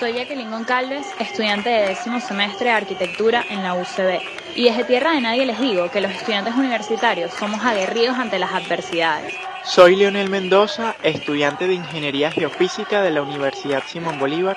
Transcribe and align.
Soy 0.00 0.14
Jacqueline 0.14 0.50
Goncalves, 0.50 1.06
estudiante 1.18 1.68
de 1.68 1.88
décimo 1.88 2.20
semestre 2.20 2.70
de 2.70 2.74
arquitectura 2.74 3.44
en 3.50 3.62
la 3.62 3.74
UCB. 3.74 4.22
Y 4.56 4.64
desde 4.64 4.84
tierra 4.84 5.12
de 5.12 5.20
nadie 5.20 5.44
les 5.44 5.60
digo 5.60 5.90
que 5.90 6.00
los 6.00 6.10
estudiantes 6.10 6.54
universitarios 6.54 7.34
somos 7.34 7.62
aguerridos 7.62 8.16
ante 8.16 8.38
las 8.38 8.50
adversidades. 8.50 9.34
Soy 9.62 9.96
Leonel 9.96 10.30
Mendoza, 10.30 10.96
estudiante 11.02 11.68
de 11.68 11.74
Ingeniería 11.74 12.30
Geofísica 12.30 13.02
de 13.02 13.10
la 13.10 13.20
Universidad 13.20 13.82
Simón 13.86 14.18
Bolívar. 14.18 14.56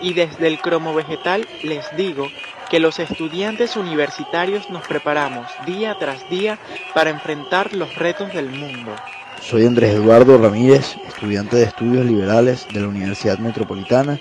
Y 0.00 0.14
desde 0.14 0.48
el 0.48 0.58
cromo 0.58 0.92
vegetal 0.94 1.46
les 1.62 1.84
digo 1.96 2.26
que 2.68 2.80
los 2.80 2.98
estudiantes 2.98 3.76
universitarios 3.76 4.68
nos 4.68 4.84
preparamos 4.88 5.46
día 5.64 5.94
tras 5.96 6.28
día 6.28 6.58
para 6.92 7.10
enfrentar 7.10 7.72
los 7.72 7.94
retos 7.94 8.34
del 8.34 8.50
mundo. 8.50 8.96
Soy 9.40 9.64
Andrés 9.64 9.94
Eduardo 9.94 10.38
Ramírez, 10.38 10.96
estudiante 11.06 11.54
de 11.54 11.64
estudios 11.66 12.04
liberales 12.04 12.66
de 12.72 12.80
la 12.80 12.88
Universidad 12.88 13.38
Metropolitana 13.38 14.18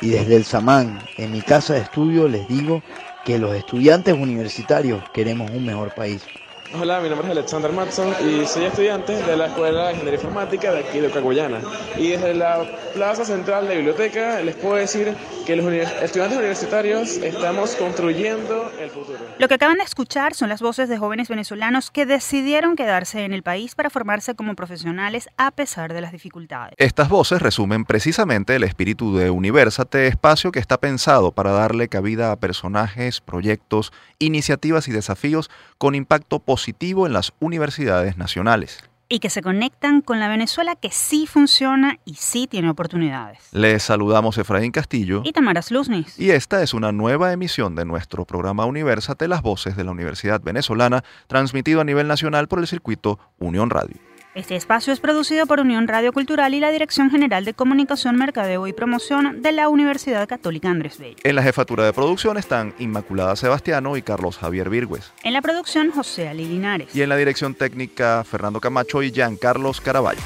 y 0.00 0.10
desde 0.10 0.36
el 0.36 0.44
Samán, 0.44 1.08
en 1.16 1.30
mi 1.32 1.42
casa 1.42 1.74
de 1.74 1.80
estudio, 1.80 2.28
les 2.28 2.46
digo 2.48 2.84
que 3.22 3.38
los 3.38 3.54
estudiantes 3.54 4.14
universitarios 4.14 5.04
queremos 5.12 5.50
un 5.50 5.64
mejor 5.64 5.92
país. 5.92 6.30
Hola, 6.76 7.00
mi 7.00 7.08
nombre 7.08 7.28
es 7.28 7.32
Alexander 7.32 7.72
Matson 7.72 8.12
y 8.20 8.44
soy 8.46 8.64
estudiante 8.64 9.12
de 9.12 9.36
la 9.36 9.46
Escuela 9.46 9.86
de 9.86 9.92
Ingeniería 9.92 10.18
Informática 10.18 10.72
de 10.72 10.80
aquí 10.80 10.98
de 10.98 11.08
Caguayana. 11.08 11.60
Y 11.96 12.08
desde 12.08 12.34
la 12.34 12.64
Plaza 12.94 13.24
Central 13.24 13.68
de 13.68 13.76
Biblioteca 13.76 14.40
les 14.40 14.56
puedo 14.56 14.74
decir 14.74 15.14
que 15.46 15.54
los 15.54 15.72
estudiantes 15.72 16.36
universitarios 16.36 17.16
estamos 17.18 17.76
construyendo 17.76 18.72
el 18.80 18.90
futuro. 18.90 19.18
Lo 19.38 19.46
que 19.46 19.54
acaban 19.54 19.76
de 19.76 19.84
escuchar 19.84 20.34
son 20.34 20.48
las 20.48 20.62
voces 20.62 20.88
de 20.88 20.98
jóvenes 20.98 21.28
venezolanos 21.28 21.92
que 21.92 22.06
decidieron 22.06 22.74
quedarse 22.74 23.24
en 23.24 23.34
el 23.34 23.44
país 23.44 23.76
para 23.76 23.88
formarse 23.88 24.34
como 24.34 24.56
profesionales 24.56 25.28
a 25.36 25.52
pesar 25.52 25.92
de 25.92 26.00
las 26.00 26.10
dificultades. 26.10 26.74
Estas 26.78 27.08
voces 27.08 27.40
resumen 27.40 27.84
precisamente 27.84 28.56
el 28.56 28.64
espíritu 28.64 29.16
de 29.16 29.30
Universate, 29.30 30.08
espacio 30.08 30.50
que 30.50 30.58
está 30.58 30.78
pensado 30.78 31.30
para 31.30 31.52
darle 31.52 31.88
cabida 31.88 32.32
a 32.32 32.36
personajes, 32.36 33.20
proyectos, 33.20 33.92
iniciativas 34.18 34.88
y 34.88 34.92
desafíos 34.92 35.50
con 35.78 35.94
impacto 35.94 36.40
positivo 36.40 36.63
en 36.66 37.12
las 37.12 37.32
universidades 37.40 38.16
nacionales. 38.16 38.78
Y 39.08 39.18
que 39.18 39.28
se 39.28 39.42
conectan 39.42 40.00
con 40.00 40.18
la 40.18 40.28
Venezuela 40.28 40.76
que 40.76 40.90
sí 40.90 41.26
funciona 41.26 41.98
y 42.04 42.14
sí 42.14 42.46
tiene 42.46 42.70
oportunidades. 42.70 43.38
Les 43.52 43.82
saludamos 43.82 44.38
Efraín 44.38 44.72
Castillo 44.72 45.22
y 45.24 45.32
Tamara 45.32 45.60
Sluznis. 45.60 46.18
Y 46.18 46.30
esta 46.30 46.62
es 46.62 46.72
una 46.72 46.90
nueva 46.90 47.32
emisión 47.32 47.74
de 47.74 47.84
nuestro 47.84 48.24
programa 48.24 48.64
Universate, 48.64 49.28
las 49.28 49.42
voces 49.42 49.76
de 49.76 49.84
la 49.84 49.90
Universidad 49.90 50.40
Venezolana, 50.40 51.04
transmitido 51.26 51.82
a 51.82 51.84
nivel 51.84 52.08
nacional 52.08 52.48
por 52.48 52.60
el 52.60 52.66
circuito 52.66 53.18
Unión 53.38 53.68
Radio. 53.68 53.98
Este 54.34 54.56
espacio 54.56 54.92
es 54.92 54.98
producido 54.98 55.46
por 55.46 55.60
Unión 55.60 55.86
Radio 55.86 56.12
Cultural 56.12 56.54
y 56.54 56.60
la 56.60 56.72
Dirección 56.72 57.08
General 57.08 57.44
de 57.44 57.54
Comunicación, 57.54 58.16
Mercadeo 58.16 58.66
y 58.66 58.72
Promoción 58.72 59.42
de 59.42 59.52
la 59.52 59.68
Universidad 59.68 60.26
Católica 60.28 60.68
Andrés 60.70 60.98
Bello. 60.98 61.14
En 61.22 61.36
la 61.36 61.42
jefatura 61.44 61.84
de 61.84 61.92
producción 61.92 62.36
están 62.36 62.74
Inmaculada 62.80 63.36
Sebastiano 63.36 63.96
y 63.96 64.02
Carlos 64.02 64.36
Javier 64.36 64.70
Virgües. 64.70 65.12
En 65.22 65.34
la 65.34 65.40
producción, 65.40 65.92
José 65.92 66.28
Ali 66.28 66.46
Linares. 66.46 66.96
Y 66.96 67.02
en 67.02 67.10
la 67.10 67.16
dirección 67.16 67.54
técnica, 67.54 68.24
Fernando 68.24 68.60
Camacho 68.60 69.04
y 69.04 69.12
Carlos 69.40 69.80
Caraballo. 69.80 70.20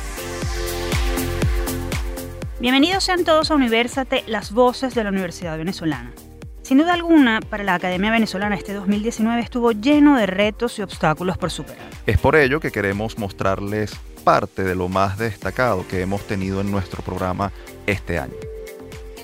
Bienvenidos 2.61 3.05
sean 3.05 3.25
todos 3.25 3.51
a 3.51 3.56
Universate, 3.56 4.25
las 4.27 4.53
voces 4.53 4.95
de 4.95 5.05
la 5.05 5.11
Universidad 5.11 5.59
Venezolana. 5.59 6.12
Sin 6.62 6.78
duda 6.78 6.95
alguna, 6.95 7.41
para 7.41 7.64
la 7.64 7.75
Academia 7.75 8.11
Venezolana 8.11 8.55
este 8.55 8.75
2019 8.75 9.41
estuvo 9.41 9.73
lleno 9.73 10.17
de 10.17 10.27
retos 10.27 10.78
y 10.78 10.83
obstáculos 10.83 11.39
por 11.39 11.51
superar. 11.51 11.89
Es 12.06 12.19
por 12.19 12.37
ello 12.37 12.61
que 12.61 12.70
queremos 12.70 13.19
mostrarles 13.19 13.95
parte 14.25 14.62
de 14.62 14.75
lo 14.75 14.89
más 14.89 15.17
destacado 15.17 15.86
que 15.89 16.03
hemos 16.03 16.27
tenido 16.27 16.61
en 16.61 16.70
nuestro 16.70 17.03
programa 17.03 17.53
este 17.86 18.19
año. 18.19 18.34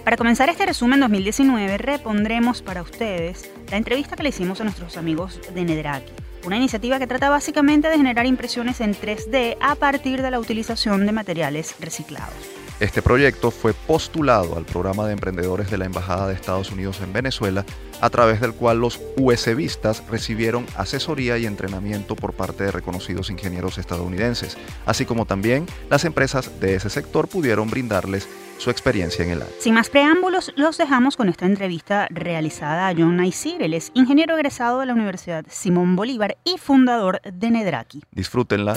Para 0.04 0.16
comenzar 0.16 0.48
este 0.48 0.66
resumen 0.66 1.00
2019, 1.00 1.78
repondremos 1.78 2.62
para 2.62 2.82
ustedes 2.82 3.50
la 3.70 3.78
entrevista 3.78 4.16
que 4.16 4.22
le 4.22 4.28
hicimos 4.30 4.60
a 4.60 4.64
nuestros 4.64 4.96
amigos 4.96 5.40
de 5.54 5.64
Nedraki, 5.64 6.12
una 6.44 6.56
iniciativa 6.56 6.98
que 6.98 7.06
trata 7.06 7.30
básicamente 7.30 7.88
de 7.88 7.96
generar 7.96 8.26
impresiones 8.26 8.80
en 8.80 8.94
3D 8.94 9.56
a 9.60 9.74
partir 9.76 10.20
de 10.20 10.30
la 10.30 10.38
utilización 10.38 11.06
de 11.06 11.12
materiales 11.12 11.74
reciclados. 11.80 12.63
Este 12.84 13.00
proyecto 13.00 13.50
fue 13.50 13.72
postulado 13.72 14.58
al 14.58 14.66
programa 14.66 15.06
de 15.06 15.14
emprendedores 15.14 15.70
de 15.70 15.78
la 15.78 15.86
Embajada 15.86 16.28
de 16.28 16.34
Estados 16.34 16.70
Unidos 16.70 17.00
en 17.00 17.14
Venezuela, 17.14 17.64
a 18.02 18.10
través 18.10 18.42
del 18.42 18.52
cual 18.52 18.78
los 18.78 19.00
USBistas 19.16 20.04
recibieron 20.10 20.66
asesoría 20.76 21.38
y 21.38 21.46
entrenamiento 21.46 22.14
por 22.14 22.34
parte 22.34 22.64
de 22.64 22.72
reconocidos 22.72 23.30
ingenieros 23.30 23.78
estadounidenses, 23.78 24.58
así 24.84 25.06
como 25.06 25.24
también 25.24 25.64
las 25.88 26.04
empresas 26.04 26.60
de 26.60 26.74
ese 26.74 26.90
sector 26.90 27.26
pudieron 27.26 27.70
brindarles 27.70 28.28
su 28.58 28.68
experiencia 28.68 29.24
en 29.24 29.30
el 29.30 29.40
área. 29.40 29.54
Sin 29.60 29.72
más 29.72 29.88
preámbulos, 29.88 30.52
los 30.54 30.76
dejamos 30.76 31.16
con 31.16 31.30
esta 31.30 31.46
entrevista 31.46 32.06
realizada 32.10 32.88
a 32.88 32.92
John 32.94 33.16
Naisir. 33.16 33.62
Él 33.62 33.72
es 33.72 33.92
ingeniero 33.94 34.36
egresado 34.36 34.80
de 34.80 34.86
la 34.86 34.92
Universidad 34.92 35.46
Simón 35.48 35.96
Bolívar 35.96 36.36
y 36.44 36.58
fundador 36.58 37.22
de 37.22 37.50
Nedraki. 37.50 38.02
Disfrútenla. 38.12 38.76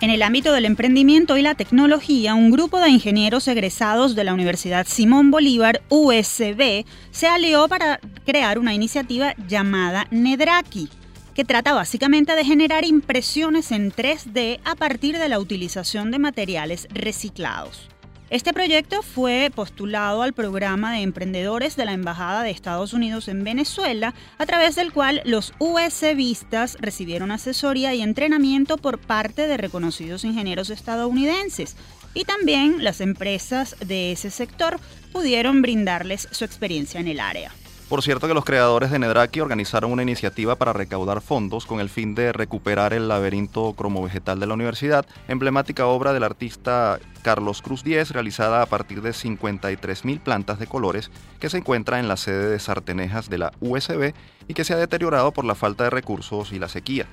En 0.00 0.08
el 0.08 0.22
ámbito 0.22 0.54
del 0.54 0.64
emprendimiento 0.64 1.36
y 1.36 1.42
la 1.42 1.54
tecnología, 1.54 2.34
un 2.34 2.50
grupo 2.50 2.80
de 2.80 2.88
ingenieros 2.88 3.46
egresados 3.48 4.14
de 4.14 4.24
la 4.24 4.32
Universidad 4.32 4.86
Simón 4.86 5.30
Bolívar, 5.30 5.82
USB, 5.90 6.86
se 7.10 7.26
alió 7.26 7.68
para 7.68 8.00
crear 8.24 8.58
una 8.58 8.72
iniciativa 8.72 9.34
llamada 9.46 10.06
Nedraki, 10.10 10.88
que 11.34 11.44
trata 11.44 11.74
básicamente 11.74 12.34
de 12.34 12.46
generar 12.46 12.86
impresiones 12.86 13.72
en 13.72 13.92
3D 13.92 14.60
a 14.64 14.74
partir 14.74 15.18
de 15.18 15.28
la 15.28 15.38
utilización 15.38 16.10
de 16.10 16.18
materiales 16.18 16.88
reciclados. 16.94 17.90
Este 18.30 18.52
proyecto 18.52 19.02
fue 19.02 19.50
postulado 19.52 20.22
al 20.22 20.34
programa 20.34 20.92
de 20.92 21.00
emprendedores 21.00 21.74
de 21.74 21.84
la 21.84 21.94
Embajada 21.94 22.44
de 22.44 22.50
Estados 22.50 22.92
Unidos 22.92 23.26
en 23.26 23.42
Venezuela, 23.42 24.14
a 24.38 24.46
través 24.46 24.76
del 24.76 24.92
cual 24.92 25.20
los 25.24 25.52
USBistas 25.58 26.76
recibieron 26.78 27.32
asesoría 27.32 27.92
y 27.92 28.02
entrenamiento 28.02 28.76
por 28.76 29.00
parte 29.00 29.48
de 29.48 29.56
reconocidos 29.56 30.24
ingenieros 30.24 30.70
estadounidenses. 30.70 31.74
Y 32.14 32.22
también 32.22 32.84
las 32.84 33.00
empresas 33.00 33.74
de 33.84 34.12
ese 34.12 34.30
sector 34.30 34.78
pudieron 35.12 35.60
brindarles 35.60 36.28
su 36.30 36.44
experiencia 36.44 37.00
en 37.00 37.08
el 37.08 37.18
área. 37.18 37.50
Por 37.90 38.02
cierto 38.04 38.28
que 38.28 38.34
los 38.34 38.44
creadores 38.44 38.92
de 38.92 39.00
Nedraki 39.00 39.40
organizaron 39.40 39.90
una 39.90 40.04
iniciativa 40.04 40.54
para 40.54 40.72
recaudar 40.72 41.20
fondos 41.20 41.66
con 41.66 41.80
el 41.80 41.88
fin 41.88 42.14
de 42.14 42.32
recuperar 42.32 42.92
el 42.92 43.08
laberinto 43.08 43.72
cromovegetal 43.72 44.38
de 44.38 44.46
la 44.46 44.54
universidad, 44.54 45.06
emblemática 45.26 45.86
obra 45.86 46.12
del 46.12 46.22
artista 46.22 47.00
Carlos 47.22 47.62
Cruz 47.62 47.82
Díez, 47.82 48.12
realizada 48.12 48.62
a 48.62 48.66
partir 48.66 49.02
de 49.02 49.10
53.000 49.10 50.20
plantas 50.20 50.60
de 50.60 50.68
colores 50.68 51.10
que 51.40 51.50
se 51.50 51.58
encuentra 51.58 51.98
en 51.98 52.06
la 52.06 52.16
sede 52.16 52.50
de 52.50 52.60
Sartenejas 52.60 53.28
de 53.28 53.38
la 53.38 53.52
USB 53.58 54.14
y 54.46 54.54
que 54.54 54.62
se 54.62 54.72
ha 54.72 54.76
deteriorado 54.76 55.32
por 55.32 55.44
la 55.44 55.56
falta 55.56 55.82
de 55.82 55.90
recursos 55.90 56.52
y 56.52 56.60
la 56.60 56.68
sequía. 56.68 57.08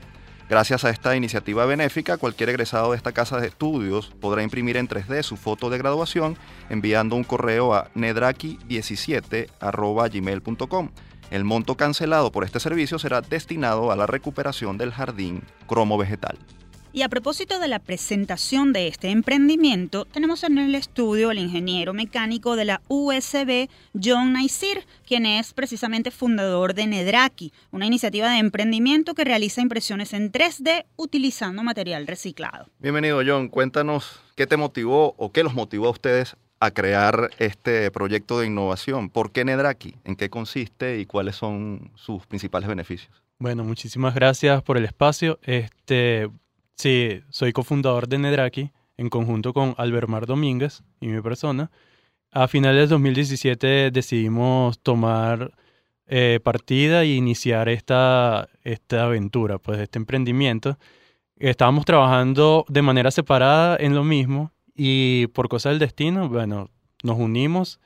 Gracias 0.50 0.86
a 0.86 0.90
esta 0.90 1.14
iniciativa 1.16 1.66
benéfica, 1.66 2.16
cualquier 2.16 2.48
egresado 2.50 2.92
de 2.92 2.98
esta 2.98 3.12
casa 3.12 3.42
de 3.42 3.48
estudios 3.48 4.14
podrá 4.22 4.44
imprimir 4.44 4.78
en 4.78 4.88
3D 4.88 5.24
su 5.24 5.36
foto 5.36 5.70
de 5.70 5.78
graduación 5.78 6.38
enviando 6.70 7.18
un 7.18 7.26
correo 7.26 7.74
a 7.74 7.92
nedraki17.gmail.com. 7.96 10.90
El 11.32 11.44
monto 11.44 11.76
cancelado 11.76 12.32
por 12.32 12.46
este 12.46 12.62
servicio 12.62 12.98
será 12.98 13.20
destinado 13.20 13.92
a 13.92 13.98
la 13.98 14.08
recuperación 14.08 14.78
del 14.78 14.94
jardín 14.94 15.44
cromo 15.68 15.98
vegetal. 15.98 16.38
Y 16.94 17.02
a 17.02 17.10
propósito 17.10 17.60
de 17.60 17.68
la 17.68 17.80
presentación 17.80 18.74
de 18.74 18.88
este 18.88 19.10
emprendimiento, 19.10 20.06
tenemos 20.06 20.44
en 20.44 20.58
el 20.58 20.74
estudio 20.74 21.30
al 21.30 21.38
ingeniero 21.38 21.94
mecánico 21.94 22.56
de 22.56 22.66
la 22.66 22.82
USB, 22.88 23.70
John 23.94 24.34
Naisir, 24.34 24.86
quien 25.06 25.26
es 25.26 25.54
precisamente 25.54 26.12
fundador 26.12 26.74
de 26.74 26.88
Nedraki, 26.88 27.52
una 27.72 27.86
iniciativa 27.86 28.32
de 28.32 28.38
emprendimiento 28.38 29.14
que 29.14 29.26
realiza 29.26 29.62
impresiones 29.62 30.14
en 30.14 30.32
3D 30.32 30.86
utilizando 30.96 31.62
material 31.62 32.08
reciclado. 32.08 32.68
Bienvenido, 32.80 33.22
John. 33.26 33.50
Cuéntanos 33.50 34.22
qué 34.36 34.48
te 34.48 34.58
motivó 34.58 35.14
o 35.18 35.32
qué 35.32 35.44
los 35.44 35.54
motivó 35.54 35.88
a 35.88 35.92
ustedes 35.92 36.36
a 36.60 36.72
crear 36.72 37.30
este 37.38 37.92
proyecto 37.92 38.40
de 38.40 38.48
innovación. 38.48 39.10
¿Por 39.10 39.32
qué 39.32 39.46
Nedraki? 39.46 39.96
¿En 40.06 40.16
qué 40.16 40.30
consiste 40.30 41.00
y 41.00 41.06
cuáles 41.06 41.36
son 41.36 41.92
sus 41.96 42.26
principales 42.26 42.68
beneficios? 42.68 43.12
Bueno, 43.40 43.64
muchísimas 43.64 44.16
gracias 44.16 44.64
por 44.64 44.78
el 44.78 44.86
espacio. 44.86 45.38
Este, 45.44 46.28
Sí, 46.78 47.22
soy 47.32 47.54
cofundador 47.54 48.08
de 48.08 48.20
Nedraki 48.20 48.72
en 48.98 49.10
conjunto 49.10 49.52
con 49.52 49.74
Albermar 49.78 50.28
Domínguez 50.28 50.84
y 51.02 51.08
mi 51.08 51.20
persona. 51.24 51.72
A 52.32 52.48
finales 52.48 52.82
de 52.82 52.88
2017 52.94 53.90
decidimos 53.90 54.78
tomar 54.82 55.56
eh, 56.06 56.40
partida 56.44 57.02
e 57.02 57.16
iniciar 57.16 57.68
esta, 57.68 58.48
esta 58.64 59.06
aventura, 59.06 59.58
pues 59.58 59.80
este 59.80 59.98
emprendimiento. 59.98 60.78
Estábamos 61.38 61.84
trabajando 61.84 62.64
de 62.70 62.84
manera 62.84 63.10
separada 63.10 63.78
en 63.80 63.96
lo 63.96 64.04
mismo 64.04 64.52
y 64.76 65.26
por 65.28 65.50
cosa 65.50 65.70
del 65.70 65.80
destino, 65.80 66.30
bueno, 66.30 66.70
nos 67.02 67.18
unimos 67.18 67.80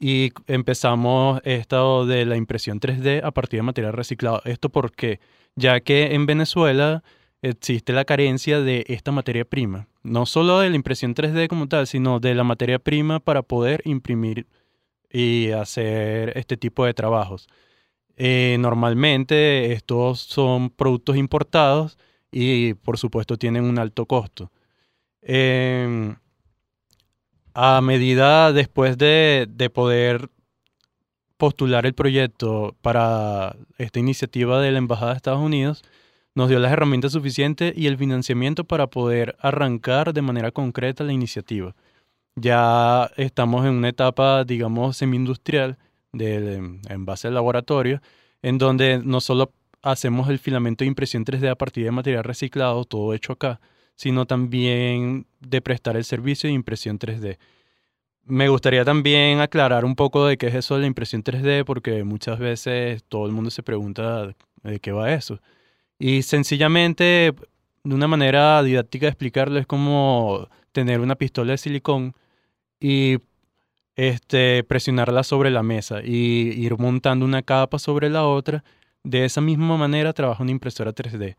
y 0.00 0.32
empezamos 0.48 1.40
esto 1.44 2.04
de 2.04 2.26
la 2.26 2.36
impresión 2.36 2.80
3D 2.80 3.22
a 3.22 3.30
partir 3.30 3.58
de 3.58 3.62
material 3.62 3.92
reciclado. 3.92 4.42
Esto 4.44 4.70
porque, 4.70 5.20
ya 5.54 5.78
que 5.78 6.14
en 6.14 6.26
Venezuela 6.26 7.04
existe 7.44 7.92
la 7.92 8.04
carencia 8.04 8.60
de 8.60 8.84
esta 8.88 9.12
materia 9.12 9.44
prima. 9.44 9.86
no 10.02 10.26
solo 10.26 10.60
de 10.60 10.70
la 10.70 10.76
impresión 10.76 11.14
3D 11.14 11.48
como 11.48 11.68
tal, 11.68 11.86
sino 11.86 12.20
de 12.20 12.34
la 12.34 12.44
materia 12.44 12.78
prima 12.78 13.20
para 13.20 13.42
poder 13.42 13.82
imprimir 13.84 14.46
y 15.10 15.50
hacer 15.52 16.36
este 16.36 16.56
tipo 16.56 16.84
de 16.84 16.94
trabajos. 16.94 17.48
Eh, 18.16 18.56
normalmente 18.60 19.72
estos 19.72 20.20
son 20.20 20.70
productos 20.70 21.16
importados 21.16 21.98
y 22.32 22.74
por 22.74 22.98
supuesto 22.98 23.36
tienen 23.36 23.64
un 23.64 23.78
alto 23.78 24.06
costo. 24.06 24.50
Em, 25.22 26.16
a 27.54 27.80
medida 27.80 28.52
después 28.52 28.98
de, 28.98 29.46
de 29.48 29.70
poder 29.70 30.30
postular 31.36 31.86
el 31.86 31.94
proyecto 31.94 32.76
para 32.82 33.56
esta 33.78 33.98
iniciativa 34.00 34.60
de 34.60 34.72
la 34.72 34.78
Embajada 34.78 35.12
de 35.12 35.16
Estados 35.16 35.40
Unidos, 35.40 35.82
nos 36.34 36.48
dio 36.48 36.58
las 36.58 36.72
herramientas 36.72 37.12
suficientes 37.12 37.72
y 37.76 37.86
el 37.86 37.96
financiamiento 37.96 38.64
para 38.64 38.88
poder 38.88 39.36
arrancar 39.40 40.12
de 40.12 40.22
manera 40.22 40.50
concreta 40.50 41.04
la 41.04 41.12
iniciativa. 41.12 41.74
Ya 42.36 43.10
estamos 43.16 43.64
en 43.64 43.72
una 43.72 43.88
etapa, 43.88 44.44
digamos, 44.44 44.96
semi-industrial 44.96 45.78
en 46.12 47.04
base 47.04 47.28
al 47.28 47.34
laboratorio, 47.34 48.00
en 48.42 48.58
donde 48.58 48.98
no 48.98 49.20
solo 49.20 49.52
hacemos 49.82 50.28
el 50.28 50.38
filamento 50.38 50.84
de 50.84 50.88
impresión 50.88 51.24
3D 51.24 51.50
a 51.50 51.54
partir 51.54 51.84
de 51.84 51.90
material 51.90 52.24
reciclado, 52.24 52.84
todo 52.84 53.14
hecho 53.14 53.32
acá, 53.34 53.60
sino 53.94 54.26
también 54.26 55.26
de 55.40 55.60
prestar 55.60 55.96
el 55.96 56.04
servicio 56.04 56.48
de 56.48 56.54
impresión 56.54 56.98
3D. 56.98 57.38
Me 58.24 58.48
gustaría 58.48 58.84
también 58.84 59.40
aclarar 59.40 59.84
un 59.84 59.94
poco 59.94 60.26
de 60.26 60.38
qué 60.38 60.46
es 60.48 60.54
eso 60.54 60.74
de 60.74 60.80
la 60.80 60.86
impresión 60.86 61.22
3D, 61.22 61.64
porque 61.64 62.02
muchas 62.02 62.38
veces 62.38 63.04
todo 63.04 63.26
el 63.26 63.32
mundo 63.32 63.50
se 63.50 63.62
pregunta 63.62 64.34
de 64.62 64.80
qué 64.80 64.92
va 64.92 65.12
eso. 65.12 65.40
Y 66.06 66.20
sencillamente, 66.20 67.32
de 67.82 67.94
una 67.94 68.06
manera 68.06 68.62
didáctica 68.62 69.06
de 69.06 69.12
explicarlo, 69.12 69.58
es 69.58 69.66
como 69.66 70.50
tener 70.72 71.00
una 71.00 71.14
pistola 71.14 71.52
de 71.52 71.56
silicón 71.56 72.14
y 72.78 73.16
este, 73.96 74.64
presionarla 74.64 75.22
sobre 75.22 75.50
la 75.50 75.62
mesa 75.62 76.02
y 76.04 76.52
ir 76.62 76.76
montando 76.76 77.24
una 77.24 77.40
capa 77.40 77.78
sobre 77.78 78.10
la 78.10 78.26
otra. 78.26 78.62
De 79.02 79.24
esa 79.24 79.40
misma 79.40 79.78
manera 79.78 80.12
trabaja 80.12 80.42
una 80.42 80.52
impresora 80.52 80.92
3D. 80.94 81.36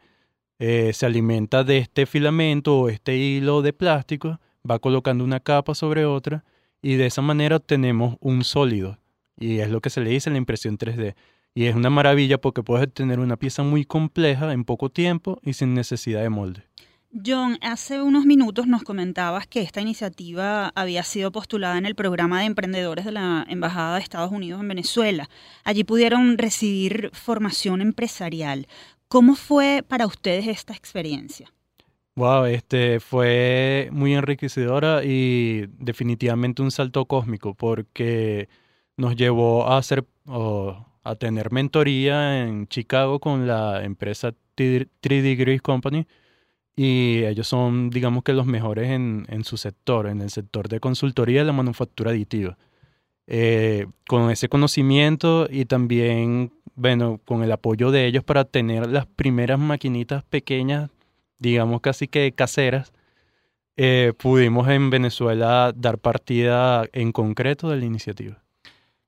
Eh, 0.57 0.93
se 0.93 1.05
alimenta 1.05 1.63
de 1.63 1.77
este 1.77 2.07
filamento 2.07 2.75
o 2.75 2.89
este 2.89 3.17
hilo 3.17 3.61
de 3.61 3.71
plástico, 3.71 4.39
va 4.67 4.79
colocando 4.79 5.23
una 5.23 5.41
capa 5.41 5.75
sobre 5.75 6.07
otra 6.07 6.43
y 6.81 6.95
de 6.95 7.05
esa 7.05 7.21
manera 7.21 7.57
obtenemos 7.57 8.17
un 8.19 8.43
sólido. 8.43 8.97
Y 9.37 9.59
es 9.59 9.69
lo 9.69 9.79
que 9.79 9.91
se 9.91 10.01
le 10.01 10.09
dice 10.09 10.31
la 10.31 10.37
impresión 10.39 10.79
3D. 10.79 11.13
Y 11.57 11.67
es 11.67 11.75
una 11.75 11.89
maravilla 11.89 12.37
porque 12.37 12.63
puedes 12.63 12.93
tener 12.93 13.21
una 13.21 13.37
pieza 13.37 13.63
muy 13.63 13.85
compleja 13.85 14.51
en 14.51 14.65
poco 14.65 14.89
tiempo 14.89 15.39
y 15.41 15.53
sin 15.53 15.73
necesidad 15.73 16.21
de 16.21 16.29
molde. 16.29 16.63
John, 17.25 17.57
hace 17.61 18.01
unos 18.01 18.25
minutos 18.25 18.67
nos 18.67 18.83
comentabas 18.83 19.47
que 19.47 19.61
esta 19.61 19.79
iniciativa 19.79 20.73
había 20.75 21.01
sido 21.03 21.31
postulada 21.31 21.77
en 21.77 21.85
el 21.85 21.95
programa 21.95 22.41
de 22.41 22.47
emprendedores 22.47 23.05
de 23.05 23.13
la 23.13 23.45
Embajada 23.47 23.95
de 23.95 24.01
Estados 24.01 24.33
Unidos 24.33 24.59
en 24.59 24.67
Venezuela. 24.67 25.29
Allí 25.63 25.85
pudieron 25.85 26.37
recibir 26.37 27.09
formación 27.13 27.79
empresarial. 27.79 28.67
¿Cómo 29.07 29.35
fue 29.35 29.81
para 29.87 30.07
ustedes 30.07 30.47
esta 30.47 30.73
experiencia? 30.73 31.53
Wow, 32.17 32.45
este 32.45 32.99
fue 32.99 33.87
muy 33.93 34.13
enriquecedora 34.13 35.05
y 35.05 35.67
definitivamente 35.79 36.61
un 36.61 36.71
salto 36.71 37.05
cósmico 37.05 37.53
porque 37.53 38.49
nos 38.97 39.15
llevó 39.15 39.69
a 39.69 39.77
hacer 39.77 40.05
a 41.05 41.15
tener 41.15 41.51
mentoría 41.51 42.43
en 42.43 42.67
Chicago 42.67 43.19
con 43.19 43.47
la 43.47 43.83
empresa 43.83 44.33
3 44.55 44.87
Degrees 45.01 45.61
Company 45.61 46.07
y 46.75 47.23
ellos 47.23 47.47
son, 47.47 47.89
digamos 47.89 48.23
que 48.23 48.33
los 48.33 48.45
mejores 48.45 48.89
en, 48.89 49.25
en 49.29 49.43
su 49.45 49.55
sector, 49.57 50.07
en 50.07 50.21
el 50.21 50.29
sector 50.29 50.67
de 50.67 50.79
consultoría 50.79 51.39
de 51.39 51.45
la 51.45 51.53
manufactura 51.53 52.11
aditiva. 52.11 52.57
Eh, 53.27 53.87
con 54.07 54.29
ese 54.29 54.49
conocimiento 54.49 55.47
y 55.49 55.65
también, 55.65 56.53
bueno, 56.75 57.19
con 57.25 57.43
el 57.43 57.51
apoyo 57.51 57.89
de 57.91 58.05
ellos 58.05 58.23
para 58.23 58.45
tener 58.45 58.87
las 58.87 59.07
primeras 59.07 59.57
maquinitas 59.57 60.23
pequeñas, 60.23 60.91
digamos 61.39 61.81
casi 61.81 62.07
que 62.07 62.33
caseras, 62.33 62.93
eh, 63.77 64.13
pudimos 64.17 64.67
en 64.69 64.89
Venezuela 64.89 65.73
dar 65.75 65.97
partida 65.97 66.85
en 66.93 67.11
concreto 67.11 67.69
de 67.69 67.77
la 67.77 67.85
iniciativa. 67.85 68.44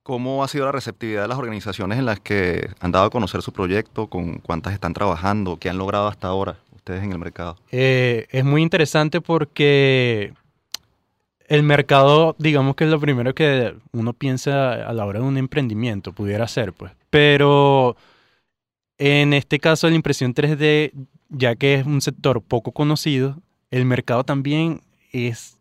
¿Cómo 0.08 0.42
ha 0.42 0.48
sido 0.48 0.64
la 0.64 0.72
receptividad 0.72 1.24
de 1.24 1.28
las 1.28 1.38
organizaciones 1.38 2.00
en 2.00 2.06
las 2.06 2.22
que 2.22 2.70
han 2.80 2.94
dado 2.94 3.08
a 3.08 3.10
conocer 3.10 3.42
su 3.42 3.52
proyecto? 3.52 4.08
¿Con 4.08 4.38
cuántas 4.38 4.72
están 4.72 4.94
trabajando? 4.94 5.58
¿Qué 5.58 5.70
han 5.70 5.78
logrado 5.78 6.08
hasta 6.08 6.30
ahora 6.30 6.56
ustedes 6.74 7.04
en 7.04 7.12
el 7.12 7.20
mercado? 7.20 7.58
Eh, 7.74 8.26
es 8.32 8.46
muy 8.46 8.62
interesante 8.62 9.20
porque 9.20 10.32
el 11.50 11.62
mercado, 11.64 12.38
digamos 12.40 12.78
que 12.78 12.86
es 12.86 12.90
lo 12.90 13.02
primero 13.02 13.36
que 13.36 13.76
uno 13.92 14.14
piensa 14.14 14.76
a 14.76 14.94
la 14.94 15.06
hora 15.06 15.20
de 15.20 15.26
un 15.26 15.38
emprendimiento, 15.38 16.14
pudiera 16.14 16.48
ser, 16.48 16.72
pues. 16.72 16.94
Pero 17.10 17.98
en 18.98 19.34
este 19.34 19.60
caso, 19.60 19.90
la 19.90 19.96
impresión 19.98 20.34
3D, 20.34 20.94
ya 21.28 21.58
que 21.58 21.74
es 21.74 21.86
un 21.86 22.00
sector 22.00 22.42
poco 22.42 22.72
conocido, 22.72 23.42
el 23.72 23.84
mercado 23.84 24.24
también 24.24 24.80
es 25.12 25.57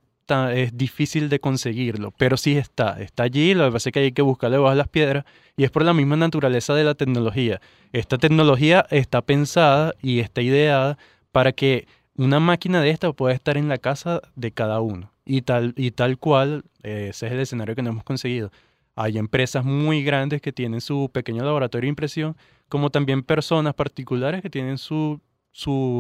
es 0.53 0.77
difícil 0.77 1.29
de 1.29 1.41
conseguirlo, 1.41 2.13
pero 2.17 2.37
sí 2.37 2.57
está, 2.57 3.01
está 3.01 3.25
allí, 3.25 3.55
lo 3.55 3.67
que 3.67 3.73
pasa 3.73 3.89
es 3.89 3.93
que 3.93 4.01
hay 4.01 4.13
que 4.13 4.23
buscarle 4.23 4.59
bajo 4.59 4.75
las 4.75 4.89
piedras 4.89 5.25
y 5.57 5.65
es 5.65 5.71
por 5.71 5.85
la 5.85 5.95
misma 5.95 6.17
naturaleza 6.17 6.75
de 6.75 6.85
la 6.85 6.95
tecnología. 6.95 7.61
Esta 7.93 8.19
tecnología 8.19 8.87
está 8.91 9.23
pensada 9.23 9.95
y 10.03 10.21
está 10.21 10.43
ideada 10.43 10.99
para 11.33 11.53
que 11.53 11.87
una 12.17 12.41
máquina 12.41 12.81
de 12.81 12.91
esta 12.91 13.13
pueda 13.13 13.35
estar 13.35 13.57
en 13.57 13.69
la 13.69 13.79
casa 13.79 14.23
de 14.35 14.51
cada 14.51 14.81
uno 14.81 15.13
y 15.25 15.43
tal, 15.43 15.75
y 15.77 15.91
tal 15.91 16.19
cual, 16.19 16.65
eh, 16.83 17.09
ese 17.11 17.27
es 17.27 17.33
el 17.33 17.41
escenario 17.41 17.75
que 17.75 17.83
no 17.83 17.91
hemos 17.91 18.05
conseguido. 18.05 18.51
Hay 18.95 19.19
empresas 19.19 19.65
muy 19.65 20.03
grandes 20.03 20.41
que 20.41 20.53
tienen 20.53 20.81
su 20.81 21.11
pequeño 21.13 21.45
laboratorio 21.45 21.87
de 21.87 21.91
impresión, 21.91 22.37
como 22.69 22.91
también 22.91 23.23
personas 23.23 23.75
particulares 23.75 24.43
que 24.43 24.51
tienen 24.51 24.79
sus 24.79 25.21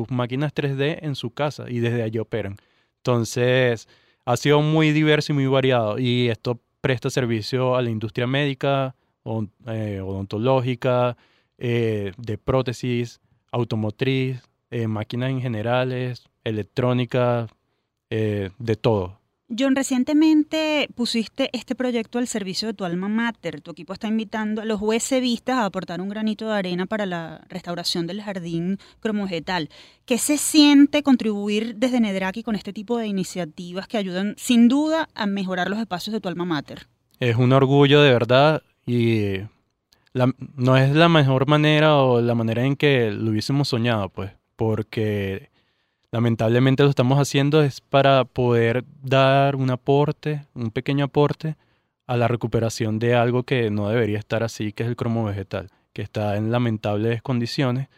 máquinas 0.08 0.54
3D 0.54 0.98
en 1.02 1.14
su 1.14 1.30
casa 1.30 1.66
y 1.68 1.80
desde 1.80 2.02
allí 2.02 2.18
operan. 2.18 2.56
Entonces, 2.98 3.88
ha 4.26 4.36
sido 4.36 4.60
muy 4.60 4.92
diverso 4.92 5.32
y 5.32 5.36
muy 5.36 5.46
variado 5.46 5.98
y 5.98 6.28
esto 6.28 6.60
presta 6.80 7.08
servicio 7.08 7.76
a 7.76 7.82
la 7.82 7.90
industria 7.90 8.26
médica, 8.26 8.94
eh, 9.66 10.00
odontológica, 10.00 11.16
eh, 11.58 12.12
de 12.18 12.36
prótesis, 12.36 13.20
automotriz, 13.50 14.42
eh, 14.70 14.88
máquinas 14.88 15.30
en 15.30 15.40
generales, 15.40 16.28
electrónica, 16.44 17.46
de 18.08 18.76
todo. 18.80 19.18
John, 19.48 19.76
recientemente 19.76 20.88
pusiste 20.96 21.50
este 21.52 21.76
proyecto 21.76 22.18
al 22.18 22.26
servicio 22.26 22.66
de 22.66 22.74
tu 22.74 22.84
alma 22.84 23.08
mater. 23.08 23.60
Tu 23.60 23.70
equipo 23.70 23.92
está 23.92 24.08
invitando 24.08 24.60
a 24.60 24.64
los 24.64 24.82
USBistas 24.82 25.58
a 25.58 25.66
aportar 25.66 26.00
un 26.00 26.08
granito 26.08 26.48
de 26.48 26.54
arena 26.54 26.86
para 26.86 27.06
la 27.06 27.44
restauración 27.48 28.08
del 28.08 28.22
jardín 28.22 28.78
cromovegetal. 28.98 29.68
¿Qué 30.04 30.18
se 30.18 30.36
siente 30.36 31.04
contribuir 31.04 31.76
desde 31.76 32.00
Nedraki 32.00 32.42
con 32.42 32.56
este 32.56 32.72
tipo 32.72 32.98
de 32.98 33.06
iniciativas 33.06 33.86
que 33.86 33.98
ayudan 33.98 34.34
sin 34.36 34.66
duda 34.66 35.08
a 35.14 35.26
mejorar 35.26 35.70
los 35.70 35.78
espacios 35.78 36.12
de 36.12 36.20
tu 36.20 36.28
alma 36.28 36.44
mater? 36.44 36.88
Es 37.20 37.36
un 37.36 37.52
orgullo 37.52 38.02
de 38.02 38.10
verdad 38.10 38.62
y 38.84 39.42
no 40.56 40.76
es 40.76 40.92
la 40.92 41.08
mejor 41.08 41.46
manera 41.46 41.96
o 41.98 42.20
la 42.20 42.34
manera 42.34 42.64
en 42.64 42.74
que 42.74 43.12
lo 43.12 43.30
hubiésemos 43.30 43.68
soñado, 43.68 44.08
pues, 44.08 44.32
porque 44.56 45.50
lamentablemente 46.16 46.82
lo 46.82 46.88
estamos 46.88 47.18
haciendo 47.18 47.62
es 47.62 47.82
para 47.82 48.24
poder 48.24 48.86
dar 49.02 49.54
un 49.54 49.70
aporte, 49.70 50.46
un 50.54 50.70
pequeño 50.70 51.04
aporte 51.04 51.56
a 52.06 52.16
la 52.16 52.26
recuperación 52.26 52.98
de 52.98 53.14
algo 53.14 53.42
que 53.42 53.70
no 53.70 53.90
debería 53.90 54.18
estar 54.18 54.42
así, 54.42 54.72
que 54.72 54.84
es 54.84 54.88
el 54.88 54.96
cromo 54.96 55.24
vegetal, 55.24 55.68
que 55.92 56.00
está 56.00 56.38
en 56.38 56.50
lamentables 56.50 57.20
condiciones. 57.20 57.88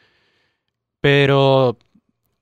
Pero 1.01 1.79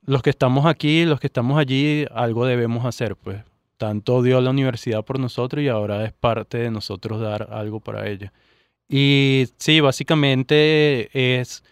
los 0.01 0.23
que 0.23 0.31
estamos 0.31 0.65
aquí, 0.65 1.05
los 1.05 1.19
que 1.19 1.27
estamos 1.27 1.59
allí, 1.59 2.07
algo 2.11 2.47
debemos 2.47 2.83
hacer, 2.83 3.15
pues. 3.15 3.43
Tanto 3.77 4.23
dio 4.23 4.41
la 4.41 4.49
universidad 4.49 5.05
por 5.05 5.19
nosotros 5.19 5.63
y 5.63 5.67
ahora 5.67 6.05
es 6.05 6.11
parte 6.11 6.57
de 6.57 6.71
nosotros 6.71 7.21
dar 7.21 7.49
algo 7.51 7.81
para 7.81 8.09
ella. 8.09 8.33
Y 8.89 9.45
sí, 9.57 9.79
básicamente 9.79 11.39
es 11.39 11.63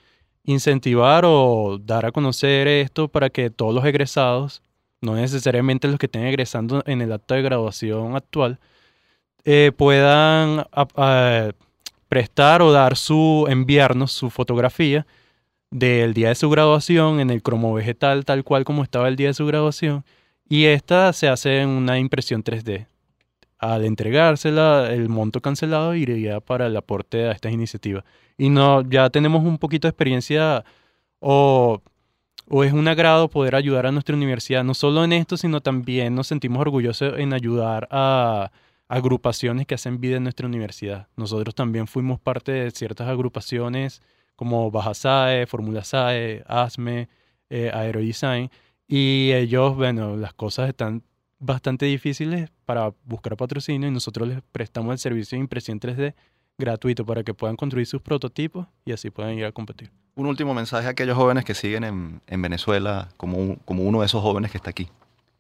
incentivar 0.46 1.24
o 1.26 1.80
dar 1.82 2.06
a 2.06 2.12
conocer 2.12 2.68
esto 2.68 3.08
para 3.08 3.30
que 3.30 3.50
todos 3.50 3.74
los 3.74 3.86
egresados, 3.86 4.62
no 5.02 5.16
necesariamente 5.16 5.88
los 5.88 6.00
que 6.00 6.06
estén 6.08 6.26
egresando 6.26 6.84
en 6.86 7.02
el 7.02 7.12
acto 7.12 7.34
de 7.34 7.42
graduación 7.42 8.16
actual, 8.16 8.60
eh, 9.44 9.72
puedan 9.76 10.66
prestar 12.10 12.62
o 12.62 12.72
dar 12.72 12.98
su, 12.98 13.46
enviarnos 13.50 14.12
su 14.12 14.30
fotografía 14.30 15.06
del 15.72 16.14
día 16.14 16.30
de 16.30 16.36
su 16.36 16.50
graduación 16.50 17.20
en 17.20 17.30
el 17.30 17.42
cromo 17.44 17.74
vegetal 17.74 18.26
tal 18.26 18.44
cual 18.44 18.64
como 18.64 18.84
estaba 18.84 19.08
el 19.08 19.16
día 19.16 19.28
de 19.28 19.34
su 19.34 19.46
graduación 19.46 20.06
y 20.48 20.66
esta 20.66 21.12
se 21.14 21.28
hace 21.28 21.62
en 21.62 21.70
una 21.70 22.00
impresión 22.00 22.44
3D. 22.44 22.88
Al 23.74 23.86
entregársela, 23.86 24.92
el 24.92 25.10
monto 25.10 25.42
cancelado 25.42 25.96
iría 25.96 26.40
para 26.40 26.68
el 26.68 26.78
aporte 26.78 27.26
a 27.26 27.32
estas 27.32 27.52
iniciativas 27.52 28.04
y 28.38 28.50
no, 28.50 28.82
ya 28.90 29.10
tenemos 29.10 29.44
un 29.44 29.58
poquito 29.58 29.88
de 29.88 29.92
experiencia 29.92 30.64
o 31.20 31.82
o 32.48 32.64
es 32.64 32.74
un 32.74 32.88
agrado 32.88 33.30
poder 33.30 33.56
ayudar 33.56 33.86
a 33.88 33.92
nuestra 33.92 34.16
universidad, 34.16 34.64
no 34.64 34.74
solo 34.74 35.04
en 35.04 35.14
esto, 35.14 35.38
sino 35.38 35.62
también 35.62 36.14
nos 36.16 36.28
sentimos 36.28 36.62
orgullosos 36.62 37.18
en 37.18 37.34
ayudar 37.34 37.88
a 37.92 38.52
agrupaciones 38.88 39.66
que 39.66 39.76
hacen 39.76 40.00
vida 40.00 40.18
en 40.18 40.24
nuestra 40.24 40.48
universidad. 40.48 41.08
Nosotros 41.16 41.56
también 41.56 41.88
fuimos 41.88 42.20
parte 42.20 42.52
de 42.52 42.72
ciertas 42.72 43.08
agrupaciones 43.08 44.02
como 44.36 44.70
Baja 44.70 44.94
SAE, 44.94 45.48
Fórmula 45.48 45.84
SAE, 45.84 46.44
ASME, 46.48 47.10
eh, 47.50 47.72
Aerodesign, 47.74 48.52
y 48.88 49.32
ellos, 49.34 49.76
bueno, 49.76 50.16
las 50.16 50.34
cosas 50.34 50.70
están 50.70 51.02
bastante 51.40 51.86
difíciles 51.86 52.50
para 52.66 52.94
buscar 53.04 53.36
patrocinio 53.38 53.88
y 53.88 53.92
nosotros 53.92 54.28
les 54.28 54.42
prestamos 54.52 54.94
el 54.94 55.00
servicio 55.00 55.38
de 55.38 55.42
impresión 55.42 55.80
3D 55.80 56.14
gratuito 56.58 57.06
para 57.06 57.24
que 57.24 57.34
puedan 57.34 57.56
construir 57.56 57.86
sus 57.86 58.02
prototipos 58.02 58.68
y 58.86 58.94
así 58.94 59.10
puedan 59.10 59.34
ir 59.34 59.46
a 59.46 59.52
competir. 59.52 59.92
Un 60.16 60.28
último 60.28 60.54
mensaje 60.54 60.88
a 60.88 60.92
aquellos 60.92 61.18
jóvenes 61.18 61.44
que 61.44 61.54
siguen 61.54 61.84
en, 61.84 62.22
en 62.28 62.42
Venezuela 62.42 63.10
como, 63.18 63.58
como 63.66 63.84
uno 63.84 64.00
de 64.00 64.06
esos 64.06 64.22
jóvenes 64.22 64.52
que 64.52 64.58
está 64.58 64.70
aquí. 64.70 64.88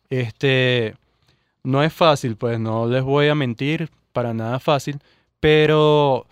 Este, 0.10 0.96
no 1.64 1.82
es 1.82 1.94
fácil, 1.94 2.36
pues 2.36 2.60
no 2.60 2.88
les 2.88 3.04
voy 3.04 3.28
a 3.30 3.36
mentir, 3.36 3.90
para 4.12 4.34
nada 4.34 4.60
fácil, 4.60 5.00
pero 5.40 6.26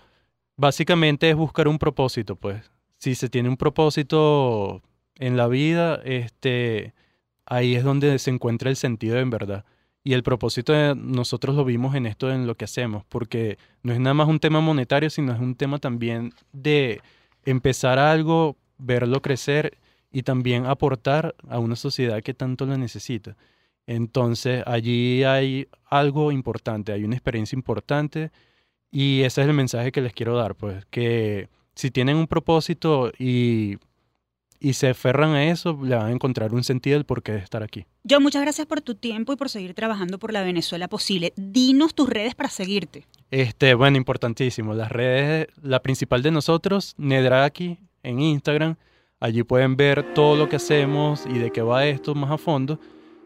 básicamente 0.56 1.30
es 1.30 1.36
buscar 1.36 1.68
un 1.68 1.78
propósito, 1.78 2.36
pues. 2.36 2.72
Si 2.98 3.16
se 3.16 3.30
tiene 3.30 3.50
un 3.50 3.58
propósito 3.58 4.82
en 5.16 5.36
la 5.36 5.48
vida, 5.48 6.00
este, 6.06 6.94
ahí 7.46 7.76
es 7.76 7.84
donde 7.84 8.18
se 8.20 8.32
encuentra 8.32 8.70
el 8.70 8.76
sentido 8.76 9.20
en 9.20 9.30
verdad. 9.30 9.66
Y 10.04 10.14
el 10.14 10.24
propósito 10.24 10.74
de 10.74 10.96
nosotros 10.96 11.56
lo 11.56 11.64
vimos 11.64 11.96
en 11.96 12.06
esto, 12.06 12.30
en 12.32 12.46
lo 12.46 12.56
que 12.56 12.66
hacemos, 12.66 13.06
porque 13.08 13.58
no 13.84 13.94
es 13.94 14.00
nada 14.00 14.14
más 14.14 14.28
un 14.28 14.40
tema 14.40 14.60
monetario, 14.60 15.10
sino 15.10 15.34
es 15.34 15.40
un 15.40 15.56
tema 15.56 15.78
también 15.80 16.34
de 16.52 17.02
empezar 17.46 18.00
algo, 18.00 18.58
verlo 18.78 19.22
crecer 19.22 19.78
y 20.12 20.24
también 20.24 20.66
aportar 20.66 21.36
a 21.48 21.60
una 21.60 21.76
sociedad 21.76 22.22
que 22.22 22.34
tanto 22.34 22.66
lo 22.66 22.78
necesita. 22.78 23.38
Entonces 23.88 24.64
allí 24.66 25.24
hay 25.24 25.68
algo 25.86 26.32
importante, 26.32 26.92
hay 26.92 27.04
una 27.04 27.16
experiencia 27.16 27.56
importante 27.56 28.32
y 28.92 29.22
ese 29.22 29.42
es 29.42 29.48
el 29.48 29.54
mensaje 29.54 29.92
que 29.92 30.02
les 30.02 30.14
quiero 30.14 30.38
dar, 30.38 30.56
pues 30.56 30.86
que 30.86 31.50
si 31.76 31.92
tienen 31.92 32.18
un 32.18 32.28
propósito 32.28 33.12
y 33.18 33.78
y 34.64 34.74
se 34.74 34.88
aferran 34.88 35.32
a 35.32 35.52
eso, 35.52 35.78
le 35.84 35.94
van 35.94 36.08
a 36.08 36.12
encontrar 36.12 36.54
un 36.54 36.64
sentido 36.64 36.98
del 36.98 37.04
porqué 37.04 37.34
de 37.34 37.40
estar 37.40 37.64
aquí. 37.64 37.86
Yo 38.06 38.22
muchas 38.22 38.42
gracias 38.42 38.66
por 38.66 38.80
tu 38.80 38.96
tiempo 38.96 39.34
y 39.34 39.36
por 39.36 39.50
seguir 39.50 39.74
trabajando 39.74 40.18
por 40.18 40.32
la 40.32 40.42
Venezuela 40.42 40.88
posible. 40.88 41.34
Dinos 41.36 41.94
tus 41.94 42.10
redes 42.10 42.34
para 42.34 42.48
seguirte. 42.48 43.06
Este, 43.30 43.74
bueno, 43.74 43.98
importantísimo. 43.98 44.74
Las 44.74 44.90
redes, 44.90 45.48
la 45.62 45.82
principal 45.82 46.24
de 46.24 46.32
nosotros, 46.32 46.96
Nedraki, 46.98 47.78
en 48.04 48.22
Instagram. 48.22 48.78
Allí 49.20 49.44
pueden 49.44 49.76
ver 49.76 50.14
todo 50.14 50.38
lo 50.38 50.48
que 50.48 50.56
hacemos 50.56 51.26
y 51.26 51.40
de 51.40 51.52
qué 51.52 51.62
va 51.62 51.86
esto 51.86 52.16
más 52.16 52.32
a 52.32 52.38
fondo. 52.38 52.80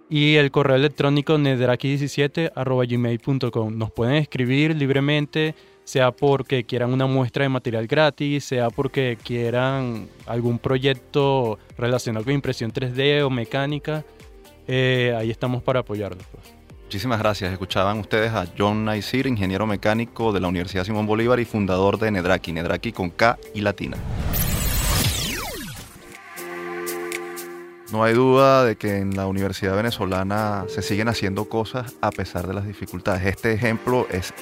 Y 0.10 0.36
el 0.36 0.50
correo 0.50 0.75
electrónico 0.75 1.38
nedraki17 1.38 3.72
Nos 3.72 3.91
pueden 3.91 4.15
escribir 4.15 4.75
libremente 4.75 5.53
sea 5.88 6.12
porque 6.12 6.65
quieran 6.65 6.91
una 6.91 7.08
muestra 7.08 7.44
de 7.44 7.50
material 7.50 7.88
gratis, 7.88 8.44
sea 8.44 8.70
porque 8.70 9.17
quieran 9.24 10.10
algún 10.25 10.60
proyecto 10.60 11.60
relacionado 11.77 12.25
con 12.25 12.34
impresión 12.34 12.74
3D 12.74 13.24
o 13.24 13.29
mecánica, 13.29 14.03
eh, 14.67 15.15
ahí 15.17 15.32
estamos 15.32 15.63
para 15.63 15.79
apoyarlos. 15.79 16.27
Pues. 16.29 16.44
Muchísimas 16.84 17.20
gracias. 17.20 17.53
Escuchaban 17.53 18.00
ustedes 18.00 18.34
a 18.34 18.48
John 18.58 18.84
Naisir, 18.84 19.27
ingeniero 19.27 19.65
mecánico 19.65 20.34
de 20.34 20.41
la 20.41 20.50
Universidad 20.50 20.84
Simón 20.84 21.08
Bolívar 21.08 21.39
y 21.39 21.46
fundador 21.46 21.98
de 22.00 22.12
Nedraki, 22.12 22.51
Nedraki 22.51 22.91
con 22.91 23.10
K 23.10 23.38
y 23.53 23.62
latina. 23.62 23.96
No 27.94 28.03
hay 28.03 28.13
duda 28.13 28.65
de 28.65 28.75
que 28.75 28.98
en 28.98 29.15
la 29.15 29.25
Universidad 29.25 29.77
Venezolana 29.77 30.65
se 30.67 30.82
siguen 30.82 31.08
haciendo 31.08 31.46
cosas 31.48 31.96
a 32.01 32.12
pesar 32.12 32.46
de 32.46 32.53
las 32.53 32.67
dificultades. 32.67 33.25
Este 33.25 33.53
ejemplo 33.53 34.06
es 34.12 34.34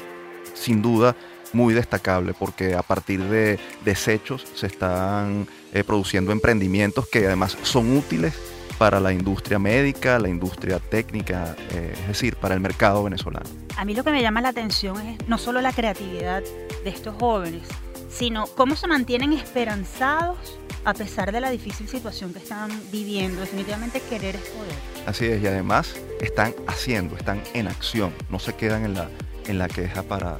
sin 0.55 0.81
duda 0.81 1.15
muy 1.53 1.73
destacable 1.73 2.33
porque 2.33 2.75
a 2.75 2.81
partir 2.81 3.23
de 3.23 3.59
desechos 3.83 4.45
se 4.55 4.67
están 4.67 5.47
eh, 5.73 5.83
produciendo 5.83 6.31
emprendimientos 6.31 7.07
que 7.07 7.25
además 7.25 7.57
son 7.63 7.95
útiles 7.97 8.33
para 8.77 8.99
la 8.99 9.13
industria 9.13 9.57
médica, 9.57 10.19
la 10.19 10.29
industria 10.29 10.79
técnica, 10.79 11.55
eh, 11.71 11.93
es 11.93 12.07
decir, 12.07 12.35
para 12.35 12.55
el 12.55 12.59
mercado 12.59 13.03
venezolano. 13.03 13.49
A 13.77 13.85
mí 13.85 13.95
lo 13.95 14.03
que 14.03 14.11
me 14.11 14.21
llama 14.21 14.41
la 14.41 14.49
atención 14.49 14.99
es 15.01 15.27
no 15.27 15.37
solo 15.37 15.61
la 15.61 15.71
creatividad 15.71 16.43
de 16.83 16.89
estos 16.89 17.15
jóvenes, 17.15 17.63
sino 18.09 18.47
cómo 18.47 18.75
se 18.75 18.87
mantienen 18.87 19.33
esperanzados 19.33 20.59
a 20.85 20.93
pesar 20.93 21.31
de 21.31 21.41
la 21.41 21.49
difícil 21.49 21.87
situación 21.87 22.31
que 22.31 22.39
están 22.39 22.69
viviendo. 22.91 23.41
Definitivamente 23.41 24.01
querer 24.01 24.35
es 24.35 24.49
poder. 24.49 24.75
Así 25.07 25.25
es, 25.25 25.41
y 25.41 25.47
además 25.47 25.95
están 26.21 26.53
haciendo, 26.67 27.17
están 27.17 27.41
en 27.53 27.67
acción, 27.67 28.13
no 28.29 28.39
se 28.39 28.53
quedan 28.53 28.85
en 28.85 28.93
la, 28.93 29.09
en 29.47 29.57
la 29.57 29.67
queja 29.67 30.03
para 30.03 30.39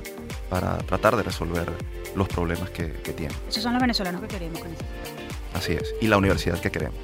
para 0.56 0.78
tratar 0.78 1.18
de 1.18 1.24
resolver 1.24 1.70
los 2.16 2.30
problemas 2.30 2.70
que, 2.70 2.94
que 2.94 3.12
tienen. 3.12 3.36
Esos 3.50 3.62
son 3.62 3.74
los 3.74 3.82
venezolanos 3.82 4.22
que 4.22 4.28
queremos 4.30 4.62
que 4.62 4.70
Así 5.54 5.74
es, 5.74 5.94
y 6.00 6.08
la 6.08 6.16
universidad 6.16 6.62
que 6.62 6.72
queremos. 6.72 6.96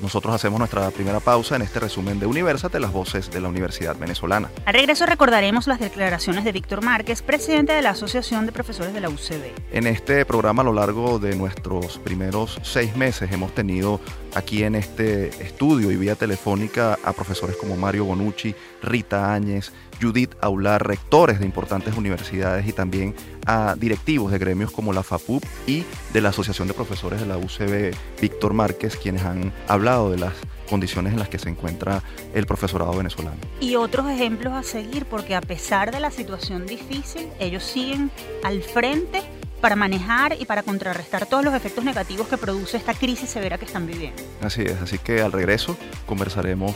Nosotros 0.00 0.34
hacemos 0.34 0.58
nuestra 0.58 0.90
primera 0.90 1.20
pausa 1.20 1.54
en 1.54 1.62
este 1.62 1.78
resumen 1.78 2.18
de 2.18 2.26
Universate, 2.26 2.80
las 2.80 2.90
voces 2.90 3.30
de 3.30 3.40
la 3.40 3.48
Universidad 3.48 3.96
Venezolana. 3.96 4.50
Al 4.64 4.74
regreso 4.74 5.06
recordaremos 5.06 5.68
las 5.68 5.78
declaraciones 5.78 6.42
de 6.42 6.50
Víctor 6.50 6.82
Márquez, 6.82 7.22
presidente 7.22 7.72
de 7.72 7.82
la 7.82 7.90
Asociación 7.90 8.44
de 8.44 8.50
Profesores 8.50 8.92
de 8.94 9.00
la 9.00 9.10
UCB. 9.10 9.52
En 9.70 9.86
este 9.86 10.24
programa, 10.26 10.62
a 10.62 10.64
lo 10.64 10.72
largo 10.72 11.20
de 11.20 11.36
nuestros 11.36 11.98
primeros 11.98 12.58
seis 12.62 12.96
meses, 12.96 13.30
hemos 13.30 13.54
tenido 13.54 14.00
aquí 14.34 14.64
en 14.64 14.74
este 14.74 15.28
estudio 15.40 15.92
y 15.92 15.96
vía 15.96 16.16
telefónica 16.16 16.98
a 17.04 17.12
profesores 17.12 17.56
como 17.56 17.76
Mario 17.76 18.06
Bonucci, 18.06 18.56
Rita 18.82 19.32
Áñez, 19.32 19.70
Judith 20.02 20.34
Aular, 20.40 20.84
rectores 20.84 21.38
de 21.38 21.46
importantes 21.46 21.96
universidades 21.96 22.66
y 22.66 22.72
también 22.72 23.14
a 23.46 23.76
directivos 23.78 24.32
de 24.32 24.38
gremios 24.38 24.72
como 24.72 24.92
la 24.92 25.02
FAPUP 25.02 25.44
y 25.66 25.84
de 26.12 26.20
la 26.20 26.30
Asociación 26.30 26.66
de 26.66 26.74
Profesores 26.74 27.20
de 27.20 27.26
la 27.26 27.38
UCB, 27.38 27.94
Víctor 28.20 28.52
Márquez, 28.52 28.96
quienes 28.96 29.22
han 29.22 29.52
hablado 29.68 30.10
de 30.10 30.18
las 30.18 30.32
condiciones 30.68 31.12
en 31.12 31.18
las 31.18 31.28
que 31.28 31.38
se 31.38 31.48
encuentra 31.48 32.02
el 32.34 32.46
profesorado 32.46 32.96
venezolano. 32.96 33.36
Y 33.60 33.76
otros 33.76 34.08
ejemplos 34.08 34.54
a 34.54 34.62
seguir, 34.62 35.04
porque 35.06 35.34
a 35.34 35.40
pesar 35.40 35.92
de 35.92 36.00
la 36.00 36.10
situación 36.10 36.66
difícil, 36.66 37.28
ellos 37.38 37.62
siguen 37.62 38.10
al 38.42 38.62
frente 38.62 39.22
para 39.60 39.76
manejar 39.76 40.36
y 40.40 40.44
para 40.44 40.62
contrarrestar 40.64 41.26
todos 41.26 41.44
los 41.44 41.54
efectos 41.54 41.84
negativos 41.84 42.26
que 42.26 42.36
produce 42.36 42.76
esta 42.76 42.94
crisis 42.94 43.30
severa 43.30 43.58
que 43.58 43.64
están 43.64 43.86
viviendo. 43.86 44.20
Así 44.40 44.62
es, 44.62 44.80
así 44.82 44.98
que 44.98 45.22
al 45.22 45.30
regreso 45.30 45.76
conversaremos 46.06 46.74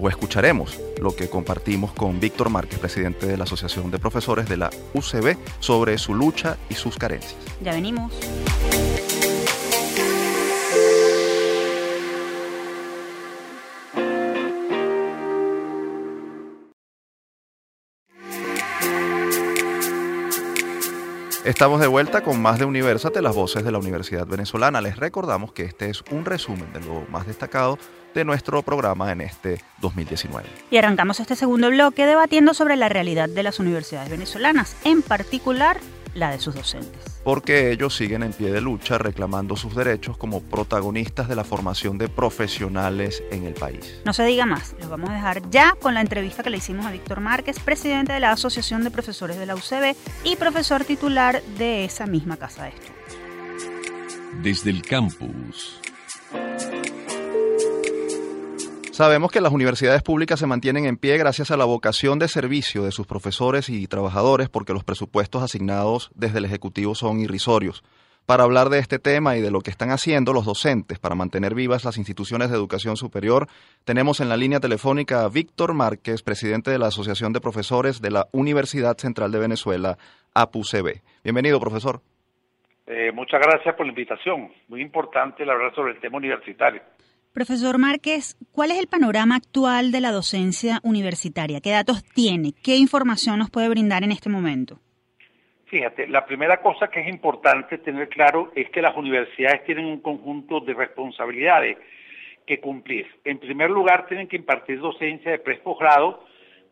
o 0.00 0.08
escucharemos 0.08 0.78
lo 1.00 1.14
que 1.14 1.28
compartimos 1.28 1.92
con 1.92 2.20
Víctor 2.20 2.50
Márquez, 2.50 2.78
presidente 2.78 3.26
de 3.26 3.36
la 3.36 3.44
Asociación 3.44 3.90
de 3.90 3.98
Profesores 3.98 4.48
de 4.48 4.56
la 4.56 4.70
UCB, 4.94 5.36
sobre 5.60 5.98
su 5.98 6.14
lucha 6.14 6.56
y 6.68 6.74
sus 6.74 6.96
carencias. 6.96 7.36
Ya 7.62 7.72
venimos. 7.72 8.12
Estamos 21.46 21.80
de 21.80 21.86
vuelta 21.86 22.24
con 22.24 22.42
más 22.42 22.58
de 22.58 22.64
Universate, 22.64 23.22
las 23.22 23.36
voces 23.36 23.62
de 23.62 23.70
la 23.70 23.78
Universidad 23.78 24.26
Venezolana. 24.26 24.80
Les 24.80 24.96
recordamos 24.96 25.52
que 25.52 25.62
este 25.62 25.88
es 25.88 26.02
un 26.10 26.24
resumen 26.24 26.72
de 26.72 26.80
lo 26.80 27.06
más 27.08 27.24
destacado 27.24 27.78
de 28.16 28.24
nuestro 28.24 28.62
programa 28.62 29.12
en 29.12 29.20
este 29.20 29.62
2019. 29.80 30.44
Y 30.72 30.76
arrancamos 30.76 31.20
este 31.20 31.36
segundo 31.36 31.70
bloque 31.70 32.04
debatiendo 32.04 32.52
sobre 32.52 32.74
la 32.74 32.88
realidad 32.88 33.28
de 33.28 33.44
las 33.44 33.60
universidades 33.60 34.10
venezolanas, 34.10 34.76
en 34.82 35.02
particular 35.02 35.78
la 36.14 36.32
de 36.32 36.40
sus 36.40 36.56
docentes. 36.56 37.15
Porque 37.26 37.72
ellos 37.72 37.96
siguen 37.96 38.22
en 38.22 38.32
pie 38.32 38.52
de 38.52 38.60
lucha 38.60 38.98
reclamando 38.98 39.56
sus 39.56 39.74
derechos 39.74 40.16
como 40.16 40.42
protagonistas 40.42 41.26
de 41.26 41.34
la 41.34 41.42
formación 41.42 41.98
de 41.98 42.08
profesionales 42.08 43.20
en 43.32 43.42
el 43.42 43.54
país. 43.54 44.00
No 44.04 44.12
se 44.12 44.24
diga 44.24 44.46
más, 44.46 44.76
los 44.78 44.88
vamos 44.88 45.10
a 45.10 45.14
dejar 45.14 45.50
ya 45.50 45.74
con 45.82 45.94
la 45.94 46.02
entrevista 46.02 46.44
que 46.44 46.50
le 46.50 46.58
hicimos 46.58 46.86
a 46.86 46.92
Víctor 46.92 47.18
Márquez, 47.18 47.58
presidente 47.58 48.12
de 48.12 48.20
la 48.20 48.30
Asociación 48.30 48.84
de 48.84 48.92
Profesores 48.92 49.38
de 49.40 49.46
la 49.46 49.56
UCB 49.56 49.96
y 50.22 50.36
profesor 50.36 50.84
titular 50.84 51.42
de 51.58 51.84
esa 51.84 52.06
misma 52.06 52.36
casa 52.36 52.62
de 52.62 52.68
estudios. 52.68 52.94
Desde 54.40 54.70
el 54.70 54.82
campus. 54.82 55.80
Sabemos 58.96 59.30
que 59.30 59.42
las 59.42 59.52
universidades 59.52 60.02
públicas 60.02 60.40
se 60.40 60.46
mantienen 60.46 60.86
en 60.86 60.96
pie 60.96 61.18
gracias 61.18 61.50
a 61.50 61.58
la 61.58 61.66
vocación 61.66 62.18
de 62.18 62.28
servicio 62.28 62.82
de 62.82 62.92
sus 62.92 63.06
profesores 63.06 63.68
y 63.68 63.86
trabajadores 63.88 64.48
porque 64.48 64.72
los 64.72 64.84
presupuestos 64.84 65.42
asignados 65.42 66.10
desde 66.14 66.38
el 66.38 66.46
Ejecutivo 66.46 66.94
son 66.94 67.20
irrisorios. 67.20 67.84
Para 68.24 68.44
hablar 68.44 68.70
de 68.70 68.78
este 68.78 68.98
tema 68.98 69.36
y 69.36 69.42
de 69.42 69.50
lo 69.50 69.60
que 69.60 69.68
están 69.68 69.90
haciendo 69.90 70.32
los 70.32 70.46
docentes 70.46 70.98
para 70.98 71.14
mantener 71.14 71.54
vivas 71.54 71.84
las 71.84 71.98
instituciones 71.98 72.48
de 72.48 72.56
educación 72.56 72.96
superior, 72.96 73.48
tenemos 73.84 74.20
en 74.20 74.30
la 74.30 74.38
línea 74.38 74.60
telefónica 74.60 75.24
a 75.24 75.28
Víctor 75.28 75.74
Márquez, 75.74 76.22
presidente 76.22 76.70
de 76.70 76.78
la 76.78 76.86
Asociación 76.86 77.34
de 77.34 77.42
Profesores 77.42 78.00
de 78.00 78.12
la 78.12 78.28
Universidad 78.32 78.96
Central 78.96 79.30
de 79.30 79.40
Venezuela, 79.40 79.98
APUCB. 80.32 81.02
Bienvenido, 81.22 81.60
profesor. 81.60 82.00
Eh, 82.86 83.12
muchas 83.12 83.42
gracias 83.42 83.74
por 83.74 83.84
la 83.84 83.90
invitación. 83.90 84.50
Muy 84.68 84.80
importante 84.80 85.42
hablar 85.42 85.74
sobre 85.74 85.92
el 85.92 86.00
tema 86.00 86.16
universitario. 86.16 86.80
Profesor 87.36 87.76
Márquez, 87.76 88.34
¿cuál 88.50 88.70
es 88.70 88.78
el 88.78 88.86
panorama 88.86 89.36
actual 89.36 89.92
de 89.92 90.00
la 90.00 90.10
docencia 90.10 90.80
universitaria? 90.82 91.60
¿Qué 91.60 91.68
datos 91.68 92.02
tiene? 92.14 92.54
¿Qué 92.64 92.76
información 92.76 93.38
nos 93.38 93.50
puede 93.50 93.68
brindar 93.68 94.02
en 94.04 94.10
este 94.10 94.30
momento? 94.30 94.78
Fíjate, 95.66 96.08
la 96.08 96.24
primera 96.24 96.62
cosa 96.62 96.88
que 96.88 97.00
es 97.00 97.08
importante 97.08 97.76
tener 97.76 98.08
claro 98.08 98.52
es 98.54 98.70
que 98.70 98.80
las 98.80 98.96
universidades 98.96 99.66
tienen 99.66 99.84
un 99.84 100.00
conjunto 100.00 100.60
de 100.60 100.72
responsabilidades 100.72 101.76
que 102.46 102.58
cumplir. 102.58 103.06
En 103.22 103.36
primer 103.36 103.68
lugar, 103.68 104.06
tienen 104.06 104.28
que 104.28 104.36
impartir 104.36 104.80
docencia 104.80 105.30
de 105.30 105.38
preposgrado, 105.38 106.24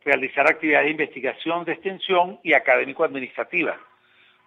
realizar 0.02 0.48
actividades 0.48 0.86
de 0.86 0.92
investigación, 0.92 1.66
de 1.66 1.72
extensión 1.72 2.40
y 2.42 2.54
académico-administrativa. 2.54 3.78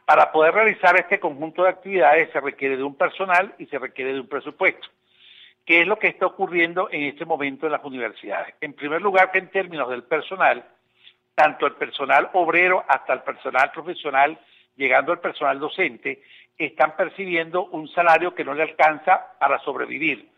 Para 0.03 0.31
poder 0.31 0.55
realizar 0.55 0.99
este 0.99 1.19
conjunto 1.19 1.61
de 1.61 1.69
actividades 1.69 2.31
se 2.31 2.41
requiere 2.41 2.75
de 2.75 2.81
un 2.81 2.95
personal 2.95 3.53
y 3.59 3.67
se 3.67 3.77
requiere 3.77 4.13
de 4.13 4.21
un 4.21 4.27
presupuesto. 4.27 4.87
¿Qué 5.67 5.81
es 5.81 5.87
lo 5.87 5.99
que 5.99 6.07
está 6.07 6.25
ocurriendo 6.25 6.87
en 6.89 7.03
este 7.03 7.25
momento 7.25 7.65
en 7.65 7.73
las 7.73 7.83
universidades? 7.83 8.55
En 8.61 8.71
primer 8.71 9.01
lugar, 9.01 9.31
que 9.31 9.39
en 9.39 9.49
términos 9.49 9.89
del 9.89 10.03
personal, 10.03 10.63
tanto 11.35 11.67
el 11.67 11.73
personal 11.73 12.29
obrero 12.31 12.85
hasta 12.87 13.11
el 13.11 13.19
personal 13.19 13.69
profesional, 13.73 14.39
llegando 14.77 15.11
al 15.11 15.19
personal 15.19 15.59
docente, 15.59 16.23
están 16.57 16.95
percibiendo 16.95 17.65
un 17.65 17.89
salario 17.89 18.33
que 18.33 18.45
no 18.45 18.53
le 18.53 18.63
alcanza 18.63 19.33
para 19.37 19.59
sobrevivir. 19.59 20.29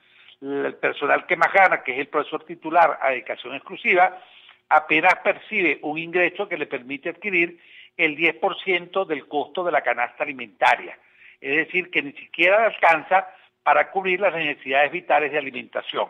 El 0.42 0.74
personal 0.78 1.28
que 1.28 1.36
más 1.36 1.54
gana, 1.54 1.84
que 1.84 1.92
es 1.92 2.00
el 2.00 2.08
profesor 2.08 2.44
titular 2.44 2.98
a 3.00 3.12
dedicación 3.12 3.54
exclusiva, 3.54 4.18
apenas 4.68 5.14
percibe 5.24 5.78
un 5.84 6.00
ingreso 6.00 6.50
que 6.50 6.58
le 6.58 6.66
permite 6.66 7.10
adquirir 7.10 7.60
el 7.96 8.18
10% 8.18 9.06
del 9.06 9.28
costo 9.28 9.64
de 9.64 9.74
la 9.74 9.82
canasta 9.82 10.24
alimentaria. 10.24 10.98
Es 11.40 11.56
decir, 11.56 11.92
que 11.92 12.02
ni 12.02 12.14
siquiera 12.14 12.66
alcanza 12.66 13.28
para 13.64 13.92
cubrir 13.92 14.20
las 14.20 14.34
necesidades 14.34 14.92
vitales 14.92 15.32
de 15.32 15.38
alimentación. 15.38 16.08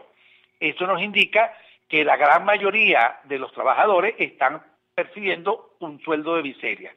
Eso 0.60 0.86
nos 0.88 1.02
indica 1.02 1.54
que 1.88 2.04
la 2.04 2.18
gran 2.18 2.46
mayoría 2.46 3.20
de 3.24 3.40
los 3.40 3.52
trabajadores 3.54 4.16
están 4.20 4.62
percibiendo 4.94 5.76
un 5.80 6.00
sueldo 6.02 6.36
de 6.36 6.44
miseria. 6.44 6.94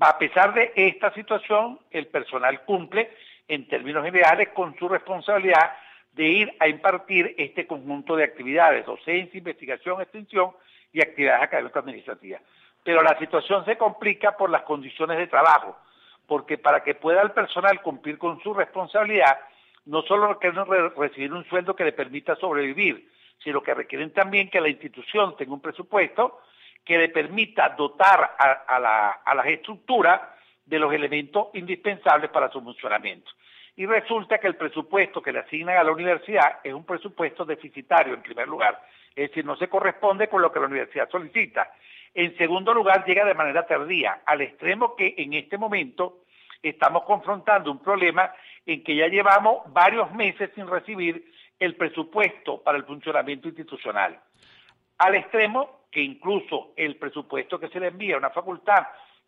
A 0.00 0.18
pesar 0.18 0.52
de 0.54 0.72
esta 0.74 1.12
situación, 1.14 1.78
el 1.90 2.08
personal 2.08 2.64
cumple 2.64 3.12
en 3.46 3.68
términos 3.68 4.04
generales 4.04 4.48
con 4.48 4.76
su 4.76 4.88
responsabilidad 4.88 5.72
de 6.12 6.24
ir 6.24 6.56
a 6.60 6.68
impartir 6.68 7.34
este 7.38 7.66
conjunto 7.66 8.16
de 8.16 8.24
actividades, 8.24 8.86
docencia, 8.86 9.38
investigación, 9.38 10.00
extensión 10.00 10.50
y 10.92 11.00
actividades 11.00 11.42
académicas 11.42 11.82
administrativas. 11.82 12.42
Pero 12.82 13.02
la 13.02 13.18
situación 13.18 13.64
se 13.64 13.76
complica 13.76 14.36
por 14.36 14.50
las 14.50 14.62
condiciones 14.62 15.18
de 15.18 15.26
trabajo, 15.26 15.76
porque 16.26 16.58
para 16.58 16.82
que 16.82 16.94
pueda 16.94 17.22
el 17.22 17.32
personal 17.32 17.80
cumplir 17.82 18.18
con 18.18 18.40
su 18.42 18.54
responsabilidad, 18.54 19.38
no 19.86 20.02
solo 20.02 20.28
requieren 20.28 20.64
recibir 20.96 21.32
un 21.32 21.44
sueldo 21.44 21.76
que 21.76 21.84
le 21.84 21.92
permita 21.92 22.36
sobrevivir, 22.36 23.08
sino 23.42 23.62
que 23.62 23.74
requieren 23.74 24.12
también 24.12 24.48
que 24.48 24.60
la 24.60 24.68
institución 24.68 25.36
tenga 25.36 25.52
un 25.52 25.60
presupuesto 25.60 26.40
que 26.84 26.98
le 26.98 27.08
permita 27.08 27.70
dotar 27.70 28.36
a, 28.38 29.34
las 29.34 29.46
estructuras 29.46 30.20
de 30.64 30.78
los 30.78 30.92
elementos 30.92 31.48
indispensables 31.54 32.30
para 32.30 32.50
su 32.50 32.60
funcionamiento. 32.60 33.30
Y 33.76 33.86
resulta 33.86 34.38
que 34.38 34.46
el 34.46 34.56
presupuesto 34.56 35.20
que 35.20 35.32
le 35.32 35.40
asignan 35.40 35.76
a 35.76 35.84
la 35.84 35.92
universidad 35.92 36.60
es 36.62 36.72
un 36.72 36.84
presupuesto 36.84 37.44
deficitario 37.44 38.14
en 38.14 38.22
primer 38.22 38.46
lugar, 38.46 38.80
es 39.14 39.30
decir, 39.30 39.44
no 39.44 39.56
se 39.56 39.68
corresponde 39.68 40.28
con 40.28 40.42
lo 40.42 40.52
que 40.52 40.60
la 40.60 40.66
universidad 40.66 41.08
solicita. 41.10 41.72
En 42.12 42.36
segundo 42.36 42.72
lugar, 42.72 43.04
llega 43.04 43.24
de 43.24 43.34
manera 43.34 43.66
tardía, 43.66 44.20
al 44.26 44.40
extremo 44.42 44.94
que 44.94 45.14
en 45.18 45.34
este 45.34 45.58
momento 45.58 46.23
estamos 46.68 47.04
confrontando 47.04 47.70
un 47.70 47.78
problema 47.78 48.32
en 48.66 48.82
que 48.82 48.96
ya 48.96 49.08
llevamos 49.08 49.62
varios 49.72 50.12
meses 50.12 50.50
sin 50.54 50.66
recibir 50.66 51.32
el 51.58 51.76
presupuesto 51.76 52.62
para 52.62 52.78
el 52.78 52.84
funcionamiento 52.84 53.48
institucional. 53.48 54.18
Al 54.98 55.14
extremo 55.14 55.84
que 55.90 56.00
incluso 56.00 56.72
el 56.76 56.96
presupuesto 56.96 57.58
que 57.60 57.68
se 57.68 57.80
le 57.80 57.88
envía 57.88 58.16
a 58.16 58.18
una 58.18 58.30
facultad 58.30 58.86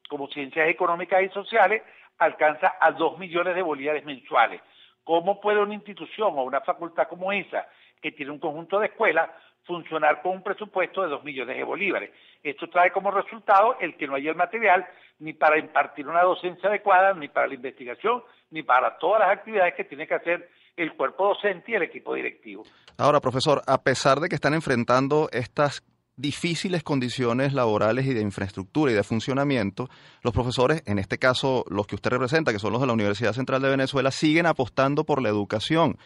como 0.09 0.29
Ciencias 0.29 0.68
Económicas 0.68 1.22
y 1.22 1.29
Sociales 1.29 1.83
alcanza 2.18 2.75
a 2.81 2.90
dos 2.92 3.18
millones 3.18 3.55
de 3.55 3.62
bolívares 3.62 4.05
mensuales. 4.05 4.61
¿Cómo 5.05 5.40
puede 5.40 5.61
una 5.61 5.75
institución 5.75 6.33
o 6.37 6.42
una 6.42 6.61
facultad 6.62 7.09
como 7.09 7.33
esa, 7.33 7.68
que 8.01 8.12
tiene 8.12 8.33
un 8.33 8.38
conjunto 8.38 8.81
de 8.81 8.87
escuelas, 8.87 9.31
funcionar 9.66 10.22
con 10.22 10.33
un 10.33 10.42
presupuesto 10.42 11.02
de 11.02 11.09
dos 11.09 11.24
millones 11.24 11.57
de 11.57 11.64
bolívares? 11.64 12.11
Esto 12.42 12.68
trae 12.68 12.92
como 12.92 13.11
resultado 13.11 13.76
el 13.81 13.96
que 13.96 14.07
no 14.07 14.14
haya 14.14 14.31
el 14.31 14.37
material 14.37 14.87
ni 15.18 15.33
para 15.33 15.59
impartir 15.59 16.07
una 16.07 16.22
docencia 16.22 16.68
adecuada, 16.68 17.14
ni 17.14 17.29
para 17.29 17.46
la 17.46 17.55
investigación, 17.55 18.22
ni 18.50 18.62
para 18.62 18.98
todas 18.98 19.20
las 19.20 19.31
actividades 19.31 19.74
que 19.74 19.85
tiene 19.85 20.07
que 20.07 20.14
hacer 20.14 20.50
el 20.76 20.94
cuerpo 20.94 21.29
docente 21.29 21.72
y 21.72 21.74
el 21.74 21.83
equipo 21.83 22.14
directivo. 22.14 22.64
Ahora, 22.98 23.20
profesor, 23.20 23.62
a 23.66 23.83
pesar 23.83 24.20
de 24.20 24.29
que 24.29 24.35
están 24.35 24.55
enfrentando 24.55 25.29
estas 25.33 25.83
difíciles 26.16 26.83
condiciones 26.83 27.52
laborales 27.52 28.07
y 28.07 28.14
de 28.14 28.22
infraestructura 28.22 28.90
y 28.90 28.94
de 28.94 29.02
funcionamiento, 29.02 29.88
los 30.22 30.33
profesores, 30.33 30.83
en 30.87 30.98
este 30.98 31.18
caso 31.18 31.64
los 31.68 31.87
que 31.87 31.94
usted 31.94 32.11
representa, 32.11 32.52
que 32.52 32.59
son 32.59 32.72
los 32.72 32.81
de 32.81 32.87
la 32.87 32.94
Universidad 32.94 33.33
Central 33.33 33.62
de 33.62 33.70
Venezuela, 33.70 34.11
siguen 34.11 34.46
apostando 34.46 35.05
por 35.05 35.22
la 35.22 35.29
educación. 35.29 35.98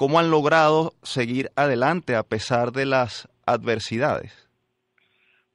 ¿Cómo 0.00 0.18
han 0.18 0.30
logrado 0.30 0.92
seguir 1.02 1.50
adelante 1.56 2.16
a 2.16 2.22
pesar 2.22 2.72
de 2.72 2.86
las 2.86 3.28
adversidades? 3.44 4.48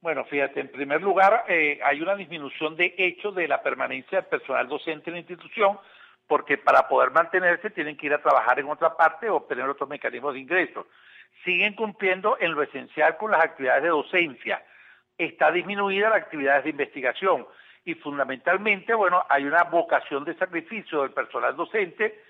Bueno, 0.02 0.24
fíjate, 0.26 0.60
en 0.60 0.72
primer 0.72 1.02
lugar, 1.02 1.46
eh, 1.48 1.80
hay 1.84 2.00
una 2.00 2.16
disminución 2.16 2.76
de 2.76 2.94
hecho 2.96 3.32
de 3.32 3.48
la 3.48 3.64
permanencia 3.64 4.20
del 4.22 4.30
personal 4.30 4.68
docente 4.68 5.10
en 5.10 5.14
la 5.16 5.20
institución, 5.22 5.80
porque 6.28 6.60
para 6.60 6.88
poder 6.88 7.10
mantenerse 7.10 7.72
tienen 7.72 7.98
que 7.98 8.06
ir 8.06 8.14
a 8.14 8.22
trabajar 8.22 8.60
en 8.60 8.70
otra 8.70 8.96
parte 8.96 9.28
o 9.28 9.38
obtener 9.38 9.68
otros 9.68 9.90
mecanismos 9.90 10.36
de 10.36 10.42
ingreso 10.42 10.86
siguen 11.44 11.74
cumpliendo 11.74 12.38
en 12.40 12.54
lo 12.54 12.62
esencial 12.62 13.18
con 13.18 13.32
las 13.32 13.44
actividades 13.44 13.82
de 13.82 13.90
docencia. 13.90 14.64
Está 15.18 15.52
disminuida 15.52 16.12
las 16.12 16.22
actividades 16.22 16.66
de 16.66 16.70
investigación 16.70 17.48
y 17.84 17.96
fundamentalmente, 17.96 18.94
bueno, 18.94 19.26
hay 19.28 19.46
una 19.46 19.64
vocación 19.64 20.24
de 20.24 20.36
sacrificio 20.36 21.02
del 21.02 21.14
personal 21.14 21.56
docente 21.56 22.22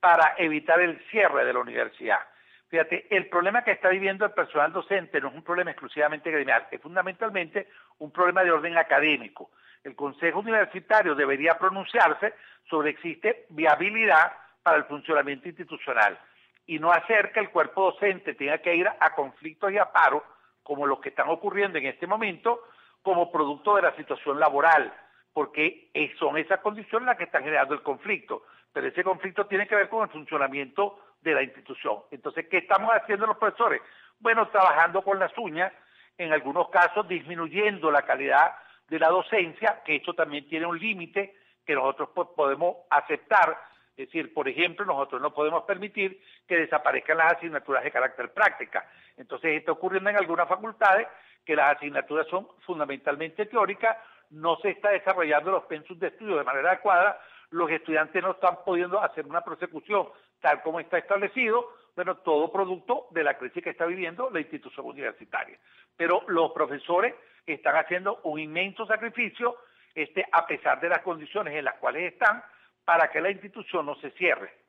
para 0.00 0.34
evitar 0.38 0.80
el 0.80 0.98
cierre 1.10 1.44
de 1.44 1.52
la 1.52 1.60
universidad. 1.60 2.20
Fíjate, 2.68 3.06
el 3.10 3.28
problema 3.28 3.62
que 3.62 3.72
está 3.72 3.88
viviendo 3.88 4.24
el 4.24 4.32
personal 4.32 4.72
docente 4.72 5.20
no 5.20 5.28
es 5.28 5.34
un 5.34 5.42
problema 5.42 5.72
exclusivamente 5.72 6.30
gremial, 6.30 6.66
es 6.70 6.80
fundamentalmente 6.80 7.68
un 7.98 8.10
problema 8.12 8.44
de 8.44 8.52
orden 8.52 8.78
académico. 8.78 9.50
El 9.82 9.96
Consejo 9.96 10.40
Universitario 10.40 11.14
debería 11.14 11.58
pronunciarse 11.58 12.34
sobre 12.68 12.90
existe 12.90 13.46
viabilidad 13.50 14.32
para 14.62 14.76
el 14.76 14.84
funcionamiento 14.84 15.48
institucional 15.48 16.18
y 16.66 16.78
no 16.78 16.92
hacer 16.92 17.32
que 17.32 17.40
el 17.40 17.50
cuerpo 17.50 17.90
docente 17.90 18.34
tenga 18.34 18.58
que 18.58 18.76
ir 18.76 18.88
a 18.88 19.14
conflictos 19.14 19.72
y 19.72 19.78
a 19.78 19.90
paros 19.90 20.22
como 20.62 20.86
los 20.86 21.00
que 21.00 21.08
están 21.08 21.28
ocurriendo 21.28 21.78
en 21.78 21.86
este 21.86 22.06
momento 22.06 22.62
como 23.02 23.32
producto 23.32 23.74
de 23.74 23.82
la 23.82 23.96
situación 23.96 24.38
laboral, 24.38 24.94
porque 25.32 25.90
son 26.18 26.36
esas 26.38 26.60
condiciones 26.60 27.06
las 27.06 27.16
que 27.16 27.24
están 27.24 27.42
generando 27.42 27.74
el 27.74 27.82
conflicto, 27.82 28.44
pero 28.72 28.88
ese 28.88 29.04
conflicto 29.04 29.46
tiene 29.46 29.66
que 29.66 29.74
ver 29.74 29.88
con 29.88 30.02
el 30.02 30.10
funcionamiento 30.10 30.98
de 31.20 31.34
la 31.34 31.42
institución. 31.42 31.98
Entonces, 32.10 32.46
¿qué 32.48 32.58
estamos 32.58 32.90
haciendo 32.92 33.26
los 33.26 33.36
profesores? 33.36 33.82
Bueno, 34.18 34.48
trabajando 34.48 35.02
con 35.02 35.18
las 35.18 35.36
uñas, 35.38 35.72
en 36.18 36.32
algunos 36.32 36.68
casos 36.70 37.08
disminuyendo 37.08 37.90
la 37.90 38.02
calidad 38.02 38.54
de 38.88 38.98
la 38.98 39.08
docencia, 39.08 39.82
que 39.84 39.96
esto 39.96 40.14
también 40.14 40.48
tiene 40.48 40.66
un 40.66 40.78
límite 40.78 41.34
que 41.64 41.74
nosotros 41.74 42.10
podemos 42.34 42.76
aceptar 42.90 43.56
es 44.00 44.06
decir, 44.06 44.32
por 44.32 44.48
ejemplo, 44.48 44.86
nosotros 44.86 45.20
no 45.20 45.34
podemos 45.34 45.64
permitir 45.64 46.22
que 46.48 46.56
desaparezcan 46.56 47.18
las 47.18 47.34
asignaturas 47.34 47.84
de 47.84 47.90
carácter 47.90 48.32
práctica. 48.32 48.88
Entonces, 49.18 49.58
está 49.58 49.72
ocurriendo 49.72 50.08
en 50.08 50.16
algunas 50.16 50.48
facultades 50.48 51.06
que 51.44 51.54
las 51.54 51.76
asignaturas 51.76 52.26
son 52.28 52.48
fundamentalmente 52.64 53.44
teóricas, 53.44 53.98
no 54.30 54.56
se 54.56 54.70
está 54.70 54.88
desarrollando 54.90 55.50
los 55.50 55.64
pensos 55.64 55.98
de 55.98 56.08
estudio 56.08 56.36
de 56.36 56.44
manera 56.44 56.70
adecuada, 56.70 57.20
los 57.50 57.70
estudiantes 57.70 58.22
no 58.22 58.32
están 58.32 58.58
pudiendo 58.64 59.00
hacer 59.00 59.26
una 59.26 59.42
prosecución 59.42 60.08
tal 60.40 60.62
como 60.62 60.80
está 60.80 60.98
establecido, 60.98 61.68
bueno, 61.94 62.16
todo 62.18 62.50
producto 62.50 63.06
de 63.10 63.24
la 63.24 63.36
crisis 63.36 63.62
que 63.62 63.70
está 63.70 63.84
viviendo 63.86 64.30
la 64.30 64.40
institución 64.40 64.86
universitaria. 64.86 65.58
Pero 65.96 66.22
los 66.28 66.52
profesores 66.52 67.14
están 67.46 67.76
haciendo 67.76 68.20
un 68.24 68.38
inmenso 68.38 68.86
sacrificio, 68.86 69.56
este, 69.94 70.24
a 70.32 70.46
pesar 70.46 70.80
de 70.80 70.88
las 70.88 71.02
condiciones 71.02 71.54
en 71.54 71.64
las 71.64 71.74
cuales 71.74 72.12
están, 72.12 72.42
para 72.84 73.10
que 73.10 73.20
la 73.20 73.30
institución 73.30 73.86
no 73.86 73.96
se 73.96 74.10
cierre. 74.12 74.59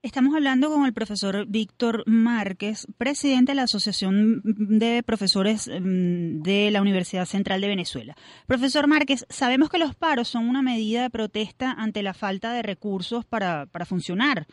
Estamos 0.00 0.32
hablando 0.36 0.70
con 0.70 0.86
el 0.86 0.92
profesor 0.92 1.44
Víctor 1.48 2.04
Márquez, 2.06 2.86
presidente 2.98 3.50
de 3.50 3.56
la 3.56 3.64
Asociación 3.64 4.42
de 4.44 5.02
Profesores 5.02 5.66
mm, 5.68 6.40
de 6.40 6.70
la 6.70 6.80
Universidad 6.80 7.24
Central 7.24 7.60
de 7.60 7.66
Venezuela. 7.66 8.14
Profesor 8.46 8.86
Márquez, 8.86 9.26
sabemos 9.28 9.70
que 9.70 9.78
los 9.78 9.96
paros 9.96 10.28
son 10.28 10.48
una 10.48 10.62
medida 10.62 11.02
de 11.02 11.10
protesta 11.10 11.72
ante 11.72 12.04
la 12.04 12.14
falta 12.14 12.52
de 12.52 12.62
recursos 12.62 13.24
para, 13.24 13.66
para 13.66 13.86
funcionar 13.86 14.46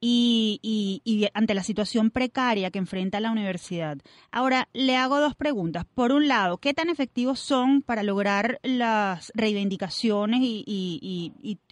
y, 0.00 0.60
y, 1.04 1.28
ante 1.34 1.54
la 1.54 1.62
situación 1.62 2.10
precaria 2.10 2.70
que 2.70 2.78
enfrenta 2.78 3.20
la 3.20 3.32
universidad. 3.32 3.98
Ahora, 4.30 4.68
le 4.72 4.96
hago 4.96 5.20
dos 5.20 5.34
preguntas. 5.34 5.84
Por 5.94 6.12
un 6.12 6.28
lado, 6.28 6.58
¿qué 6.58 6.74
tan 6.74 6.88
efectivos 6.88 7.40
son 7.40 7.82
para 7.82 8.02
lograr 8.02 8.60
las 8.62 9.32
reivindicaciones 9.34 10.40
y, 10.42 10.64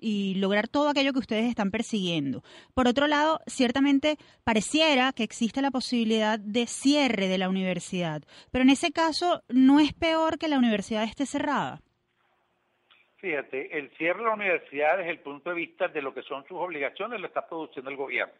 y, 0.00 0.34
lograr 0.36 0.68
todo 0.68 0.88
aquello 0.88 1.12
que 1.12 1.20
ustedes 1.20 1.48
están 1.48 1.70
persiguiendo? 1.70 2.42
Por 2.74 2.88
otro 2.88 3.06
lado, 3.06 3.40
ciertamente 3.46 4.18
pareciera 4.44 5.12
que 5.12 5.22
existe 5.22 5.62
la 5.62 5.70
posibilidad 5.70 6.38
de 6.38 6.66
cierre 6.66 7.28
de 7.28 7.38
la 7.38 7.48
universidad, 7.48 8.22
pero 8.50 8.62
en 8.62 8.70
ese 8.70 8.90
caso, 8.92 9.42
¿no 9.48 9.80
es 9.80 9.92
peor 9.92 10.38
que 10.38 10.48
la 10.48 10.58
universidad 10.58 11.04
esté 11.04 11.26
cerrada? 11.26 11.80
Fíjate, 13.26 13.76
el 13.76 13.90
cierre 13.96 14.20
de 14.20 14.26
la 14.26 14.34
universidad 14.34 14.98
desde 14.98 15.10
el 15.10 15.18
punto 15.18 15.50
de 15.50 15.56
vista 15.56 15.88
de 15.88 16.00
lo 16.00 16.14
que 16.14 16.22
son 16.22 16.46
sus 16.46 16.58
obligaciones 16.58 17.20
lo 17.20 17.26
está 17.26 17.44
produciendo 17.44 17.90
el 17.90 17.96
gobierno. 17.96 18.32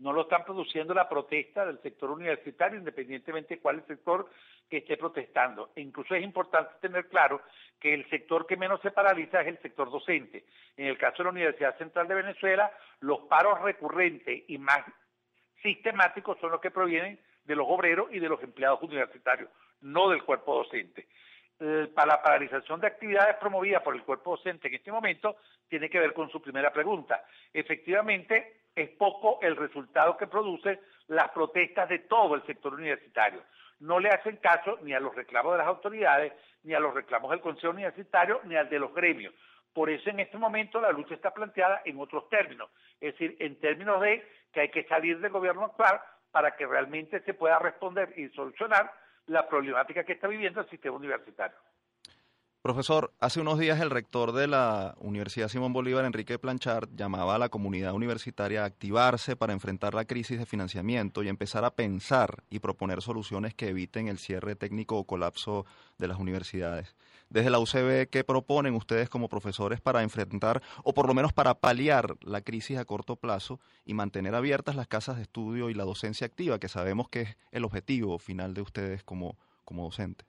No 0.00 0.12
lo 0.12 0.22
están 0.22 0.44
produciendo 0.44 0.92
la 0.92 1.08
protesta 1.08 1.64
del 1.64 1.80
sector 1.80 2.10
universitario, 2.10 2.76
independientemente 2.76 3.54
de 3.54 3.60
cuál 3.60 3.76
es 3.76 3.82
el 3.82 3.96
sector 3.96 4.28
que 4.68 4.78
esté 4.78 4.96
protestando. 4.96 5.70
E 5.76 5.82
incluso 5.82 6.16
es 6.16 6.24
importante 6.24 6.72
tener 6.80 7.06
claro 7.08 7.42
que 7.78 7.94
el 7.94 8.10
sector 8.10 8.44
que 8.44 8.56
menos 8.56 8.80
se 8.80 8.90
paraliza 8.90 9.40
es 9.40 9.46
el 9.46 9.62
sector 9.62 9.88
docente. 9.88 10.46
En 10.76 10.86
el 10.86 10.98
caso 10.98 11.18
de 11.18 11.24
la 11.26 11.30
Universidad 11.30 11.78
Central 11.78 12.08
de 12.08 12.16
Venezuela, 12.16 12.72
los 12.98 13.20
paros 13.28 13.60
recurrentes 13.62 14.42
y 14.48 14.58
más 14.58 14.82
sistemáticos 15.62 16.40
son 16.40 16.50
los 16.50 16.60
que 16.60 16.72
provienen 16.72 17.20
de 17.44 17.54
los 17.54 17.66
obreros 17.68 18.08
y 18.10 18.18
de 18.18 18.28
los 18.28 18.42
empleados 18.42 18.82
universitarios, 18.82 19.48
no 19.80 20.10
del 20.10 20.24
cuerpo 20.24 20.56
docente. 20.56 21.06
Eh, 21.66 21.88
para 21.94 22.16
la 22.16 22.22
paralización 22.22 22.78
de 22.78 22.88
actividades 22.88 23.36
promovidas 23.36 23.80
por 23.80 23.94
el 23.94 24.02
cuerpo 24.02 24.32
docente 24.32 24.68
en 24.68 24.74
este 24.74 24.92
momento 24.92 25.36
tiene 25.66 25.88
que 25.88 25.98
ver 25.98 26.12
con 26.12 26.28
su 26.28 26.42
primera 26.42 26.70
pregunta. 26.70 27.24
Efectivamente, 27.54 28.64
es 28.76 28.90
poco 28.90 29.38
el 29.40 29.56
resultado 29.56 30.14
que 30.18 30.26
producen 30.26 30.78
las 31.06 31.30
protestas 31.30 31.88
de 31.88 32.00
todo 32.00 32.34
el 32.34 32.44
sector 32.44 32.74
universitario. 32.74 33.44
No 33.80 33.98
le 33.98 34.10
hacen 34.10 34.36
caso 34.36 34.78
ni 34.82 34.92
a 34.92 35.00
los 35.00 35.14
reclamos 35.14 35.52
de 35.52 35.58
las 35.58 35.66
autoridades, 35.66 36.34
ni 36.64 36.74
a 36.74 36.80
los 36.80 36.92
reclamos 36.92 37.30
del 37.30 37.40
Consejo 37.40 37.72
Universitario, 37.72 38.42
ni 38.44 38.56
al 38.56 38.68
de 38.68 38.80
los 38.80 38.92
gremios. 38.92 39.32
Por 39.72 39.88
eso 39.88 40.10
en 40.10 40.20
este 40.20 40.36
momento 40.36 40.82
la 40.82 40.92
lucha 40.92 41.14
está 41.14 41.32
planteada 41.32 41.80
en 41.86 41.98
otros 41.98 42.28
términos, 42.28 42.68
es 43.00 43.14
decir, 43.14 43.38
en 43.40 43.58
términos 43.58 44.02
de 44.02 44.22
que 44.52 44.60
hay 44.60 44.68
que 44.68 44.84
salir 44.84 45.18
del 45.18 45.32
gobierno 45.32 45.64
actual 45.64 45.98
para 46.30 46.56
que 46.56 46.66
realmente 46.66 47.20
se 47.20 47.32
pueda 47.32 47.58
responder 47.58 48.12
y 48.18 48.28
solucionar 48.30 48.92
la 49.26 49.48
problemática 49.48 50.04
que 50.04 50.12
está 50.12 50.28
viviendo 50.28 50.60
el 50.60 50.68
sistema 50.68 50.96
universitario. 50.96 51.56
Profesor, 52.64 53.12
hace 53.20 53.42
unos 53.42 53.58
días 53.58 53.78
el 53.82 53.90
rector 53.90 54.32
de 54.32 54.46
la 54.46 54.94
Universidad 54.96 55.48
Simón 55.48 55.74
Bolívar, 55.74 56.06
Enrique 56.06 56.38
Planchard, 56.38 56.88
llamaba 56.96 57.34
a 57.34 57.38
la 57.38 57.50
comunidad 57.50 57.92
universitaria 57.92 58.62
a 58.62 58.64
activarse 58.64 59.36
para 59.36 59.52
enfrentar 59.52 59.92
la 59.92 60.06
crisis 60.06 60.38
de 60.38 60.46
financiamiento 60.46 61.22
y 61.22 61.28
empezar 61.28 61.66
a 61.66 61.74
pensar 61.74 62.42
y 62.48 62.60
proponer 62.60 63.02
soluciones 63.02 63.54
que 63.54 63.68
eviten 63.68 64.08
el 64.08 64.16
cierre 64.16 64.56
técnico 64.56 64.96
o 64.96 65.04
colapso 65.04 65.66
de 65.98 66.08
las 66.08 66.18
universidades. 66.18 66.96
Desde 67.28 67.50
la 67.50 67.58
UCB, 67.58 68.08
¿qué 68.10 68.22
proponen 68.22 68.74
ustedes 68.74 69.08
como 69.08 69.28
profesores 69.28 69.80
para 69.80 70.02
enfrentar 70.02 70.60
o 70.84 70.94
por 70.94 71.08
lo 71.08 71.14
menos 71.14 71.32
para 71.32 71.54
paliar 71.54 72.14
la 72.22 72.42
crisis 72.42 72.78
a 72.78 72.84
corto 72.84 73.16
plazo 73.16 73.60
y 73.84 73.94
mantener 73.94 74.34
abiertas 74.34 74.76
las 74.76 74.88
casas 74.88 75.16
de 75.16 75.22
estudio 75.22 75.70
y 75.70 75.74
la 75.74 75.84
docencia 75.84 76.26
activa, 76.26 76.58
que 76.58 76.68
sabemos 76.68 77.08
que 77.08 77.22
es 77.22 77.36
el 77.50 77.64
objetivo 77.64 78.18
final 78.18 78.54
de 78.54 78.62
ustedes 78.62 79.02
como, 79.02 79.36
como 79.64 79.84
docentes? 79.84 80.28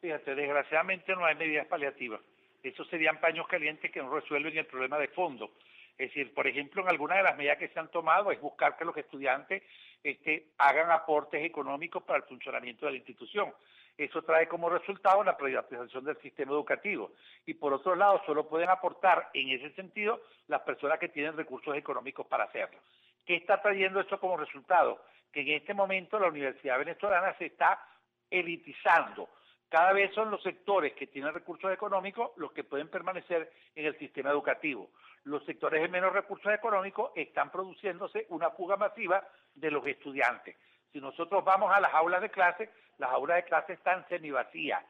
Fíjate, 0.00 0.34
desgraciadamente 0.34 1.12
no 1.14 1.24
hay 1.24 1.34
medidas 1.34 1.66
paliativas. 1.66 2.20
Esos 2.62 2.88
serían 2.88 3.20
paños 3.20 3.46
calientes 3.48 3.90
que 3.90 4.00
no 4.00 4.14
resuelven 4.14 4.56
el 4.56 4.66
problema 4.66 4.98
de 4.98 5.08
fondo. 5.08 5.52
Es 5.98 6.10
decir, 6.10 6.32
por 6.32 6.46
ejemplo, 6.46 6.82
en 6.82 6.88
algunas 6.88 7.18
de 7.18 7.24
las 7.24 7.36
medidas 7.36 7.58
que 7.58 7.68
se 7.68 7.78
han 7.78 7.90
tomado 7.90 8.30
es 8.30 8.40
buscar 8.40 8.76
que 8.76 8.84
los 8.84 8.96
estudiantes 8.96 9.62
este, 10.04 10.50
hagan 10.58 10.92
aportes 10.92 11.44
económicos 11.44 12.04
para 12.04 12.18
el 12.18 12.24
funcionamiento 12.24 12.86
de 12.86 12.92
la 12.92 12.98
institución. 12.98 13.52
Eso 13.98 14.22
trae 14.22 14.48
como 14.48 14.70
resultado 14.70 15.22
la 15.24 15.36
privatización 15.36 16.04
del 16.04 16.16
sistema 16.22 16.52
educativo. 16.52 17.10
Y 17.44 17.54
por 17.54 17.72
otro 17.72 17.94
lado, 17.94 18.22
solo 18.24 18.48
pueden 18.48 18.70
aportar 18.70 19.28
en 19.34 19.50
ese 19.50 19.70
sentido 19.74 20.20
las 20.46 20.62
personas 20.62 20.98
que 20.98 21.08
tienen 21.08 21.36
recursos 21.36 21.76
económicos 21.76 22.26
para 22.26 22.44
hacerlo. 22.44 22.78
¿Qué 23.26 23.34
está 23.34 23.60
trayendo 23.60 24.00
esto 24.00 24.18
como 24.20 24.36
resultado? 24.36 25.02
Que 25.32 25.40
en 25.40 25.48
este 25.48 25.74
momento 25.74 26.18
la 26.18 26.28
Universidad 26.28 26.78
Venezolana 26.78 27.36
se 27.36 27.46
está 27.46 27.84
elitizando 28.30 29.28
cada 29.68 29.92
vez 29.92 30.14
son 30.14 30.30
los 30.30 30.42
sectores 30.42 30.94
que 30.94 31.06
tienen 31.06 31.34
recursos 31.34 31.70
económicos 31.70 32.30
los 32.36 32.52
que 32.52 32.64
pueden 32.64 32.88
permanecer 32.88 33.52
en 33.74 33.84
el 33.84 33.98
sistema 33.98 34.30
educativo. 34.30 34.90
Los 35.24 35.44
sectores 35.44 35.82
de 35.82 35.88
menos 35.88 36.12
recursos 36.12 36.52
económicos 36.52 37.12
están 37.14 37.50
produciéndose 37.50 38.26
una 38.30 38.50
fuga 38.50 38.76
masiva 38.76 39.22
de 39.54 39.70
los 39.70 39.86
estudiantes. 39.86 40.56
Si 40.92 41.00
nosotros 41.00 41.44
vamos 41.44 41.72
a 41.74 41.80
las 41.80 41.92
aulas 41.94 42.20
de 42.20 42.30
clase, 42.30 42.70
las 42.98 43.10
aulas 43.10 43.36
de 43.36 43.44
clase 43.44 43.72
están 43.74 44.06
semivacías. 44.08 44.84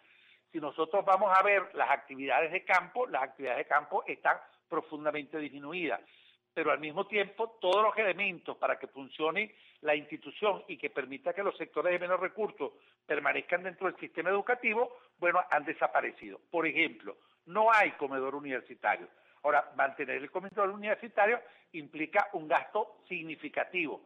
Si 0.53 0.59
nosotros 0.59 1.05
vamos 1.05 1.37
a 1.37 1.43
ver 1.43 1.75
las 1.75 1.91
actividades 1.91 2.53
de 2.53 2.65
campo, 2.65 3.07
las 3.07 3.23
actividades 3.23 3.59
de 3.59 3.67
campo 3.67 4.05
están 4.07 4.39
profundamente 4.69 5.39
disminuidas 5.39 6.01
pero 6.59 6.73
al 6.73 6.81
mismo 6.81 7.07
tiempo 7.07 7.57
todos 7.61 7.85
los 7.85 7.97
elementos 7.97 8.57
para 8.57 8.81
que 8.81 8.89
funcione 8.89 9.55
la 9.83 9.95
institución 9.95 10.65
y 10.67 10.77
que 10.77 10.91
permita 10.91 11.33
que 11.33 11.45
los 11.45 11.57
sectores 11.57 11.93
de 11.93 12.01
menos 12.01 12.19
recursos 12.19 12.73
permanezcan 13.07 13.63
dentro 13.63 13.87
del 13.87 13.97
sistema 14.01 14.31
educativo, 14.31 14.97
bueno, 15.19 15.41
han 15.53 15.65
desaparecido. 15.65 16.41
Por 16.51 16.67
ejemplo, 16.67 17.17
no 17.47 17.73
hay 17.73 17.93
comedor 17.93 18.35
universitario. 18.35 19.07
Ahora, 19.45 19.71
mantener 19.77 20.17
el 20.17 20.33
comedor 20.33 20.71
universitario 20.71 21.41
implica 21.75 22.29
un 22.33 22.49
gasto 22.49 22.97
significativo. 23.09 24.01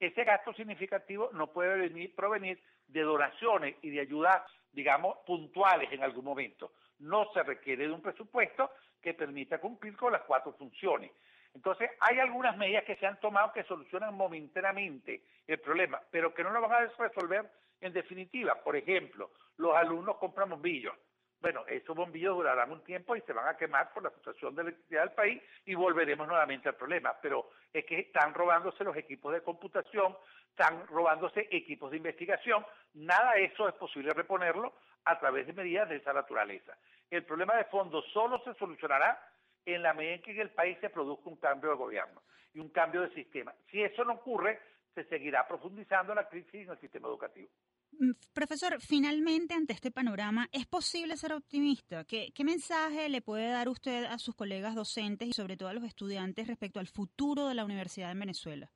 Ese 0.00 0.24
gasto 0.24 0.52
significativo 0.54 1.30
no 1.32 1.48
puede 1.48 1.88
venir, 1.88 2.14
provenir 2.14 2.60
de 2.86 3.02
donaciones 3.02 3.76
y 3.82 3.90
de 3.90 4.00
ayudas, 4.00 4.42
digamos, 4.72 5.18
puntuales 5.26 5.90
en 5.92 6.02
algún 6.02 6.24
momento. 6.24 6.72
No 7.00 7.30
se 7.32 7.42
requiere 7.42 7.86
de 7.86 7.92
un 7.92 8.02
presupuesto 8.02 8.70
que 9.02 9.14
permita 9.14 9.60
cumplir 9.60 9.96
con 9.96 10.12
las 10.12 10.22
cuatro 10.22 10.52
funciones. 10.52 11.10
Entonces, 11.54 11.90
hay 12.00 12.18
algunas 12.20 12.56
medidas 12.56 12.84
que 12.84 12.96
se 12.96 13.06
han 13.06 13.18
tomado 13.20 13.52
que 13.52 13.64
solucionan 13.64 14.14
momentáneamente 14.14 15.22
el 15.46 15.58
problema, 15.58 16.00
pero 16.10 16.32
que 16.32 16.44
no 16.44 16.50
lo 16.50 16.60
van 16.60 16.72
a 16.72 16.86
resolver 16.98 17.50
en 17.80 17.92
definitiva. 17.92 18.54
Por 18.62 18.76
ejemplo, 18.76 19.30
los 19.56 19.74
alumnos 19.74 20.16
compran 20.18 20.50
bombillos. 20.50 20.94
Bueno, 21.40 21.64
esos 21.68 21.94
bombillos 21.94 22.36
durarán 22.36 22.72
un 22.72 22.82
tiempo 22.82 23.14
y 23.14 23.20
se 23.20 23.32
van 23.32 23.46
a 23.46 23.56
quemar 23.56 23.92
por 23.92 24.02
la 24.02 24.10
situación 24.10 24.56
de 24.56 24.62
electricidad 24.62 25.02
del 25.02 25.12
país 25.12 25.42
y 25.64 25.74
volveremos 25.74 26.26
nuevamente 26.26 26.68
al 26.68 26.74
problema. 26.74 27.16
Pero 27.22 27.50
es 27.72 27.84
que 27.84 28.00
están 28.00 28.34
robándose 28.34 28.82
los 28.82 28.96
equipos 28.96 29.32
de 29.32 29.42
computación, 29.42 30.16
están 30.50 30.84
robándose 30.88 31.46
equipos 31.50 31.92
de 31.92 31.98
investigación. 31.98 32.66
Nada 32.94 33.34
de 33.34 33.44
eso 33.44 33.68
es 33.68 33.74
posible 33.74 34.12
reponerlo 34.12 34.74
a 35.04 35.18
través 35.20 35.46
de 35.46 35.52
medidas 35.52 35.88
de 35.88 35.96
esa 35.96 36.12
naturaleza. 36.12 36.76
El 37.08 37.24
problema 37.24 37.54
de 37.54 37.64
fondo 37.66 38.02
solo 38.02 38.42
se 38.42 38.54
solucionará 38.54 39.22
en 39.64 39.82
la 39.82 39.94
medida 39.94 40.14
en 40.14 40.22
que 40.22 40.32
en 40.32 40.40
el 40.40 40.50
país 40.50 40.76
se 40.80 40.90
produzca 40.90 41.30
un 41.30 41.36
cambio 41.36 41.70
de 41.70 41.76
gobierno 41.76 42.22
y 42.52 42.58
un 42.58 42.70
cambio 42.70 43.02
de 43.02 43.14
sistema. 43.14 43.54
Si 43.70 43.80
eso 43.80 44.04
no 44.04 44.14
ocurre, 44.14 44.60
se 44.94 45.04
seguirá 45.04 45.46
profundizando 45.46 46.14
la 46.14 46.28
crisis 46.28 46.66
en 46.66 46.70
el 46.70 46.80
sistema 46.80 47.06
educativo. 47.06 47.48
Mm, 47.92 48.12
profesor, 48.32 48.80
finalmente 48.80 49.54
ante 49.54 49.72
este 49.72 49.90
panorama, 49.90 50.48
¿es 50.52 50.66
posible 50.66 51.16
ser 51.16 51.32
optimista? 51.32 52.04
¿Qué, 52.04 52.32
mensaje 52.44 53.08
le 53.08 53.22
puede 53.22 53.50
dar 53.50 53.68
usted 53.68 54.04
a 54.04 54.18
sus 54.18 54.34
colegas 54.34 54.74
docentes 54.74 55.28
y 55.28 55.32
sobre 55.32 55.56
todo 55.56 55.68
a 55.68 55.74
los 55.74 55.84
estudiantes 55.84 56.46
respecto 56.46 56.80
al 56.80 56.86
futuro 56.86 57.48
de 57.48 57.54
la 57.54 57.64
universidad 57.64 58.10
en 58.10 58.20
Venezuela? 58.20 58.70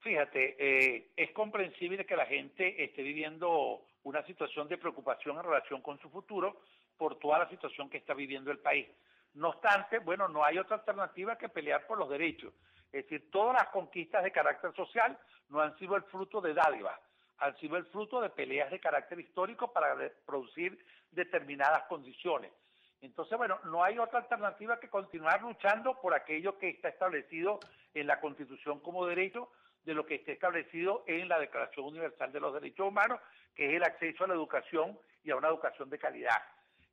Fíjate, 0.00 0.56
eh, 0.58 1.10
es 1.16 1.32
comprensible 1.32 2.06
que 2.06 2.16
la 2.16 2.26
gente 2.26 2.84
esté 2.84 3.02
viviendo 3.02 3.84
una 4.04 4.24
situación 4.24 4.68
de 4.68 4.78
preocupación 4.78 5.36
en 5.36 5.42
relación 5.42 5.82
con 5.82 5.98
su 5.98 6.08
futuro 6.08 6.60
por 6.96 7.18
toda 7.18 7.40
la 7.40 7.48
situación 7.50 7.90
que 7.90 7.98
está 7.98 8.14
viviendo 8.14 8.50
el 8.50 8.58
país. 8.58 8.86
No 9.34 9.50
obstante, 9.50 9.98
bueno, 9.98 10.28
no 10.28 10.44
hay 10.44 10.58
otra 10.58 10.76
alternativa 10.76 11.36
que 11.36 11.48
pelear 11.48 11.86
por 11.86 11.98
los 11.98 12.08
derechos. 12.08 12.54
Es 12.92 13.04
decir, 13.04 13.30
todas 13.30 13.54
las 13.54 13.68
conquistas 13.68 14.24
de 14.24 14.32
carácter 14.32 14.72
social 14.74 15.18
no 15.48 15.60
han 15.60 15.76
sido 15.78 15.96
el 15.96 16.02
fruto 16.04 16.40
de 16.40 16.54
dádivas, 16.54 16.98
han 17.38 17.56
sido 17.58 17.76
el 17.76 17.86
fruto 17.86 18.20
de 18.20 18.30
peleas 18.30 18.70
de 18.70 18.80
carácter 18.80 19.20
histórico 19.20 19.72
para 19.72 19.96
producir 20.26 20.78
determinadas 21.10 21.84
condiciones. 21.84 22.52
Entonces, 23.00 23.38
bueno, 23.38 23.58
no 23.64 23.84
hay 23.84 23.98
otra 23.98 24.20
alternativa 24.20 24.80
que 24.80 24.88
continuar 24.88 25.42
luchando 25.42 26.00
por 26.00 26.14
aquello 26.14 26.58
que 26.58 26.68
está 26.70 26.88
establecido 26.88 27.60
en 27.94 28.06
la 28.06 28.20
Constitución 28.20 28.80
como 28.80 29.06
derecho, 29.06 29.50
de 29.84 29.94
lo 29.94 30.04
que 30.04 30.16
está 30.16 30.32
establecido 30.32 31.04
en 31.06 31.28
la 31.28 31.38
Declaración 31.38 31.86
Universal 31.86 32.32
de 32.32 32.40
los 32.40 32.52
Derechos 32.52 32.88
Humanos, 32.88 33.20
que 33.54 33.66
es 33.66 33.74
el 33.74 33.84
acceso 33.84 34.24
a 34.24 34.28
la 34.28 34.34
educación 34.34 34.98
y 35.24 35.30
a 35.30 35.36
una 35.36 35.48
educación 35.48 35.88
de 35.88 35.98
calidad. 35.98 36.42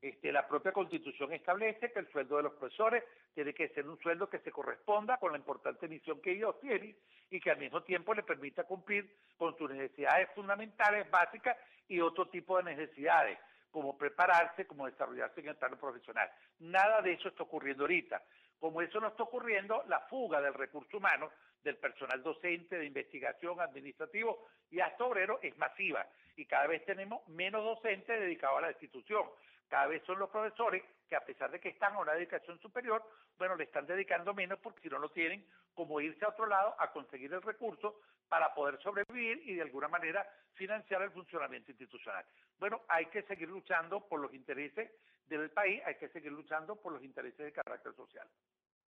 Este, 0.06 0.32
la 0.32 0.48
propia 0.48 0.72
Constitución 0.72 1.34
establece 1.34 1.92
que 1.92 1.98
el 1.98 2.08
sueldo 2.12 2.38
de 2.38 2.44
los 2.44 2.54
profesores 2.54 3.04
tiene 3.34 3.56
que 3.56 3.70
ser 3.70 3.90
un 3.90 3.98
sueldo 3.98 4.30
que 4.30 4.38
se 4.38 4.52
corresponda 4.52 5.18
con 5.18 5.32
la 5.32 5.40
importante 5.40 5.88
misión 5.88 6.22
que 6.22 6.34
ellos 6.34 6.60
tienen 6.60 6.96
y 7.32 7.40
que 7.40 7.50
al 7.50 7.58
mismo 7.58 7.82
tiempo 7.82 8.14
le 8.14 8.22
permita 8.22 8.66
cumplir 8.66 9.12
con 9.36 9.58
sus 9.58 9.68
necesidades 9.72 10.30
fundamentales, 10.36 11.10
básicas 11.10 11.58
y 11.88 12.02
otro 12.02 12.28
tipo 12.28 12.56
de 12.58 12.76
necesidades, 12.76 13.40
como 13.72 13.98
prepararse, 13.98 14.68
como 14.68 14.86
desarrollarse 14.86 15.40
en 15.42 15.48
el 15.48 15.56
plano 15.56 15.80
profesional. 15.80 16.30
Nada 16.60 17.02
de 17.02 17.14
eso 17.14 17.30
está 17.30 17.42
ocurriendo 17.42 17.86
ahorita. 17.86 18.22
Como 18.60 18.82
eso 18.82 19.00
no 19.00 19.10
está 19.10 19.24
ocurriendo, 19.24 19.84
la 19.88 20.02
fuga 20.02 20.42
del 20.42 20.54
recurso 20.54 20.98
humano, 20.98 21.32
del 21.64 21.78
personal 21.78 22.22
docente, 22.22 22.78
de 22.78 22.86
investigación, 22.86 23.60
administrativo 23.60 24.48
y 24.70 24.80
hasta 24.80 25.04
obrero 25.04 25.40
es 25.42 25.58
masiva 25.58 26.08
y 26.36 26.46
cada 26.46 26.68
vez 26.68 26.86
tenemos 26.86 27.28
menos 27.28 27.64
docentes 27.64 28.20
dedicados 28.20 28.60
a 28.60 28.62
la 28.62 28.72
institución. 28.72 29.26
Cada 29.68 29.88
vez 29.88 30.04
son 30.06 30.20
los 30.20 30.30
profesores 30.30 30.84
que 31.10 31.16
a 31.16 31.26
pesar 31.26 31.50
de 31.52 31.60
que 31.60 31.70
están 31.70 31.94
a 31.94 32.00
una 32.00 32.14
dedicación 32.14 32.60
superior, 32.60 33.04
bueno, 33.38 33.56
le 33.56 33.64
están 33.64 33.86
dedicando 33.86 34.34
menos 34.34 34.60
porque 34.60 34.82
si 34.82 34.90
no, 34.90 35.00
no 35.00 35.10
tienen 35.10 35.46
como 35.74 36.00
irse 36.00 36.24
a 36.24 36.30
otro 36.30 36.46
lado 36.46 36.76
a 36.80 36.92
conseguir 36.92 37.34
el 37.34 37.42
recurso 37.42 38.00
para 38.30 38.54
poder 38.54 38.80
sobrevivir 38.82 39.42
y 39.50 39.56
de 39.56 39.62
alguna 39.64 39.88
manera 39.88 40.28
financiar 40.54 41.02
el 41.02 41.12
funcionamiento 41.12 41.72
institucional. 41.72 42.26
Bueno, 42.60 42.82
hay 42.88 43.08
que 43.08 43.24
seguir 43.24 43.50
luchando 43.50 44.08
por 44.08 44.20
los 44.20 44.34
intereses 44.34 44.92
del 45.30 45.50
país, 45.52 45.82
hay 45.86 45.96
que 45.96 46.10
seguir 46.10 46.32
luchando 46.32 46.76
por 46.76 46.94
los 46.94 47.04
intereses 47.04 47.38
de 47.38 47.52
carácter 47.52 47.94
social. 47.96 48.28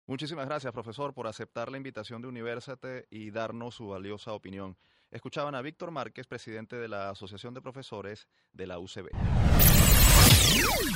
Muchísimas 0.05 0.47
gracias, 0.47 0.73
profesor, 0.73 1.13
por 1.13 1.27
aceptar 1.27 1.71
la 1.71 1.77
invitación 1.77 2.21
de 2.21 2.27
Universate 2.27 3.07
y 3.09 3.31
darnos 3.31 3.75
su 3.75 3.87
valiosa 3.87 4.33
opinión. 4.33 4.75
Escuchaban 5.11 5.55
a 5.55 5.61
Víctor 5.61 5.91
Márquez, 5.91 6.27
presidente 6.27 6.75
de 6.75 6.87
la 6.87 7.11
Asociación 7.11 7.53
de 7.53 7.61
Profesores 7.61 8.27
de 8.51 8.67
la 8.67 8.79
UCB. 8.79 9.09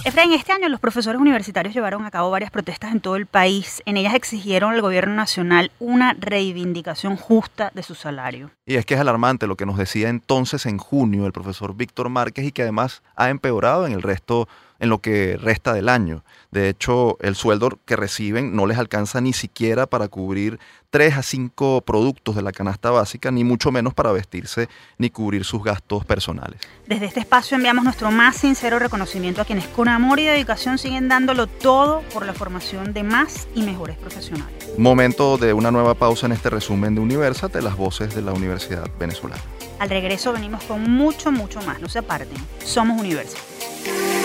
Efraín, 0.04 0.34
este 0.34 0.54
año 0.54 0.70
los 0.70 0.80
profesores 0.80 1.20
universitarios 1.20 1.74
llevaron 1.74 2.06
a 2.06 2.12
cabo 2.12 2.32
varias 2.32 2.52
protestas 2.52 2.92
en 2.92 3.02
todo 3.02 3.16
el 3.16 3.26
país. 3.26 3.82
En 3.86 3.98
ellas 3.98 4.14
exigieron 4.14 4.74
al 4.74 4.82
gobierno 4.82 5.14
nacional 5.14 5.72
una 5.80 6.14
reivindicación 6.14 7.18
justa 7.18 7.72
de 7.74 7.84
su 7.84 7.94
salario. 7.94 8.52
Y 8.66 8.76
es 8.76 8.86
que 8.86 8.94
es 8.94 9.00
alarmante 9.00 9.48
lo 9.48 9.56
que 9.56 9.66
nos 9.66 9.78
decía 9.78 10.10
entonces 10.10 10.66
en 10.66 10.78
junio 10.78 11.26
el 11.26 11.34
profesor 11.34 11.76
Víctor 11.76 12.10
Márquez 12.10 12.46
y 12.46 12.52
que 12.52 12.62
además 12.62 13.04
ha 13.16 13.30
empeorado 13.30 13.86
en 13.86 13.94
el 13.94 14.02
resto 14.02 14.48
en 14.80 14.90
lo 14.90 15.00
que 15.00 15.38
resta 15.38 15.74
del 15.74 15.90
año. 15.90 16.24
De 16.52 16.70
hecho, 16.70 17.18
el 17.22 17.36
sueldo 17.36 17.80
que 17.86 17.96
reciben 17.96 18.56
no 18.56 18.66
les 18.66 18.78
alcanza 18.78 19.22
ni 19.22 19.34
siquiera 19.34 19.86
para 19.86 20.08
cubrir 20.08 20.60
tres 20.90 21.16
a 21.18 21.24
cinco 21.24 21.82
productos 21.82 22.36
de 22.36 22.42
la 22.42 22.52
canasta 22.52 22.92
básica, 22.92 23.32
ni 23.32 23.44
mucho 23.44 23.72
menos 23.72 23.94
para 23.94 24.12
vestirse 24.12 24.70
ni 24.98 25.10
cubrir 25.10 25.44
sus 25.44 25.64
gastos 25.64 26.06
personales. 26.06 26.60
Desde 26.88 27.06
este 27.06 27.20
espacio 27.20 27.56
enviamos 27.56 27.84
nuestro 27.84 28.12
más 28.12 28.38
sincero 28.38 28.80
reconocimiento 28.80 29.42
a 29.42 29.46
quienes 29.46 29.68
con 29.68 29.90
amor 29.90 30.20
y 30.20 30.26
dedicación 30.26 30.78
siguen 30.78 31.10
dándolo 31.10 31.48
todo 31.48 32.02
por 32.14 32.26
la 32.26 32.34
formación 32.34 32.94
de 32.94 33.04
más 33.04 33.48
y 33.54 33.64
mejores 33.64 33.98
profesionales. 33.98 34.54
Momento 34.78 35.38
de 35.38 35.54
una 35.54 35.72
nueva 35.72 35.96
pausa 35.96 36.28
en 36.28 36.32
este 36.32 36.50
resumen 36.50 36.96
de 36.96 37.02
Universate, 37.02 37.62
las 37.62 37.76
voces 37.76 38.16
de 38.16 38.22
la 38.22 38.32
Universidad 38.32 38.90
Venezolana. 39.00 39.42
Al 39.80 39.90
regreso 39.90 40.34
venimos 40.34 40.64
con 40.64 40.90
mucho, 40.90 41.32
mucho 41.32 41.62
más. 41.62 41.80
No 41.80 41.90
se 41.90 42.00
aparten. 42.00 42.38
Somos 42.64 43.00
Universate. 43.00 44.17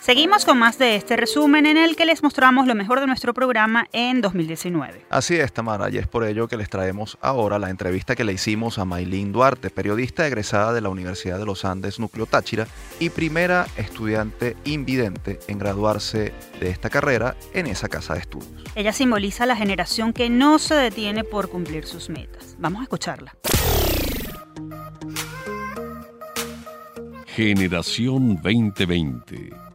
Seguimos 0.00 0.46
con 0.46 0.58
más 0.58 0.78
de 0.78 0.96
este 0.96 1.14
resumen 1.14 1.66
en 1.66 1.76
el 1.76 1.94
que 1.94 2.06
les 2.06 2.22
mostramos 2.22 2.66
lo 2.66 2.74
mejor 2.74 3.00
de 3.00 3.06
nuestro 3.06 3.34
programa 3.34 3.86
en 3.92 4.22
2019. 4.22 5.04
Así 5.10 5.36
es, 5.36 5.52
Tamara, 5.52 5.90
y 5.90 5.98
es 5.98 6.06
por 6.06 6.24
ello 6.24 6.48
que 6.48 6.56
les 6.56 6.70
traemos 6.70 7.18
ahora 7.20 7.58
la 7.58 7.68
entrevista 7.68 8.16
que 8.16 8.24
le 8.24 8.32
hicimos 8.32 8.78
a 8.78 8.86
Maylin 8.86 9.30
Duarte, 9.30 9.68
periodista 9.68 10.26
egresada 10.26 10.72
de 10.72 10.80
la 10.80 10.88
Universidad 10.88 11.38
de 11.38 11.44
los 11.44 11.66
Andes 11.66 12.00
Núcleo 12.00 12.24
Táchira 12.24 12.66
y 12.98 13.10
primera 13.10 13.66
estudiante 13.76 14.56
invidente 14.64 15.38
en 15.48 15.58
graduarse 15.58 16.32
de 16.58 16.70
esta 16.70 16.88
carrera 16.88 17.36
en 17.52 17.66
esa 17.66 17.90
casa 17.90 18.14
de 18.14 18.20
estudios. 18.20 18.64
Ella 18.74 18.94
simboliza 18.94 19.44
la 19.44 19.54
generación 19.54 20.14
que 20.14 20.30
no 20.30 20.58
se 20.58 20.76
detiene 20.76 21.24
por 21.24 21.50
cumplir 21.50 21.86
sus 21.86 22.08
metas. 22.08 22.56
Vamos 22.58 22.80
a 22.80 22.84
escucharla. 22.84 23.36
Generación 27.26 28.36
2020 28.42 29.69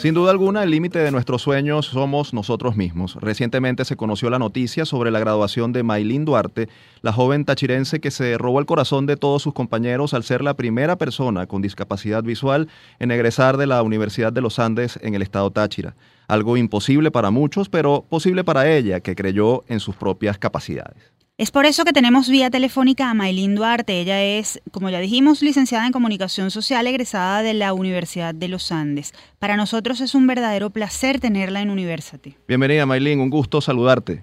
sin 0.00 0.14
duda 0.14 0.30
alguna, 0.30 0.62
el 0.62 0.70
límite 0.70 0.98
de 0.98 1.10
nuestros 1.10 1.42
sueños 1.42 1.84
somos 1.84 2.32
nosotros 2.32 2.74
mismos. 2.74 3.16
Recientemente 3.20 3.84
se 3.84 3.96
conoció 3.96 4.30
la 4.30 4.38
noticia 4.38 4.86
sobre 4.86 5.10
la 5.10 5.20
graduación 5.20 5.74
de 5.74 5.82
Maylin 5.82 6.24
Duarte, 6.24 6.70
la 7.02 7.12
joven 7.12 7.44
tachirense 7.44 8.00
que 8.00 8.10
se 8.10 8.38
robó 8.38 8.60
el 8.60 8.66
corazón 8.66 9.04
de 9.04 9.18
todos 9.18 9.42
sus 9.42 9.52
compañeros 9.52 10.14
al 10.14 10.24
ser 10.24 10.40
la 10.40 10.54
primera 10.54 10.96
persona 10.96 11.46
con 11.46 11.60
discapacidad 11.60 12.22
visual 12.22 12.68
en 12.98 13.10
egresar 13.10 13.58
de 13.58 13.66
la 13.66 13.82
Universidad 13.82 14.32
de 14.32 14.40
los 14.40 14.58
Andes 14.58 14.98
en 15.02 15.14
el 15.14 15.20
estado 15.20 15.50
Táchira. 15.50 15.94
Algo 16.28 16.56
imposible 16.56 17.10
para 17.10 17.30
muchos, 17.30 17.68
pero 17.68 18.06
posible 18.08 18.42
para 18.42 18.70
ella, 18.70 19.00
que 19.00 19.14
creyó 19.14 19.64
en 19.68 19.80
sus 19.80 19.96
propias 19.96 20.38
capacidades. 20.38 21.19
Es 21.40 21.50
por 21.50 21.64
eso 21.64 21.86
que 21.86 21.94
tenemos 21.94 22.28
vía 22.28 22.50
telefónica 22.50 23.08
a 23.08 23.14
Maylin 23.14 23.54
Duarte. 23.54 23.98
Ella 23.98 24.22
es, 24.22 24.60
como 24.72 24.90
ya 24.90 24.98
dijimos, 24.98 25.40
licenciada 25.40 25.86
en 25.86 25.92
Comunicación 25.92 26.50
Social, 26.50 26.86
egresada 26.86 27.42
de 27.42 27.54
la 27.54 27.72
Universidad 27.72 28.34
de 28.34 28.46
los 28.48 28.70
Andes. 28.70 29.14
Para 29.38 29.56
nosotros 29.56 30.02
es 30.02 30.14
un 30.14 30.26
verdadero 30.26 30.68
placer 30.68 31.18
tenerla 31.18 31.62
en 31.62 31.70
University. 31.70 32.36
Bienvenida, 32.46 32.84
Maylin, 32.84 33.20
un 33.20 33.30
gusto 33.30 33.62
saludarte. 33.62 34.22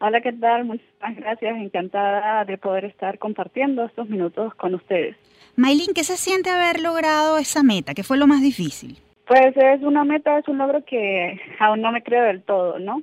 Hola, 0.00 0.20
¿qué 0.22 0.32
tal? 0.32 0.64
Muchas 0.64 1.14
gracias. 1.18 1.56
Encantada 1.56 2.44
de 2.44 2.58
poder 2.58 2.86
estar 2.86 3.16
compartiendo 3.20 3.84
estos 3.84 4.08
minutos 4.08 4.56
con 4.56 4.74
ustedes. 4.74 5.14
Maylin, 5.54 5.94
¿qué 5.94 6.02
se 6.02 6.16
siente 6.16 6.50
haber 6.50 6.80
logrado 6.80 7.38
esa 7.38 7.62
meta? 7.62 7.94
¿Qué 7.94 8.02
fue 8.02 8.18
lo 8.18 8.26
más 8.26 8.42
difícil? 8.42 8.98
Pues 9.28 9.56
es 9.56 9.82
una 9.82 10.02
meta, 10.02 10.36
es 10.36 10.48
un 10.48 10.58
logro 10.58 10.84
que 10.84 11.40
aún 11.60 11.80
no 11.80 11.92
me 11.92 12.02
creo 12.02 12.24
del 12.24 12.42
todo, 12.42 12.80
¿no? 12.80 13.02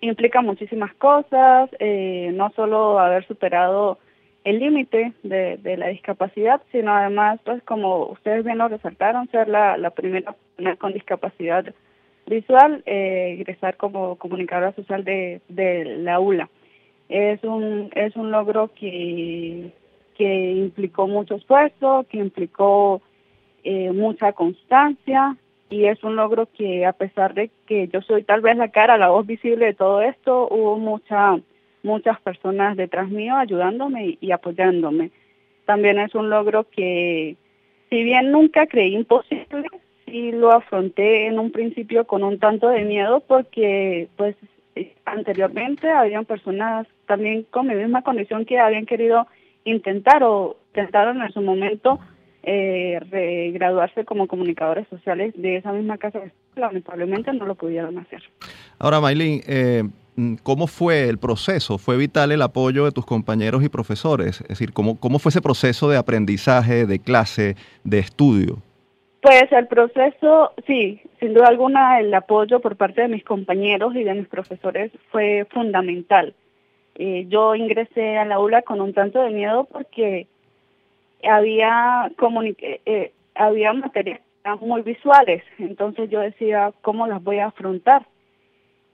Implica 0.00 0.42
muchísimas 0.42 0.94
cosas, 0.94 1.70
eh, 1.78 2.30
no 2.34 2.50
solo 2.50 2.98
haber 2.98 3.26
superado 3.26 3.98
el 4.44 4.60
límite 4.60 5.12
de, 5.24 5.56
de, 5.56 5.76
la 5.76 5.88
discapacidad, 5.88 6.62
sino 6.70 6.94
además, 6.94 7.40
pues 7.44 7.62
como 7.64 8.06
ustedes 8.06 8.44
bien 8.44 8.58
lo 8.58 8.68
resaltaron, 8.68 9.28
ser 9.30 9.48
la, 9.48 9.90
primera 9.90 10.32
persona 10.32 10.76
con 10.76 10.92
discapacidad 10.92 11.74
visual, 12.26 12.82
eh, 12.86 13.34
ingresar 13.38 13.76
como 13.76 14.16
comunicadora 14.16 14.72
social 14.72 15.02
de, 15.02 15.40
de 15.48 15.84
la 15.84 16.20
ULA. 16.20 16.48
Es 17.08 17.42
un, 17.42 17.90
es 17.94 18.14
un 18.14 18.30
logro 18.30 18.70
que, 18.74 19.72
que 20.16 20.52
implicó 20.52 21.08
mucho 21.08 21.34
esfuerzo, 21.34 22.06
que 22.08 22.18
implicó 22.18 23.02
eh, 23.64 23.90
mucha 23.90 24.32
constancia, 24.32 25.36
y 25.68 25.86
es 25.86 26.02
un 26.04 26.16
logro 26.16 26.46
que 26.46 26.86
a 26.86 26.92
pesar 26.92 27.34
de 27.34 27.50
que 27.66 27.88
yo 27.88 28.00
soy 28.02 28.22
tal 28.22 28.40
vez 28.40 28.56
la 28.56 28.70
cara, 28.70 28.98
la 28.98 29.10
voz 29.10 29.26
visible 29.26 29.66
de 29.66 29.74
todo 29.74 30.00
esto, 30.00 30.48
hubo 30.48 30.78
mucha, 30.78 31.38
muchas 31.82 32.20
personas 32.20 32.76
detrás 32.76 33.08
mío 33.08 33.36
ayudándome 33.36 34.18
y 34.20 34.30
apoyándome. 34.30 35.10
También 35.64 35.98
es 35.98 36.14
un 36.14 36.30
logro 36.30 36.64
que, 36.70 37.36
si 37.90 38.02
bien 38.04 38.30
nunca 38.30 38.66
creí 38.66 38.94
imposible, 38.94 39.66
sí 40.04 40.30
lo 40.30 40.52
afronté 40.52 41.26
en 41.26 41.38
un 41.38 41.50
principio 41.50 42.06
con 42.06 42.22
un 42.22 42.38
tanto 42.38 42.68
de 42.68 42.84
miedo 42.84 43.20
porque 43.20 44.08
pues 44.16 44.36
anteriormente 45.04 45.90
habían 45.90 46.26
personas 46.26 46.86
también 47.06 47.44
con 47.44 47.66
mi 47.66 47.74
misma 47.74 48.02
condición 48.02 48.44
que 48.44 48.58
habían 48.58 48.86
querido 48.86 49.26
intentar 49.64 50.22
o 50.22 50.56
intentaron 50.68 51.22
en 51.22 51.32
su 51.32 51.40
momento 51.40 51.98
eh, 52.48 53.50
graduarse 53.52 54.04
como 54.04 54.28
comunicadores 54.28 54.86
sociales 54.88 55.34
de 55.36 55.56
esa 55.56 55.72
misma 55.72 55.98
casa, 55.98 56.20
lamentablemente 56.54 57.32
no 57.32 57.44
lo 57.44 57.56
pudieron 57.56 57.98
hacer. 57.98 58.22
Ahora, 58.78 59.00
Maylin, 59.00 59.40
eh, 59.48 59.82
¿cómo 60.44 60.68
fue 60.68 61.08
el 61.08 61.18
proceso? 61.18 61.76
¿Fue 61.76 61.96
vital 61.96 62.30
el 62.30 62.42
apoyo 62.42 62.84
de 62.84 62.92
tus 62.92 63.04
compañeros 63.04 63.64
y 63.64 63.68
profesores? 63.68 64.40
Es 64.42 64.48
decir, 64.48 64.72
¿cómo, 64.72 64.98
cómo 65.00 65.18
fue 65.18 65.30
ese 65.30 65.42
proceso 65.42 65.90
de 65.90 65.96
aprendizaje, 65.96 66.86
de 66.86 67.00
clase, 67.00 67.56
de 67.82 67.98
estudio? 67.98 68.58
Pues 69.22 69.50
el 69.50 69.66
proceso, 69.66 70.52
sí, 70.68 71.00
sin 71.18 71.34
duda 71.34 71.48
alguna 71.48 71.98
el 71.98 72.14
apoyo 72.14 72.60
por 72.60 72.76
parte 72.76 73.02
de 73.02 73.08
mis 73.08 73.24
compañeros 73.24 73.96
y 73.96 74.04
de 74.04 74.14
mis 74.14 74.28
profesores 74.28 74.92
fue 75.10 75.48
fundamental. 75.50 76.32
Eh, 76.94 77.26
yo 77.28 77.56
ingresé 77.56 78.18
a 78.18 78.24
la 78.24 78.36
aula 78.36 78.62
con 78.62 78.80
un 78.80 78.94
tanto 78.94 79.20
de 79.20 79.30
miedo 79.30 79.64
porque 79.64 80.28
había, 81.28 82.10
eh, 82.58 82.80
eh, 82.86 83.12
había 83.34 83.72
materias 83.72 84.20
muy 84.60 84.82
visuales, 84.82 85.42
entonces 85.58 86.08
yo 86.10 86.20
decía, 86.20 86.72
¿cómo 86.82 87.06
las 87.06 87.22
voy 87.22 87.38
a 87.38 87.46
afrontar? 87.46 88.06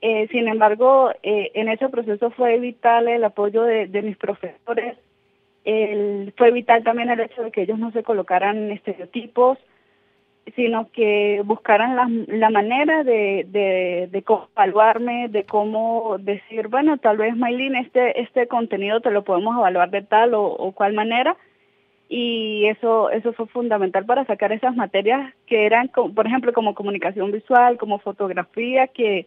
Eh, 0.01 0.27
sin 0.31 0.47
embargo, 0.47 1.11
eh, 1.23 1.51
en 1.53 1.69
ese 1.69 1.87
proceso 1.89 2.29
fue 2.31 2.59
vital 2.59 3.07
el 3.07 3.23
apoyo 3.23 3.63
de, 3.63 4.01
mis 4.01 4.17
profesores, 4.17 4.97
fue 6.35 6.51
vital 6.51 6.83
también 6.83 7.09
el 7.09 7.21
hecho 7.21 7.41
de 7.41 7.51
que 7.51 7.61
ellos 7.61 7.79
no 7.79 7.91
se 7.91 8.03
colocaran 8.03 8.69
estereotipos, 8.71 9.57
sino 10.57 10.91
que 10.91 11.41
buscaran 11.45 11.95
la, 11.95 12.09
la 12.35 12.49
manera 12.49 13.05
de 13.05 13.47
evaluarme, 14.11 15.29
de 15.29 15.45
cómo 15.45 16.17
decir, 16.19 16.67
bueno, 16.67 16.97
tal 16.97 17.15
vez 17.15 17.37
Maylin, 17.37 17.77
este, 17.77 18.19
este 18.19 18.47
contenido 18.47 18.99
te 18.99 19.09
lo 19.09 19.23
podemos 19.23 19.55
evaluar 19.57 19.89
de 19.89 20.01
tal 20.01 20.33
o, 20.33 20.43
o 20.43 20.73
cual 20.73 20.91
manera, 20.91 21.37
y 22.15 22.67
eso 22.67 23.09
eso 23.09 23.33
fue 23.33 23.47
fundamental 23.47 24.05
para 24.05 24.23
sacar 24.25 24.51
esas 24.51 24.75
materias 24.75 25.33
que 25.47 25.65
eran 25.65 25.89
por 25.89 26.27
ejemplo 26.27 26.53
como 26.53 26.75
comunicación 26.75 27.31
visual 27.31 27.79
como 27.79 27.97
fotografía 27.97 28.85
que 28.85 29.25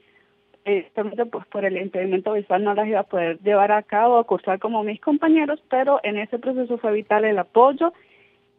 evidentemente 0.65 1.27
pues 1.27 1.45
por 1.47 1.65
el 1.65 1.79
impedimento 1.79 2.35
visual 2.35 2.63
no 2.63 2.75
las 2.75 2.87
iba 2.87 3.01
a 3.01 3.11
poder 3.15 3.41
llevar 3.41 3.73
a 3.73 3.83
cabo 3.83 4.21
o 4.21 4.25
cursar 4.25 4.61
como 4.61 4.85
mis 4.85 5.01
compañeros, 5.01 5.61
pero 5.69 5.99
en 6.05 6.17
ese 6.17 6.39
proceso 6.39 6.79
fue 6.79 6.93
vital 6.93 7.25
el 7.25 7.39
apoyo, 7.39 7.93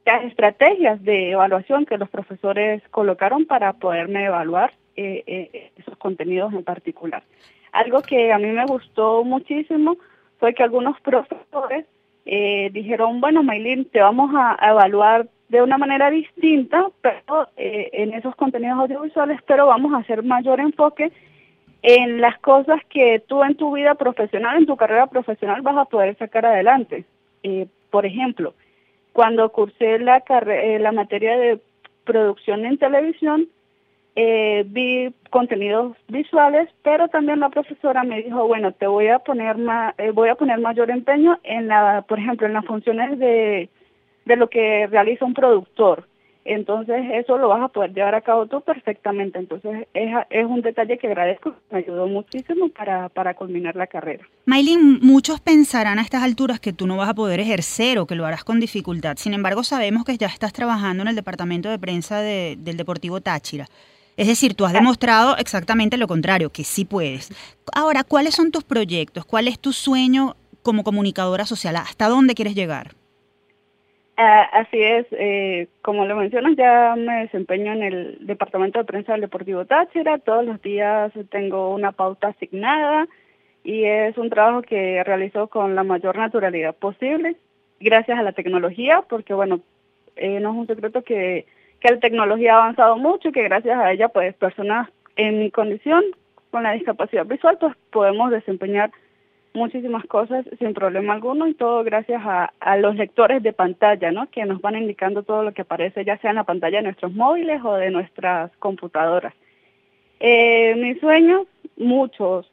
las 0.06 0.26
estrategias 0.26 1.02
de 1.04 1.32
evaluación 1.32 1.86
que 1.86 1.98
los 1.98 2.10
profesores 2.10 2.82
colocaron 2.92 3.46
para 3.46 3.74
poderme 3.74 4.26
evaluar 4.26 4.74
eh, 4.98 5.24
eh, 5.26 5.72
esos 5.78 5.98
contenidos 5.98 6.54
en 6.54 6.64
particular. 6.64 7.24
Algo 7.72 8.02
que 8.02 8.34
a 8.34 8.40
mí 8.40 8.48
me 8.48 8.66
gustó 8.66 9.24
muchísimo 9.24 9.98
fue 10.38 10.54
que 10.54 10.64
algunos 10.64 11.00
profesores 11.00 11.86
eh, 12.28 12.70
dijeron, 12.72 13.20
bueno, 13.22 13.42
Maylin, 13.42 13.86
te 13.86 14.00
vamos 14.00 14.32
a, 14.36 14.58
evaluar 14.70 15.28
de 15.50 15.62
una 15.62 15.78
manera 15.78 16.10
distinta, 16.10 16.88
pero 17.02 17.48
en 17.56 18.14
esos 18.14 18.36
contenidos 18.36 18.80
audiovisuales, 18.80 19.40
pero 19.48 19.66
vamos 19.66 19.94
a 19.94 20.00
hacer 20.00 20.22
mayor 20.22 20.60
enfoque 20.60 21.12
en 21.82 22.22
las 22.22 22.38
cosas 22.40 22.82
que 22.90 23.24
tú 23.28 23.44
en 23.44 23.56
tu 23.56 23.74
vida 23.74 23.96
profesional, 23.96 24.58
en 24.58 24.66
tu 24.66 24.76
carrera 24.76 25.08
profesional 25.08 25.62
vas 25.62 25.78
a 25.78 25.86
poder 25.86 26.18
sacar 26.18 26.46
adelante. 26.46 27.06
Eh, 27.44 27.68
por 27.90 28.06
ejemplo, 28.06 28.54
cuando 29.14 29.50
cursé 29.52 30.00
la, 30.00 30.24
eh, 30.28 30.80
la 30.80 30.92
materia 30.92 31.38
de 31.38 31.60
producción 32.04 32.66
en 32.66 32.78
televisión, 32.78 33.48
eh, 34.18 34.66
vi 34.68 35.14
contenidos 35.30 35.96
visuales, 36.10 36.68
pero 36.84 37.08
también 37.08 37.40
la 37.40 37.50
profesora 37.50 38.04
me 38.04 38.24
dijo, 38.24 38.46
bueno, 38.48 38.72
te 38.74 38.88
voy 38.88 39.08
a 39.08 39.20
poner 39.20 39.58
más, 39.58 39.94
voy 40.14 40.30
a 40.30 40.36
poner 40.36 40.60
mayor 40.60 40.90
empeño 40.92 41.40
en 41.44 41.68
la, 41.68 42.04
por 42.08 42.20
ejemplo, 42.20 42.48
en 42.48 42.54
las 42.54 42.66
funciones 42.66 43.20
de, 43.20 43.70
de 44.26 44.36
lo 44.36 44.50
que 44.50 44.88
realiza 44.88 45.24
un 45.24 45.34
productor 45.34 46.06
entonces 46.48 46.96
eso 47.14 47.38
lo 47.38 47.50
vas 47.50 47.62
a 47.62 47.68
poder 47.68 47.94
llevar 47.94 48.16
a 48.16 48.22
cabo 48.22 48.48
tú 48.48 48.62
perfectamente. 48.62 49.38
Entonces 49.38 49.86
es, 49.94 50.14
es 50.30 50.46
un 50.46 50.62
detalle 50.62 50.98
que 50.98 51.08
agradezco, 51.08 51.54
me 51.70 51.80
ayudó 51.80 52.08
muchísimo 52.08 52.70
para, 52.70 53.10
para 53.10 53.34
culminar 53.34 53.76
la 53.76 53.88
carrera. 53.88 54.26
Maylin, 54.46 55.00
muchos 55.02 55.42
pensarán 55.42 56.00
a 56.00 56.02
estas 56.02 56.24
alturas 56.24 56.62
que 56.62 56.72
tú 56.72 56.88
no 56.88 56.96
vas 56.96 57.10
a 57.10 57.14
poder 57.14 57.42
ejercer 57.42 58.00
o 58.00 58.08
que 58.08 58.16
lo 58.16 58.26
harás 58.26 58.46
con 58.46 58.62
dificultad. 58.62 59.18
Sin 59.18 59.34
embargo, 59.34 59.64
sabemos 59.64 60.06
que 60.06 60.18
ya 60.18 60.28
estás 60.28 60.54
trabajando 60.54 61.04
en 61.04 61.10
el 61.10 61.16
departamento 61.16 61.70
de 61.70 61.80
prensa 61.80 62.22
del 62.22 62.78
Deportivo 62.78 63.20
Táchira. 63.20 63.66
Es 64.18 64.28
decir, 64.28 64.56
tú 64.56 64.66
has 64.66 64.74
demostrado 64.74 65.38
exactamente 65.38 65.96
lo 65.96 66.08
contrario, 66.08 66.50
que 66.50 66.64
sí 66.64 66.86
puedes. 66.86 67.32
Ahora, 67.74 68.04
¿cuáles 68.04 68.34
son 68.34 68.52
tus 68.52 68.64
proyectos? 68.64 69.26
¿Cuál 69.26 69.48
es 69.48 69.60
tu 69.60 69.72
sueño 69.74 70.36
como 70.64 70.84
comunicadora 70.84 71.46
social? 71.46 71.76
¿Hasta 71.76 72.10
dónde 72.10 72.34
quieres 72.34 72.56
llegar? 72.56 72.96
Ah, 74.20 74.50
así 74.52 74.82
es, 74.82 75.06
eh, 75.12 75.68
como 75.84 76.08
lo 76.08 76.16
mencionas, 76.16 76.56
ya 76.58 76.96
me 76.98 77.22
desempeño 77.22 77.72
en 77.74 77.84
el 77.84 78.18
Departamento 78.22 78.80
de 78.80 78.86
Prensa 78.86 79.12
del 79.12 79.22
Deportivo 79.22 79.66
Táchira, 79.66 80.18
todos 80.18 80.44
los 80.44 80.60
días 80.64 81.12
tengo 81.30 81.72
una 81.72 81.92
pauta 81.92 82.30
asignada 82.30 83.08
y 83.64 83.84
es 83.84 84.18
un 84.18 84.32
trabajo 84.32 84.64
que 84.64 85.04
realizo 85.04 85.50
con 85.50 85.76
la 85.76 85.84
mayor 85.84 86.18
naturalidad 86.18 86.76
posible, 86.76 87.36
gracias 87.80 88.18
a 88.18 88.24
la 88.24 88.32
tecnología, 88.32 89.04
porque 89.08 89.36
bueno, 89.36 89.60
eh, 90.16 90.40
no 90.40 90.50
es 90.50 90.58
un 90.58 90.66
secreto 90.68 91.04
que, 91.04 91.46
que 91.80 91.92
la 91.92 92.00
tecnología 92.00 92.56
ha 92.56 92.64
avanzado 92.64 92.98
mucho 92.98 93.30
y 93.30 93.32
que 93.32 93.44
gracias 93.44 93.78
a 93.78 93.92
ella, 93.92 94.10
pues 94.10 94.34
personas 94.36 94.90
en 95.16 95.40
mi 95.40 95.52
condición, 95.52 96.04
con 96.52 96.64
la 96.64 96.74
discapacidad 96.74 97.26
visual, 97.26 97.58
pues 97.60 97.76
podemos 97.92 98.32
desempeñar 98.32 98.92
muchísimas 99.54 100.06
cosas 100.06 100.46
sin 100.60 100.74
problema 100.74 101.14
alguno 101.14 101.48
y 101.48 101.54
todo 101.54 101.84
gracias 101.84 102.22
a, 102.24 102.54
a, 102.60 102.78
los 102.78 102.96
lectores 102.96 103.42
de 103.42 103.54
pantalla, 103.54 104.12
¿no? 104.12 104.30
Que 104.30 104.46
nos 104.46 104.62
van 104.62 104.76
indicando 104.76 105.24
todo 105.24 105.44
lo 105.44 105.54
que 105.54 105.64
aparece, 105.64 106.06
ya 106.06 106.18
sea 106.20 106.30
en 106.30 106.36
la 106.36 106.44
pantalla 106.44 106.78
de 106.78 106.84
nuestros 106.84 107.14
móviles 107.14 107.62
o 107.64 107.74
de 107.74 107.90
nuestras 107.90 108.52
computadoras. 108.58 109.34
Eh, 110.20 110.76
mis 110.76 111.00
sueños, 111.00 111.48
muchos. 111.76 112.50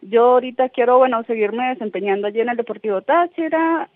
Yo 0.00 0.24
ahorita 0.32 0.68
quiero, 0.68 0.98
bueno, 0.98 1.22
seguirme 1.24 1.68
desempeñando 1.70 2.26
allí 2.26 2.40
en 2.40 2.50
el 2.50 2.56
Deportivo 2.56 3.02
Táchira. 3.02 3.88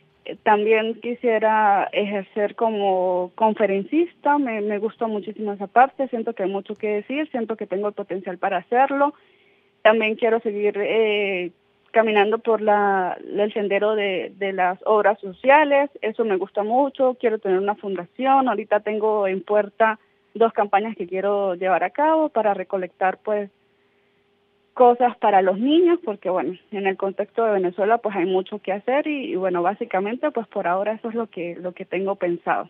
También 0.42 1.00
quisiera 1.00 1.88
ejercer 1.92 2.54
como 2.54 3.32
conferencista. 3.35 4.38
Me, 4.38 4.61
me 4.61 4.78
gusta 4.78 5.06
muchísimo 5.06 5.52
esa 5.52 5.66
parte. 5.66 6.08
Siento 6.08 6.35
que 6.35 6.44
hay 6.44 6.50
mucho 6.50 6.74
que 6.74 6.88
decir. 6.88 7.28
Siento 7.30 7.56
que 7.56 7.66
tengo 7.66 7.88
el 7.88 7.94
potencial 7.94 8.38
para 8.38 8.58
hacerlo. 8.58 9.14
También 9.82 10.14
quiero 10.14 10.40
seguir 10.40 10.78
eh, 10.78 11.50
caminando 11.92 12.38
por 12.38 12.61
la, 12.61 13.16
el 13.24 13.52
sendero 13.52 13.94
de, 13.94 14.32
de, 14.37 14.52
las 14.52 14.78
obras 14.85 15.20
sociales, 15.20 15.90
eso 16.00 16.24
me 16.24 16.37
gusta 16.37 16.62
mucho, 16.64 17.16
quiero 17.20 17.38
tener 17.38 17.58
una 17.58 17.74
fundación, 17.74 18.48
ahorita 18.48 18.80
tengo 18.80 19.28
en 19.28 19.42
puerta 19.42 19.98
dos 20.35 20.52
campañas 20.52 20.96
que 20.96 21.06
quiero 21.06 21.54
llevar 21.54 21.85
a 21.85 21.90
cabo 21.90 22.30
para 22.30 22.54
recolectar 22.54 23.18
pues 23.18 23.50
cosas 24.74 25.16
para 25.18 25.42
los 25.42 25.58
niños, 25.58 25.98
porque 26.04 26.30
bueno, 26.30 26.54
en 26.70 26.87
el 26.87 26.96
contexto 26.96 27.44
de 27.44 27.52
Venezuela 27.52 27.98
pues 27.98 28.16
hay 28.16 28.26
mucho 28.26 28.58
que 28.58 28.72
hacer 28.72 29.06
y, 29.06 29.32
y 29.32 29.37
bueno, 29.37 29.62
básicamente 29.62 30.30
pues 30.30 30.46
por 30.48 30.66
ahora 30.66 30.92
eso 30.92 31.08
es 31.08 31.14
lo 31.14 31.26
que, 31.28 31.56
lo 31.56 31.72
que 31.72 31.85
tengo 31.85 32.16
pensado. 32.16 32.68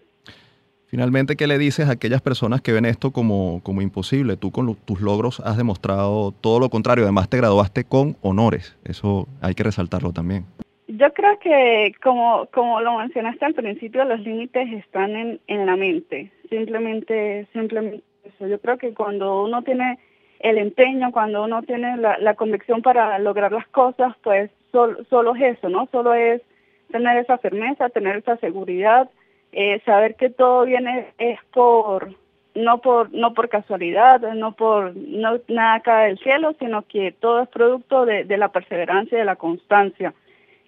Finalmente, 0.93 1.37
¿qué 1.37 1.47
le 1.47 1.57
dices 1.57 1.89
a 1.89 1.93
aquellas 1.93 2.21
personas 2.21 2.61
que 2.61 2.71
ven 2.71 2.85
esto 2.85 3.13
como, 3.13 3.63
como 3.63 3.81
imposible? 3.81 4.37
Tú 4.37 4.51
con 4.51 4.75
tus 4.75 5.01
logros 5.01 5.41
has 5.41 5.57
demostrado 5.57 6.33
todo 6.33 6.61
lo 6.61 6.69
contrario, 6.69 7.05
además 7.05 7.31
te 7.31 7.39
graduaste 7.39 7.85
con 7.85 8.17
honores, 8.21 8.77
eso 8.85 9.27
hay 9.41 9.55
que 9.55 9.63
resaltarlo 9.63 10.13
también. 10.13 10.45
Yo 10.89 11.11
creo 11.15 11.39
que, 11.39 11.95
como, 12.03 12.47
como 12.53 12.83
lo 12.83 12.99
mencionaste 12.99 13.43
al 13.43 13.55
principio, 13.55 14.05
los 14.05 14.21
límites 14.21 14.71
están 14.75 15.17
en, 15.17 15.41
en 15.47 15.65
la 15.65 15.77
mente, 15.77 16.31
simplemente, 16.51 17.49
simplemente 17.55 18.05
eso. 18.25 18.47
Yo 18.47 18.61
creo 18.61 18.77
que 18.77 18.93
cuando 18.93 19.45
uno 19.45 19.63
tiene 19.63 19.99
el 20.43 20.59
empeño, 20.59 21.13
cuando 21.13 21.45
uno 21.45 21.63
tiene 21.63 21.97
la, 21.97 22.35
convicción 22.35 22.83
para 22.83 23.19
lograr 23.21 23.53
las 23.53 23.67
cosas, 23.69 24.15
pues 24.23 24.51
solo 24.73 25.35
es 25.37 25.59
eso, 25.59 25.69
¿no? 25.69 25.89
Solo 25.93 26.15
es 26.15 26.43
tener 26.91 27.17
esa 27.19 27.39
firmeza, 27.39 27.89
tener 27.89 28.17
esa 28.17 28.37
seguridad, 28.39 29.09
eh, 29.53 29.81
saber 29.87 30.17
que 30.17 30.31
todo 30.31 30.65
viene 30.65 31.13
es 31.19 31.39
por 31.53 32.15
no 32.55 32.79
por 32.79 33.13
no 33.13 33.33
por 33.33 33.49
casualidad, 33.49 34.21
no 34.35 34.53
por 34.53 34.95
no 34.97 35.41
nada 35.49 35.81
cae 35.81 36.09
del 36.09 36.19
cielo, 36.19 36.55
sino 36.59 36.83
que 36.83 37.13
todo 37.13 37.43
es 37.43 37.49
producto 37.49 38.05
de, 38.05 38.25
de 38.25 38.37
la 38.37 38.49
perseverancia 38.49 39.17
y 39.17 39.21
de 39.21 39.25
la 39.25 39.37
constancia, 39.37 40.13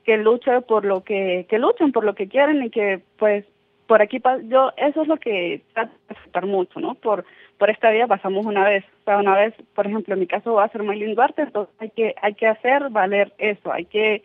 que 0.04 0.16
luchen 0.16 0.62
por 0.62 0.84
lo 0.84 1.02
que 1.02 1.46
que 1.48 1.58
luchen 1.58 1.92
por 1.92 2.04
lo 2.04 2.14
que 2.14 2.28
quieren 2.28 2.62
y 2.62 2.70
que 2.70 3.00
pues 3.18 3.44
por 3.86 4.02
aquí 4.02 4.20
yo 4.44 4.72
eso 4.76 5.02
es 5.02 5.08
lo 5.08 5.16
que 5.16 5.62
trato 5.72 5.92
de 6.08 6.14
aceptar 6.14 6.46
mucho, 6.46 6.80
¿no? 6.80 6.94
Por 6.94 7.24
por 7.58 7.70
esta 7.70 7.90
vida 7.90 8.06
pasamos 8.06 8.44
una 8.46 8.64
vez, 8.64 8.84
o 9.02 9.04
sea, 9.04 9.18
una 9.18 9.36
vez, 9.36 9.54
por 9.74 9.86
ejemplo, 9.86 10.14
en 10.14 10.20
mi 10.20 10.26
caso 10.26 10.54
va 10.54 10.64
a 10.64 10.68
ser 10.70 10.82
Maylin 10.82 11.14
Duarte, 11.14 11.42
entonces 11.42 11.74
hay 11.78 11.90
que 11.90 12.14
hay 12.20 12.34
que 12.34 12.46
hacer 12.46 12.90
valer 12.90 13.32
eso, 13.38 13.72
hay 13.72 13.84
que 13.84 14.22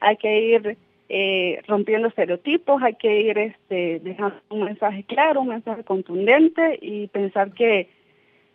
hay 0.00 0.16
que 0.16 0.40
ir 0.40 0.78
eh, 1.12 1.60
rompiendo 1.66 2.06
estereotipos, 2.08 2.80
hay 2.82 2.94
que 2.94 3.20
ir 3.20 3.36
este, 3.36 3.98
dejando 3.98 4.36
un 4.48 4.62
mensaje 4.62 5.02
claro, 5.02 5.40
un 5.40 5.48
mensaje 5.48 5.82
contundente 5.82 6.78
y 6.80 7.08
pensar 7.08 7.52
que, 7.52 7.88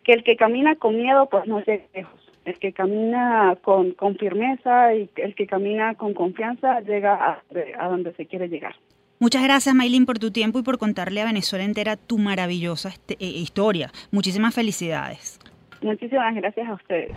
que 0.04 0.14
el 0.14 0.24
que 0.24 0.38
camina 0.38 0.76
con 0.78 0.96
miedo 0.96 1.28
pues 1.30 1.46
no 1.48 1.62
llega 1.62 1.84
lejos. 1.94 2.22
El 2.46 2.58
que 2.60 2.72
camina 2.72 3.58
con, 3.62 3.92
con 3.92 4.16
firmeza 4.16 4.94
y 4.94 5.10
el 5.18 5.36
que 5.36 5.48
camina 5.48 5.96
con 5.96 6.14
confianza 6.14 6.80
llega 6.80 7.16
a, 7.16 7.44
a 7.78 7.90
donde 7.90 8.14
se 8.14 8.26
quiere 8.26 8.48
llegar. 8.48 8.76
Muchas 9.20 9.44
gracias, 9.44 9.74
Maylin, 9.74 10.06
por 10.06 10.20
tu 10.20 10.32
tiempo 10.32 10.60
y 10.60 10.64
por 10.64 10.78
contarle 10.78 11.22
a 11.22 11.26
Venezuela 11.26 11.64
entera 11.64 11.96
tu 11.96 12.18
maravillosa 12.18 12.90
este, 12.90 13.16
eh, 13.20 13.28
historia. 13.28 13.92
Muchísimas 14.12 14.54
felicidades. 14.54 15.40
Muchísimas 15.82 16.36
gracias 16.36 16.68
a 16.68 16.74
ustedes. 16.74 17.12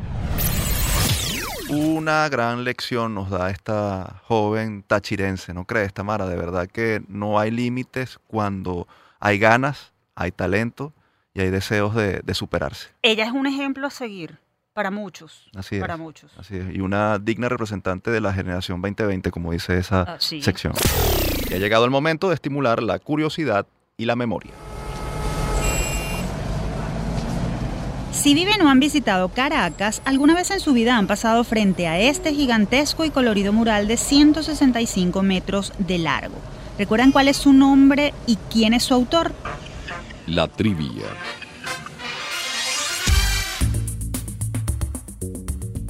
Una 1.71 2.29
gran 2.31 2.65
lección 2.65 3.15
nos 3.15 3.29
da 3.31 3.51
esta 3.51 4.23
joven 4.25 4.83
tachirense, 4.87 5.53
¿no 5.53 5.67
crees, 5.67 5.93
Tamara? 5.93 6.27
De 6.27 6.37
verdad 6.37 6.67
que 6.67 7.03
no 7.09 7.39
hay 7.39 7.51
límites 7.51 8.19
cuando 8.27 8.89
hay 9.21 9.39
ganas, 9.39 9.93
hay 10.15 10.31
talento 10.31 10.95
y 11.35 11.41
hay 11.41 11.51
deseos 11.51 11.95
de, 11.95 12.23
superarse. 12.33 12.89
Ella 13.03 13.25
es 13.25 13.33
un 13.33 13.47
ejemplo 13.47 13.87
a 13.87 13.91
seguir 13.91 14.39
para 14.73 14.91
muchos. 14.91 15.51
Así 15.55 15.79
Para 15.79 15.97
muchos. 15.97 16.37
Así 16.39 16.57
es. 16.57 16.75
Y 16.75 16.81
una 16.81 17.19
digna 17.19 17.49
representante 17.49 18.11
de 18.11 18.21
la 18.21 18.33
generación 18.33 18.81
2020, 18.81 19.31
como 19.31 19.53
dice 19.53 19.77
esa 19.77 20.03
ah, 20.03 20.17
sección. 20.19 20.73
Y 21.51 21.55
ha 21.55 21.59
llegado 21.59 21.85
el 21.85 21.91
momento 21.91 22.29
de 22.29 22.35
estimular 22.35 22.83
la 22.83 22.99
curiosidad 22.99 23.67
y 23.97 24.05
la 24.05 24.17
memoria. 24.17 24.53
Si 28.13 28.35
viven 28.35 28.61
o 28.63 28.69
han 28.69 28.81
visitado 28.81 29.29
Caracas, 29.29 30.03
alguna 30.05 30.35
vez 30.35 30.51
en 30.51 30.61
su 30.61 30.73
vida 30.73 30.97
han 30.97 31.07
pasado 31.07 31.45
frente 31.45 31.87
a 31.87 32.01
este 32.01 32.35
gigantesco 32.35 33.05
y 33.05 33.11
colorido 33.11 33.53
mural 33.53 33.87
de 33.87 33.97
165 33.97 35.23
metros 35.23 35.73
de 35.79 35.99
largo. 35.99 36.35
¿Recuerdan 36.79 37.13
cuál 37.13 37.29
es 37.29 37.37
su 37.37 37.53
nombre 37.53 38.13
y 38.27 38.37
quién 38.51 38.75
es 38.75 38.85
su 38.85 38.95
autor? 38.95 39.33
La 40.27 40.49
trivia. 40.49 41.07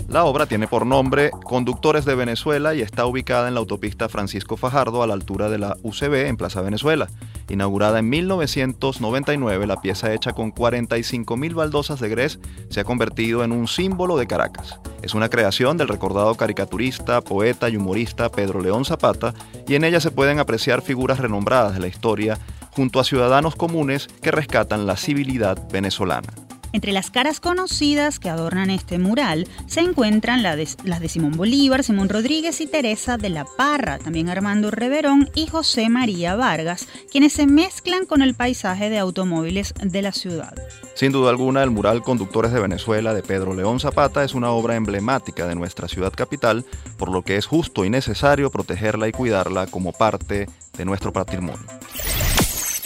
La 0.08 0.24
obra 0.24 0.46
tiene 0.46 0.66
por 0.66 0.86
nombre 0.86 1.30
Conductores 1.44 2.06
de 2.06 2.14
Venezuela 2.14 2.74
y 2.74 2.80
está 2.80 3.04
ubicada 3.04 3.46
en 3.46 3.52
la 3.52 3.60
autopista 3.60 4.08
Francisco 4.08 4.56
Fajardo 4.56 5.02
a 5.02 5.06
la 5.06 5.12
altura 5.12 5.50
de 5.50 5.58
la 5.58 5.76
UCB 5.82 6.28
en 6.28 6.38
Plaza 6.38 6.62
Venezuela. 6.62 7.08
Inaugurada 7.50 7.98
en 7.98 8.08
1999, 8.08 9.66
la 9.66 9.82
pieza 9.82 10.14
hecha 10.14 10.32
con 10.32 10.54
45.000 10.54 11.54
baldosas 11.54 12.00
de 12.00 12.08
grés 12.08 12.40
se 12.70 12.80
ha 12.80 12.84
convertido 12.84 13.44
en 13.44 13.52
un 13.52 13.68
símbolo 13.68 14.16
de 14.16 14.26
Caracas. 14.26 14.80
Es 15.02 15.12
una 15.12 15.28
creación 15.28 15.76
del 15.76 15.88
recordado 15.88 16.34
caricaturista, 16.36 17.20
poeta 17.20 17.68
y 17.68 17.76
humorista 17.76 18.30
Pedro 18.30 18.62
León 18.62 18.86
Zapata 18.86 19.34
y 19.66 19.74
en 19.74 19.84
ella 19.84 20.00
se 20.00 20.10
pueden 20.10 20.38
apreciar 20.38 20.80
figuras 20.80 21.18
renombradas 21.18 21.74
de 21.74 21.80
la 21.80 21.86
historia 21.86 22.38
junto 22.70 22.98
a 22.98 23.04
ciudadanos 23.04 23.56
comunes 23.56 24.08
que 24.22 24.30
rescatan 24.30 24.86
la 24.86 24.96
civilidad 24.96 25.68
venezolana. 25.70 26.47
Entre 26.72 26.92
las 26.92 27.10
caras 27.10 27.40
conocidas 27.40 28.18
que 28.18 28.28
adornan 28.28 28.70
este 28.70 28.98
mural 28.98 29.46
se 29.66 29.80
encuentran 29.80 30.42
las 30.42 30.56
de, 30.56 31.08
Simón 31.08 31.32
Bolívar, 31.32 31.82
Simón 31.82 32.08
Rodríguez 32.08 32.60
y 32.60 32.66
Teresa 32.66 33.16
de 33.16 33.30
la 33.30 33.44
Parra, 33.44 33.98
también 33.98 34.28
Armando 34.28 34.70
Reverón 34.70 35.30
y 35.34 35.46
José 35.46 35.88
María 35.88 36.36
Vargas, 36.36 36.86
quienes 37.10 37.32
se 37.32 37.46
mezclan 37.46 38.04
con 38.04 38.20
el 38.20 38.34
paisaje 38.34 38.90
de 38.90 38.98
automóviles 38.98 39.72
de 39.82 40.02
la 40.02 40.12
ciudad. 40.12 40.54
Sin 40.94 41.12
duda 41.12 41.30
alguna, 41.30 41.62
el 41.62 41.70
mural 41.70 42.02
Conductores 42.02 42.52
de 42.52 42.60
Venezuela 42.60 43.14
de 43.14 43.22
Pedro 43.22 43.54
León 43.54 43.80
Zapata 43.80 44.24
es 44.24 44.34
una 44.34 44.50
obra 44.50 44.76
emblemática 44.76 45.46
de 45.46 45.54
nuestra 45.54 45.88
ciudad 45.88 46.12
capital, 46.12 46.64
por 46.98 47.10
lo 47.10 47.22
que 47.22 47.36
es 47.36 47.46
justo 47.46 47.84
y 47.84 47.90
necesario 47.90 48.50
protegerla 48.50 49.08
y 49.08 49.12
cuidarla 49.12 49.66
como 49.68 49.92
parte 49.92 50.48
de 50.76 50.84
nuestro 50.84 51.12
patrimonio 51.12 51.66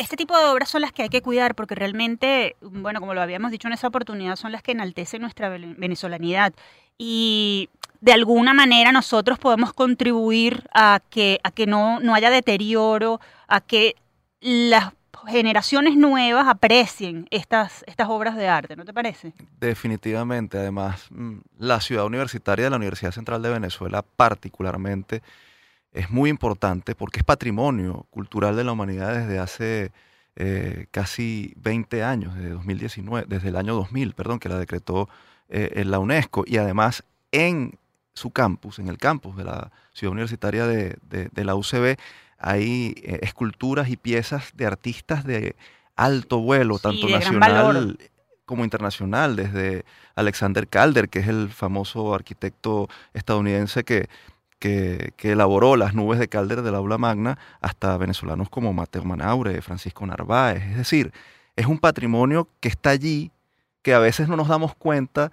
este 0.02 0.16
tipo 0.16 0.36
de 0.36 0.44
obras 0.46 0.68
son 0.68 0.82
las 0.82 0.92
que 0.92 1.02
hay 1.02 1.08
que 1.08 1.22
cuidar 1.22 1.54
porque 1.54 1.74
realmente, 1.74 2.56
bueno, 2.60 3.00
como 3.00 3.14
lo 3.14 3.22
habíamos 3.22 3.50
dicho 3.50 3.68
en 3.68 3.74
esa 3.74 3.88
oportunidad, 3.88 4.36
son 4.36 4.52
las 4.52 4.62
que 4.62 4.72
enaltecen 4.72 5.22
nuestra 5.22 5.48
venezolanidad. 5.48 6.52
Y 6.98 7.70
de 8.00 8.12
alguna 8.12 8.52
manera 8.52 8.92
nosotros 8.92 9.38
podemos 9.38 9.72
contribuir 9.72 10.68
a 10.74 11.00
que, 11.08 11.40
a 11.44 11.50
que 11.50 11.66
no, 11.66 12.00
no 12.00 12.14
haya 12.14 12.30
deterioro, 12.30 13.20
a 13.46 13.60
que 13.60 13.96
las 14.40 14.92
generaciones 15.28 15.96
nuevas 15.96 16.48
aprecien 16.48 17.28
estas, 17.30 17.84
estas 17.86 18.08
obras 18.08 18.36
de 18.36 18.48
arte, 18.48 18.74
¿no 18.74 18.84
te 18.84 18.92
parece? 18.92 19.32
Definitivamente, 19.60 20.58
además, 20.58 21.06
mm, 21.10 21.38
la 21.58 21.80
ciudad 21.80 22.06
universitaria 22.06 22.64
de 22.64 22.70
la 22.70 22.76
Universidad 22.76 23.12
Central 23.12 23.40
de 23.40 23.50
Venezuela 23.50 24.02
particularmente 24.02 25.22
es 25.92 26.10
muy 26.10 26.30
importante 26.30 26.94
porque 26.94 27.20
es 27.20 27.24
patrimonio 27.24 28.06
cultural 28.10 28.56
de 28.56 28.64
la 28.64 28.72
humanidad 28.72 29.14
desde 29.14 29.38
hace 29.38 29.92
eh, 30.36 30.86
casi 30.90 31.52
20 31.56 32.02
años, 32.02 32.34
desde, 32.34 32.50
2019, 32.50 33.26
desde 33.28 33.48
el 33.48 33.56
año 33.56 33.74
2000, 33.74 34.14
perdón, 34.14 34.38
que 34.38 34.48
la 34.48 34.58
decretó 34.58 35.08
eh, 35.48 35.82
la 35.84 35.98
UNESCO. 35.98 36.44
Y 36.46 36.56
además 36.56 37.04
en 37.30 37.78
su 38.14 38.30
campus, 38.30 38.78
en 38.78 38.88
el 38.88 38.98
campus 38.98 39.36
de 39.36 39.44
la 39.44 39.70
ciudad 39.92 40.12
universitaria 40.12 40.66
de, 40.66 40.98
la 41.34 41.54
UCB, 41.54 41.96
hay 42.38 42.94
eh, 43.02 43.20
esculturas 43.22 43.88
y 43.88 43.96
piezas 43.96 44.52
de 44.54 44.66
artistas 44.66 45.24
de 45.24 45.56
alto 45.96 46.40
vuelo, 46.40 46.78
tanto 46.78 47.08
nacional 47.08 47.98
como 48.44 48.64
internacional, 48.64 49.36
desde 49.36 49.84
Alexander 50.14 50.66
Calder, 50.68 51.08
que 51.08 51.20
es 51.20 51.28
el 51.28 51.48
famoso 51.48 52.14
arquitecto 52.14 52.88
estadounidense 53.14 53.84
que 53.84 54.08
que, 54.62 55.12
elaboró 55.30 55.76
las 55.76 55.92
nubes 55.92 56.20
de 56.20 56.28
Calder 56.28 56.62
del 56.62 56.76
aula 56.76 56.96
magna 56.96 57.36
hasta 57.60 57.96
venezolanos 57.96 58.48
como 58.48 58.72
Mateo 58.72 59.02
Manaure, 59.02 59.60
Francisco 59.60 60.06
Narváez. 60.06 60.62
Es 60.62 60.76
decir, 60.76 61.12
es 61.56 61.66
un 61.66 61.80
patrimonio 61.80 62.48
que 62.60 62.68
está 62.68 62.90
allí, 62.90 63.32
que 63.82 63.92
a 63.92 63.98
veces 63.98 64.28
no 64.28 64.36
nos 64.36 64.46
damos 64.46 64.76
cuenta 64.76 65.32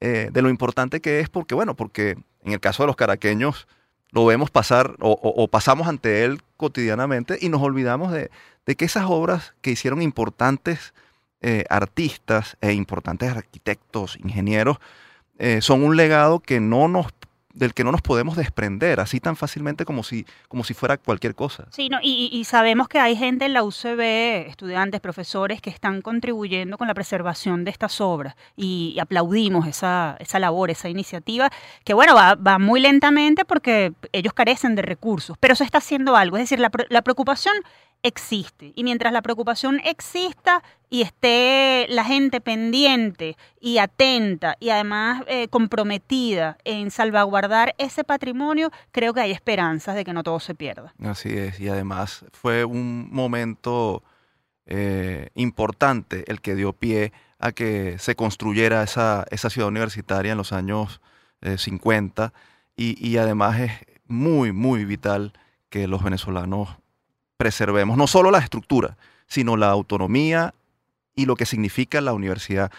eh, 0.00 0.28
de 0.32 0.42
lo 0.42 0.48
importante 0.48 1.00
que 1.00 1.20
es, 1.20 1.28
porque, 1.28 1.54
bueno, 1.54 1.76
porque 1.76 2.16
en 2.42 2.52
el 2.52 2.58
caso 2.58 2.82
de 2.82 2.88
los 2.88 2.96
caraqueños 2.96 3.68
lo 4.10 4.26
vemos 4.26 4.50
pasar 4.50 4.96
o, 5.00 5.48
pasamos 5.48 5.86
ante 5.86 6.24
él 6.24 6.40
cotidianamente 6.56 7.38
y 7.40 7.48
nos 7.48 7.62
olvidamos 7.62 8.12
de, 8.12 8.30
que 8.76 8.84
esas 8.84 9.04
obras 9.06 9.54
que 9.60 9.70
hicieron 9.70 10.02
importantes 10.02 10.94
eh, 11.42 11.64
artistas 11.68 12.56
e 12.60 12.72
importantes 12.72 13.30
arquitectos, 13.30 14.16
ingenieros, 14.22 14.78
eh, 15.38 15.60
son 15.62 15.82
un 15.82 15.96
legado 15.96 16.40
que 16.40 16.60
no 16.60 16.86
nos 16.88 17.06
del 17.54 17.72
que 17.72 17.84
no 17.84 17.92
nos 17.92 18.02
podemos 18.02 18.36
desprender 18.36 19.00
así 19.00 19.20
tan 19.20 19.36
fácilmente 19.36 19.84
como 19.84 20.02
si, 20.02 20.26
como 20.48 20.64
si 20.64 20.74
fuera 20.74 20.98
cualquier 20.98 21.34
cosa. 21.34 21.66
Sí, 21.70 21.88
no, 21.88 21.98
y, 22.02 22.44
sabemos 22.44 22.88
que 22.88 22.98
hay 22.98 23.16
gente 23.16 23.46
en 23.46 23.54
la 23.54 23.62
UCB, 23.62 24.48
estudiantes, 24.48 25.00
profesores, 25.00 25.62
que 25.62 25.70
están 25.70 26.02
contribuyendo 26.02 26.76
con 26.76 26.88
la 26.88 26.94
preservación 26.94 27.64
de 27.64 27.70
estas 27.70 28.00
obras 28.00 28.34
y, 28.56 28.98
aplaudimos 29.00 29.66
esa, 29.66 30.16
esa 30.18 30.38
labor, 30.38 30.70
esa 30.70 30.88
iniciativa, 30.88 31.50
que 31.84 31.94
bueno, 31.94 32.14
va, 32.14 32.34
va, 32.34 32.58
muy 32.58 32.80
lentamente 32.80 33.44
porque 33.44 33.92
ellos 34.12 34.32
carecen 34.32 34.74
de 34.74 34.82
recursos, 34.82 35.36
pero 35.38 35.54
se 35.54 35.64
está 35.64 35.78
haciendo 35.78 36.16
algo, 36.16 36.36
es 36.36 36.42
decir, 36.44 36.58
la, 36.58 36.70
la 36.88 37.02
preocupación 37.02 37.54
existe. 38.04 38.72
Y 38.76 38.84
mientras 38.84 39.12
la 39.12 39.22
preocupación 39.22 39.80
exista 39.82 40.62
y 40.90 41.02
esté 41.02 41.86
la 41.88 42.04
gente 42.04 42.40
pendiente 42.40 43.36
y 43.60 43.78
atenta 43.78 44.56
y 44.60 44.68
además 44.68 45.24
eh, 45.26 45.48
comprometida 45.48 46.58
en 46.64 46.90
salvaguardar 46.90 47.74
ese 47.78 48.04
patrimonio, 48.04 48.70
creo 48.92 49.14
que 49.14 49.22
hay 49.22 49.32
esperanzas 49.32 49.96
de 49.96 50.04
que 50.04 50.12
no 50.12 50.22
todo 50.22 50.38
se 50.38 50.54
pierda. 50.54 50.94
Así 51.02 51.30
es, 51.30 51.58
y 51.58 51.68
además 51.68 52.26
fue 52.32 52.64
un 52.64 53.08
momento 53.10 54.04
eh, 54.66 55.30
importante 55.34 56.24
el 56.30 56.42
que 56.42 56.54
dio 56.54 56.74
pie 56.74 57.12
a 57.38 57.52
que 57.52 57.98
se 57.98 58.14
construyera 58.14 58.82
esa, 58.82 59.24
esa 59.30 59.48
ciudad 59.48 59.68
universitaria 59.68 60.32
en 60.32 60.38
los 60.38 60.52
años 60.52 61.00
50 61.56 62.32
eh, 62.76 62.94
y 62.98 63.16
además 63.16 63.60
es 63.60 63.72
muy, 64.06 64.52
muy 64.52 64.84
vital 64.84 65.32
que 65.68 65.88
los 65.88 66.02
venezolanos 66.02 66.76
preservemos 67.36 67.96
no 67.96 68.06
solo 68.06 68.30
la 68.30 68.38
estructura, 68.38 68.96
sino 69.26 69.56
la 69.56 69.68
autonomía 69.68 70.54
y 71.14 71.26
lo 71.26 71.36
que 71.36 71.46
significa 71.46 72.00
la 72.00 72.12
universidad 72.12 72.70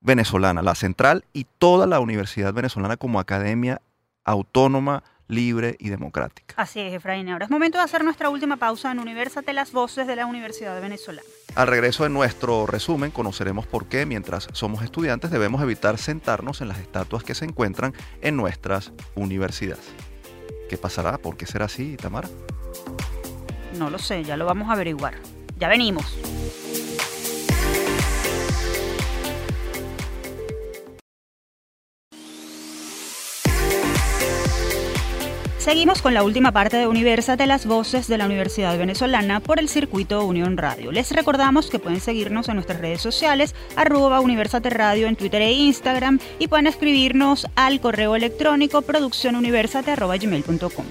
venezolana, 0.00 0.62
la 0.62 0.74
central 0.74 1.24
y 1.32 1.46
toda 1.58 1.86
la 1.86 2.00
universidad 2.00 2.52
venezolana 2.52 2.96
como 2.96 3.20
academia 3.20 3.80
autónoma, 4.24 5.02
libre 5.28 5.76
y 5.78 5.88
democrática. 5.88 6.54
Así 6.56 6.80
es, 6.80 6.92
Efraín. 6.92 7.28
Ahora 7.28 7.46
es 7.46 7.50
momento 7.50 7.78
de 7.78 7.84
hacer 7.84 8.04
nuestra 8.04 8.28
última 8.28 8.56
pausa 8.56 8.92
en 8.92 8.98
Universate 8.98 9.52
las 9.52 9.72
Voces 9.72 10.06
de 10.06 10.16
la 10.16 10.26
Universidad 10.26 10.80
Venezolana. 10.80 11.26
Al 11.54 11.68
regreso 11.68 12.04
de 12.04 12.10
nuestro 12.10 12.66
resumen 12.66 13.10
conoceremos 13.10 13.66
por 13.66 13.86
qué 13.86 14.06
mientras 14.06 14.48
somos 14.52 14.82
estudiantes 14.82 15.30
debemos 15.30 15.62
evitar 15.62 15.98
sentarnos 15.98 16.60
en 16.60 16.68
las 16.68 16.78
estatuas 16.78 17.24
que 17.24 17.34
se 17.34 17.44
encuentran 17.44 17.94
en 18.20 18.36
nuestras 18.36 18.92
universidades. 19.14 19.92
¿Qué 20.68 20.76
pasará? 20.76 21.18
¿Por 21.18 21.36
qué 21.36 21.46
será 21.46 21.66
así, 21.66 21.96
Tamara? 21.96 22.28
No 23.78 23.90
lo 23.90 23.98
sé, 23.98 24.24
ya 24.24 24.36
lo 24.36 24.46
vamos 24.46 24.68
a 24.68 24.72
averiguar. 24.72 25.14
Ya 25.58 25.68
venimos. 25.68 26.18
Seguimos 35.62 36.02
con 36.02 36.12
la 36.12 36.24
última 36.24 36.50
parte 36.50 36.76
de 36.76 36.88
Universate, 36.88 37.46
las 37.46 37.66
voces 37.66 38.08
de 38.08 38.18
la 38.18 38.26
Universidad 38.26 38.76
Venezolana 38.76 39.38
por 39.38 39.60
el 39.60 39.68
circuito 39.68 40.24
Unión 40.24 40.56
Radio. 40.56 40.90
Les 40.90 41.12
recordamos 41.12 41.70
que 41.70 41.78
pueden 41.78 42.00
seguirnos 42.00 42.48
en 42.48 42.56
nuestras 42.56 42.80
redes 42.80 43.00
sociales, 43.00 43.54
arroba 43.76 44.18
Universate 44.18 44.70
Radio 44.70 45.06
en 45.06 45.14
Twitter 45.14 45.40
e 45.40 45.52
Instagram 45.52 46.18
y 46.40 46.48
pueden 46.48 46.66
escribirnos 46.66 47.46
al 47.54 47.80
correo 47.80 48.16
electrónico 48.16 48.82
producciónuniversate.gmail.com. 48.82 50.86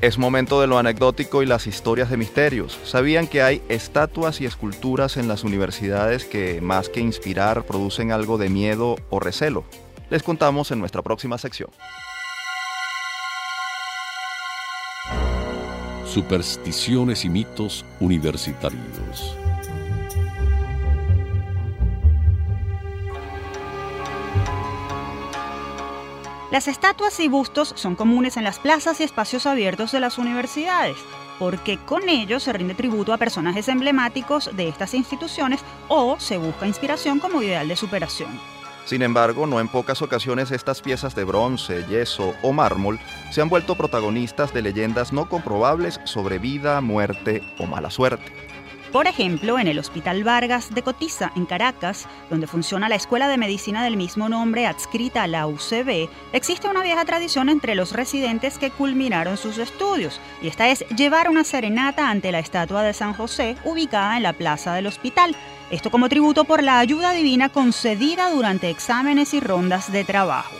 Es 0.00 0.18
momento 0.18 0.60
de 0.60 0.66
lo 0.66 0.78
anecdótico 0.78 1.42
y 1.42 1.46
las 1.46 1.66
historias 1.66 2.10
de 2.10 2.16
misterios. 2.16 2.78
¿Sabían 2.84 3.26
que 3.26 3.42
hay 3.42 3.62
estatuas 3.68 4.40
y 4.40 4.46
esculturas 4.46 5.16
en 5.16 5.28
las 5.28 5.44
universidades 5.44 6.24
que 6.24 6.60
más 6.60 6.88
que 6.88 7.00
inspirar 7.00 7.64
producen 7.64 8.12
algo 8.12 8.36
de 8.36 8.50
miedo 8.50 8.96
o 9.10 9.20
recelo? 9.20 9.64
Les 10.10 10.22
contamos 10.22 10.70
en 10.70 10.80
nuestra 10.80 11.02
próxima 11.02 11.38
sección. 11.38 11.70
Supersticiones 16.04 17.24
y 17.24 17.28
mitos 17.30 17.84
universitarios. 17.98 19.36
Las 26.54 26.68
estatuas 26.68 27.18
y 27.18 27.26
bustos 27.26 27.72
son 27.74 27.96
comunes 27.96 28.36
en 28.36 28.44
las 28.44 28.60
plazas 28.60 29.00
y 29.00 29.02
espacios 29.02 29.44
abiertos 29.44 29.90
de 29.90 29.98
las 29.98 30.18
universidades, 30.18 30.96
porque 31.40 31.78
con 31.78 32.08
ellos 32.08 32.44
se 32.44 32.52
rinde 32.52 32.76
tributo 32.76 33.12
a 33.12 33.18
personajes 33.18 33.66
emblemáticos 33.66 34.54
de 34.54 34.68
estas 34.68 34.94
instituciones 34.94 35.62
o 35.88 36.14
se 36.20 36.36
busca 36.36 36.68
inspiración 36.68 37.18
como 37.18 37.42
ideal 37.42 37.66
de 37.66 37.74
superación. 37.74 38.30
Sin 38.84 39.02
embargo, 39.02 39.48
no 39.48 39.58
en 39.58 39.66
pocas 39.66 40.00
ocasiones 40.00 40.52
estas 40.52 40.80
piezas 40.80 41.16
de 41.16 41.24
bronce, 41.24 41.86
yeso 41.88 42.36
o 42.40 42.52
mármol 42.52 43.00
se 43.32 43.40
han 43.42 43.48
vuelto 43.48 43.74
protagonistas 43.74 44.54
de 44.54 44.62
leyendas 44.62 45.12
no 45.12 45.28
comprobables 45.28 46.00
sobre 46.04 46.38
vida, 46.38 46.80
muerte 46.80 47.42
o 47.58 47.66
mala 47.66 47.90
suerte. 47.90 48.32
Por 48.94 49.08
ejemplo, 49.08 49.58
en 49.58 49.66
el 49.66 49.80
Hospital 49.80 50.22
Vargas 50.22 50.72
de 50.72 50.84
Cotiza, 50.84 51.32
en 51.34 51.46
Caracas, 51.46 52.06
donde 52.30 52.46
funciona 52.46 52.88
la 52.88 52.94
Escuela 52.94 53.26
de 53.26 53.36
Medicina 53.36 53.82
del 53.82 53.96
mismo 53.96 54.28
nombre 54.28 54.68
adscrita 54.68 55.24
a 55.24 55.26
la 55.26 55.48
UCB, 55.48 56.08
existe 56.32 56.68
una 56.68 56.84
vieja 56.84 57.04
tradición 57.04 57.48
entre 57.48 57.74
los 57.74 57.90
residentes 57.90 58.56
que 58.56 58.70
culminaron 58.70 59.36
sus 59.36 59.58
estudios, 59.58 60.20
y 60.40 60.46
esta 60.46 60.68
es 60.68 60.86
llevar 60.90 61.28
una 61.28 61.42
serenata 61.42 62.08
ante 62.08 62.30
la 62.30 62.38
estatua 62.38 62.84
de 62.84 62.94
San 62.94 63.14
José 63.14 63.56
ubicada 63.64 64.16
en 64.16 64.22
la 64.22 64.32
plaza 64.32 64.74
del 64.74 64.86
hospital. 64.86 65.34
Esto 65.72 65.90
como 65.90 66.08
tributo 66.08 66.44
por 66.44 66.62
la 66.62 66.78
ayuda 66.78 67.10
divina 67.10 67.48
concedida 67.48 68.30
durante 68.30 68.70
exámenes 68.70 69.34
y 69.34 69.40
rondas 69.40 69.90
de 69.90 70.04
trabajo. 70.04 70.54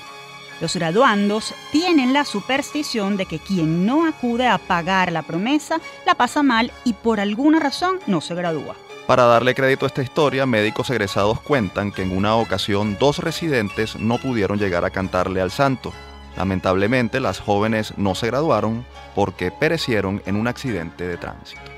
Los 0.61 0.77
graduandos 0.77 1.55
tienen 1.73 2.13
la 2.13 2.25
superstición 2.25 3.17
de 3.17 3.27
que 3.27 3.39
quien 3.39 3.87
no 3.87 4.07
acude 4.07 4.47
a 4.47 4.59
pagar 4.59 5.11
la 5.13 5.23
promesa 5.23 5.81
la 6.07 6.15
pasa 6.15 6.43
mal 6.43 6.73
y 6.85 6.93
por 6.93 7.21
alguna 7.21 7.59
razón 7.59 7.99
no 8.07 8.21
se 8.21 8.35
gradúa. 8.35 8.77
Para 9.07 9.25
darle 9.25 9.55
crédito 9.55 9.85
a 9.85 9.89
esta 9.89 10.03
historia, 10.03 10.47
médicos 10.47 10.89
egresados 10.89 11.41
cuentan 11.41 11.93
que 11.93 12.03
en 12.03 12.17
una 12.17 12.37
ocasión 12.37 12.97
dos 12.99 13.19
residentes 13.19 13.97
no 13.97 14.17
pudieron 14.19 14.59
llegar 14.59 14.85
a 14.85 14.91
cantarle 14.91 15.43
al 15.43 15.51
santo. 15.51 15.93
Lamentablemente, 16.37 17.21
las 17.21 17.39
jóvenes 17.39 17.93
no 17.99 18.15
se 18.15 18.29
graduaron 18.29 18.87
porque 19.15 19.51
perecieron 19.51 20.23
en 20.25 20.37
un 20.37 20.49
accidente 20.49 21.07
de 21.07 21.19
tránsito. 21.19 21.74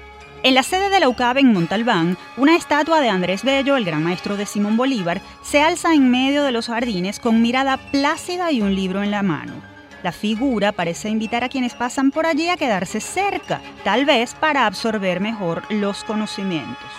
En 0.46 0.54
la 0.54 0.62
sede 0.62 0.90
de 0.90 1.00
la 1.00 1.08
UCAB 1.08 1.38
en 1.38 1.52
Montalbán, 1.52 2.16
una 2.36 2.54
estatua 2.54 3.00
de 3.00 3.08
Andrés 3.08 3.42
Bello, 3.42 3.76
el 3.76 3.84
gran 3.84 4.04
maestro 4.04 4.36
de 4.36 4.46
Simón 4.46 4.76
Bolívar, 4.76 5.20
se 5.42 5.60
alza 5.60 5.92
en 5.92 6.08
medio 6.08 6.44
de 6.44 6.52
los 6.52 6.68
jardines 6.68 7.18
con 7.18 7.42
mirada 7.42 7.78
plácida 7.90 8.52
y 8.52 8.62
un 8.62 8.72
libro 8.72 9.02
en 9.02 9.10
la 9.10 9.24
mano. 9.24 9.54
La 10.04 10.12
figura 10.12 10.70
parece 10.70 11.08
invitar 11.08 11.42
a 11.42 11.48
quienes 11.48 11.74
pasan 11.74 12.12
por 12.12 12.26
allí 12.26 12.48
a 12.48 12.56
quedarse 12.56 13.00
cerca, 13.00 13.60
tal 13.82 14.04
vez 14.04 14.34
para 14.34 14.66
absorber 14.66 15.18
mejor 15.18 15.64
los 15.68 16.04
conocimientos. 16.04 16.90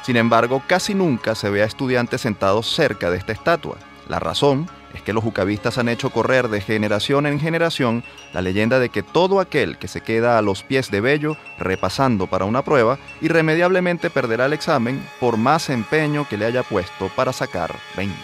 Sin 0.00 0.16
embargo, 0.16 0.62
casi 0.66 0.94
nunca 0.94 1.34
se 1.34 1.50
ve 1.50 1.60
a 1.60 1.66
estudiantes 1.66 2.22
sentados 2.22 2.66
cerca 2.66 3.10
de 3.10 3.18
esta 3.18 3.32
estatua. 3.32 3.76
La 4.08 4.20
razón 4.20 4.70
es 4.96 5.02
que 5.02 5.12
los 5.12 5.22
jucavistas 5.22 5.78
han 5.78 5.88
hecho 5.88 6.10
correr 6.10 6.48
de 6.48 6.60
generación 6.60 7.26
en 7.26 7.38
generación 7.38 8.02
la 8.32 8.42
leyenda 8.42 8.78
de 8.78 8.88
que 8.88 9.02
todo 9.02 9.40
aquel 9.40 9.78
que 9.78 9.88
se 9.88 10.00
queda 10.00 10.38
a 10.38 10.42
los 10.42 10.62
pies 10.62 10.90
de 10.90 11.00
Bello 11.00 11.36
repasando 11.58 12.26
para 12.26 12.44
una 12.44 12.62
prueba 12.62 12.98
irremediablemente 13.20 14.10
perderá 14.10 14.46
el 14.46 14.52
examen 14.52 15.06
por 15.20 15.36
más 15.36 15.70
empeño 15.70 16.26
que 16.28 16.36
le 16.36 16.46
haya 16.46 16.62
puesto 16.62 17.10
para 17.14 17.32
sacar 17.32 17.74
20. 17.96 18.14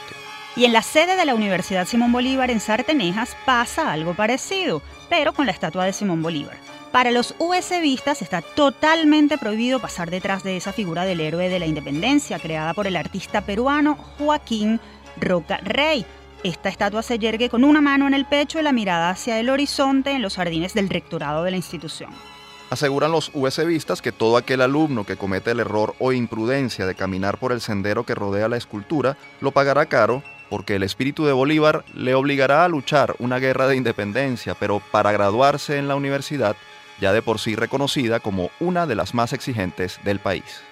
Y 0.57 0.65
en 0.65 0.73
la 0.73 0.83
sede 0.83 1.17
de 1.17 1.25
la 1.25 1.35
Universidad 1.35 1.87
Simón 1.87 2.13
Bolívar 2.13 2.51
en 2.51 2.61
Sartenejas 2.61 3.37
pasa 3.47 3.93
algo 3.93 4.15
parecido, 4.15 4.83
pero 5.09 5.33
con 5.33 5.47
la 5.47 5.53
estatua 5.53 5.85
de 5.85 5.93
Simón 5.93 6.23
Bolívar. 6.23 6.57
Para 6.91 7.11
los 7.11 7.35
USBistas 7.39 8.21
está 8.21 8.43
totalmente 8.43 9.39
prohibido 9.39 9.81
pasar 9.81 10.11
detrás 10.11 10.43
de 10.43 10.59
esa 10.59 10.75
figura 10.75 11.05
del 11.05 11.21
héroe 11.21 11.49
de 11.49 11.59
la 11.59 11.67
independencia 11.67 12.39
creada 12.39 12.75
por 12.75 12.87
el 12.87 12.97
artista 12.97 13.41
peruano 13.41 13.97
Joaquín 14.19 14.79
Roca 15.19 15.59
Rey, 15.63 16.05
esta 16.45 16.69
estatua 16.69 17.03
se 17.03 17.19
yergue 17.19 17.49
con 17.49 17.65
una 17.65 17.81
mano 17.81 18.07
en 18.07 18.15
el 18.15 18.25
pecho 18.25 18.59
y 18.59 18.63
la 18.63 18.73
mirada 18.73 19.11
hacia 19.11 19.39
el 19.39 19.49
horizonte 19.49 20.11
en 20.13 20.23
los 20.23 20.37
jardines 20.37 20.75
del 20.75 20.89
rectorado 20.89 21.45
de 21.45 21.51
la 21.51 21.57
institución. 21.57 22.11
Aseguran 22.71 23.13
los 23.13 23.31
USBistas 23.35 24.01
que 24.01 24.13
todo 24.13 24.37
aquel 24.37 24.63
alumno 24.63 25.05
que 25.05 25.17
comete 25.17 25.51
el 25.51 25.61
error 25.61 25.95
o 25.99 26.13
imprudencia 26.13 26.87
de 26.87 26.95
caminar 26.95 27.39
por 27.39 27.53
el 27.53 27.61
sendero 27.61 28.05
que 28.05 28.15
rodea 28.15 28.49
la 28.49 28.57
escultura 28.57 29.19
lo 29.41 29.53
pagará 29.53 29.87
caro 29.87 30.23
porque 30.49 30.77
el 30.77 30.83
espíritu 30.83 31.25
de 31.25 31.33
Bolívar 31.33 31.85
le 31.95 32.15
obligará 32.15 32.65
a 32.65 32.69
luchar 32.69 33.15
una 33.19 33.39
guerra 33.39 33.69
de 33.69 33.77
independencia, 33.77 34.55
pero 34.55 34.83
para 34.91 35.13
graduarse 35.13 35.79
en 35.79 35.89
la 35.89 35.97
universidad, 35.97 36.57
ya 37.01 37.13
de 37.13 37.23
por 37.23 37.39
sí 37.39 37.57
reconocida 37.57 38.21
como 38.21 38.51
una 38.61 38.87
de 38.87 38.95
las 38.95 39.15
más 39.15 39.33
exigentes 39.33 39.99
del 40.05 40.19
país. 40.19 40.63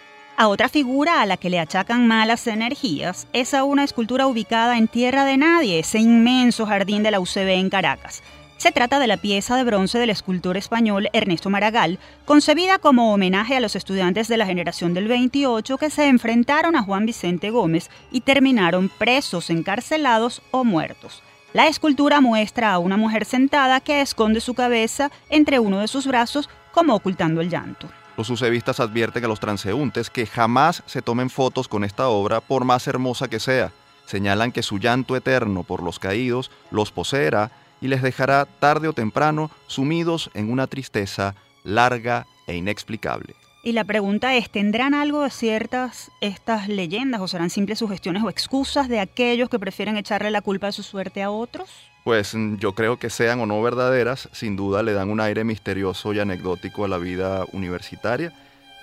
A 0.40 0.48
otra 0.48 0.70
figura 0.70 1.20
a 1.20 1.26
la 1.26 1.36
que 1.36 1.50
le 1.50 1.58
achacan 1.58 2.08
malas 2.08 2.46
energías 2.46 3.26
es 3.34 3.52
a 3.52 3.62
una 3.62 3.84
escultura 3.84 4.26
ubicada 4.26 4.78
en 4.78 4.88
Tierra 4.88 5.26
de 5.26 5.36
Nadie, 5.36 5.80
ese 5.80 5.98
inmenso 5.98 6.64
jardín 6.64 7.02
de 7.02 7.10
la 7.10 7.20
UCB 7.20 7.58
en 7.58 7.68
Caracas. 7.68 8.22
Se 8.56 8.72
trata 8.72 8.98
de 8.98 9.06
la 9.06 9.18
pieza 9.18 9.54
de 9.54 9.64
bronce 9.64 9.98
del 9.98 10.08
escultor 10.08 10.56
español 10.56 11.10
Ernesto 11.12 11.50
Maragall, 11.50 11.98
concebida 12.24 12.78
como 12.78 13.12
homenaje 13.12 13.54
a 13.54 13.60
los 13.60 13.76
estudiantes 13.76 14.28
de 14.28 14.38
la 14.38 14.46
generación 14.46 14.94
del 14.94 15.08
28 15.08 15.76
que 15.76 15.90
se 15.90 16.08
enfrentaron 16.08 16.74
a 16.74 16.84
Juan 16.84 17.04
Vicente 17.04 17.50
Gómez 17.50 17.90
y 18.10 18.22
terminaron 18.22 18.88
presos, 18.88 19.50
encarcelados 19.50 20.40
o 20.52 20.64
muertos. 20.64 21.22
La 21.52 21.68
escultura 21.68 22.22
muestra 22.22 22.72
a 22.72 22.78
una 22.78 22.96
mujer 22.96 23.26
sentada 23.26 23.80
que 23.80 24.00
esconde 24.00 24.40
su 24.40 24.54
cabeza 24.54 25.10
entre 25.28 25.58
uno 25.58 25.80
de 25.80 25.88
sus 25.88 26.06
brazos 26.06 26.48
como 26.72 26.94
ocultando 26.94 27.42
el 27.42 27.50
llanto. 27.50 27.90
Los 28.20 28.26
sucevistas 28.26 28.80
advierten 28.80 29.24
a 29.24 29.28
los 29.28 29.40
transeúntes 29.40 30.10
que 30.10 30.26
jamás 30.26 30.82
se 30.84 31.00
tomen 31.00 31.30
fotos 31.30 31.68
con 31.68 31.84
esta 31.84 32.08
obra 32.08 32.42
por 32.42 32.66
más 32.66 32.86
hermosa 32.86 33.28
que 33.28 33.40
sea. 33.40 33.72
Señalan 34.04 34.52
que 34.52 34.62
su 34.62 34.76
llanto 34.76 35.16
eterno 35.16 35.62
por 35.62 35.82
los 35.82 35.98
caídos 35.98 36.50
los 36.70 36.92
poseerá 36.92 37.50
y 37.80 37.88
les 37.88 38.02
dejará 38.02 38.44
tarde 38.44 38.88
o 38.88 38.92
temprano 38.92 39.50
sumidos 39.68 40.30
en 40.34 40.52
una 40.52 40.66
tristeza 40.66 41.34
larga 41.64 42.26
e 42.46 42.56
inexplicable. 42.56 43.36
Y 43.64 43.72
la 43.72 43.84
pregunta 43.84 44.34
es, 44.34 44.50
¿tendrán 44.50 44.92
algo 44.92 45.22
de 45.22 45.30
ciertas 45.30 46.10
estas 46.20 46.68
leyendas 46.68 47.22
o 47.22 47.26
serán 47.26 47.48
simples 47.48 47.78
sugestiones 47.78 48.22
o 48.22 48.28
excusas 48.28 48.90
de 48.90 49.00
aquellos 49.00 49.48
que 49.48 49.58
prefieren 49.58 49.96
echarle 49.96 50.30
la 50.30 50.42
culpa 50.42 50.66
de 50.66 50.72
su 50.72 50.82
suerte 50.82 51.22
a 51.22 51.30
otros? 51.30 51.70
Pues 52.04 52.34
mm, 52.34 52.56
yo 52.56 52.74
creo 52.74 52.98
que 52.98 53.10
sean 53.10 53.40
o 53.40 53.46
no 53.46 53.60
verdaderas, 53.62 54.28
sin 54.32 54.56
duda 54.56 54.82
le 54.82 54.92
dan 54.92 55.10
un 55.10 55.20
aire 55.20 55.44
misterioso 55.44 56.12
y 56.12 56.20
anecdótico 56.20 56.84
a 56.84 56.88
la 56.88 56.98
vida 56.98 57.44
universitaria 57.52 58.32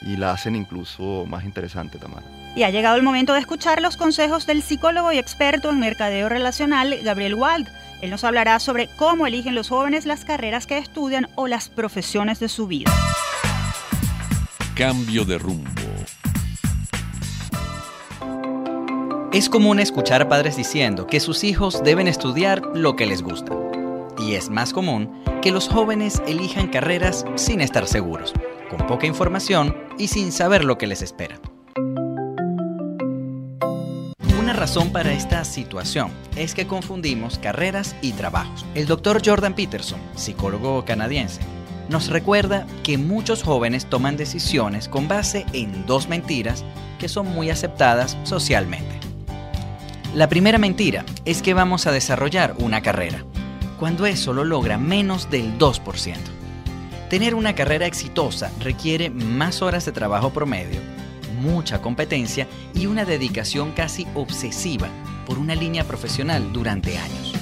y 0.02 0.18
la 0.18 0.32
hacen 0.32 0.56
incluso 0.56 1.26
más 1.26 1.44
interesante, 1.44 1.98
Tamara. 1.98 2.26
Y 2.56 2.64
ha 2.64 2.70
llegado 2.70 2.96
el 2.98 3.04
momento 3.04 3.34
de 3.34 3.40
escuchar 3.40 3.82
los 3.82 3.98
consejos 3.98 4.46
del 4.48 4.62
psicólogo 4.62 5.12
y 5.12 5.18
experto 5.18 5.70
en 5.70 5.80
mercadeo 5.80 6.30
relacional, 6.30 6.96
Gabriel 7.04 7.36
Wald. 7.36 7.68
Él 8.02 8.10
nos 8.10 8.24
hablará 8.24 8.60
sobre 8.60 8.88
cómo 8.96 9.28
eligen 9.28 9.56
los 9.56 9.70
jóvenes 9.70 10.06
las 10.06 10.24
carreras 10.24 10.68
que 10.68 10.78
estudian 10.78 11.28
o 11.36 11.48
las 11.48 11.70
profesiones 11.70 12.40
de 12.40 12.50
su 12.50 12.68
vida. 12.68 12.92
Cambio 14.76 15.26
de 15.26 15.40
rumbo. 15.40 15.87
Es 19.38 19.50
común 19.50 19.80
escuchar 19.80 20.24
a 20.24 20.30
padres 20.30 20.58
diciendo 20.58 21.06
que 21.06 21.20
sus 21.20 21.44
hijos 21.44 21.84
deben 21.84 22.08
estudiar 22.08 22.64
lo 22.74 22.96
que 22.96 23.06
les 23.06 23.22
gusta. 23.22 23.56
Y 24.18 24.34
es 24.34 24.50
más 24.50 24.74
común 24.74 25.22
que 25.44 25.52
los 25.52 25.70
jóvenes 25.70 26.24
elijan 26.26 26.70
carreras 26.70 27.24
sin 27.36 27.62
estar 27.62 27.86
seguros, 27.86 28.34
con 28.72 28.88
poca 28.88 29.06
información 29.06 29.78
y 30.00 30.08
sin 30.08 30.32
saber 30.32 30.66
lo 30.66 30.80
que 30.80 30.88
les 30.88 31.04
espera. 31.04 31.40
Una 34.40 34.54
razón 34.54 34.92
para 34.92 35.14
esta 35.14 35.46
situación 35.46 36.10
es 36.36 36.56
que 36.56 36.66
confundimos 36.66 37.38
carreras 37.38 37.96
y 38.02 38.14
trabajos. 38.14 38.66
El 38.74 38.88
doctor 38.88 39.22
Jordan 39.24 39.54
Peterson, 39.54 40.00
psicólogo 40.16 40.84
canadiense, 40.84 41.42
nos 41.90 42.10
recuerda 42.10 42.66
que 42.82 42.98
muchos 42.98 43.44
jóvenes 43.44 43.86
toman 43.86 44.18
decisiones 44.18 44.88
con 44.90 45.08
base 45.08 45.46
en 45.54 45.86
dos 45.86 46.10
mentiras 46.10 46.66
que 46.98 47.08
son 47.08 47.28
muy 47.28 47.52
aceptadas 47.52 48.18
socialmente. 48.24 48.97
La 50.14 50.30
primera 50.30 50.58
mentira 50.58 51.06
es 51.26 51.42
que 51.42 51.54
vamos 51.54 51.86
a 51.86 51.92
desarrollar 51.92 52.56
una 52.60 52.82
carrera, 52.82 53.24
cuando 53.78 54.06
eso 54.06 54.34
lo 54.34 54.46
logra 54.46 54.78
menos 54.78 55.30
del 55.30 55.60
2%. 55.60 56.16
Tener 57.10 57.36
una 57.36 57.54
carrera 57.54 57.86
exitosa 57.86 58.52
requiere 58.62 59.10
más 59.10 59.62
horas 59.62 59.86
de 59.86 59.92
trabajo 59.92 60.32
promedio, 60.32 60.80
mucha 61.42 61.82
competencia 61.82 62.48
y 62.74 62.88
una 62.88 63.06
dedicación 63.06 63.74
casi 63.74 64.08
obsesiva 64.16 64.88
por 65.26 65.38
una 65.38 65.56
línea 65.56 65.84
profesional 65.84 66.52
durante 66.54 66.98
años. 66.98 67.34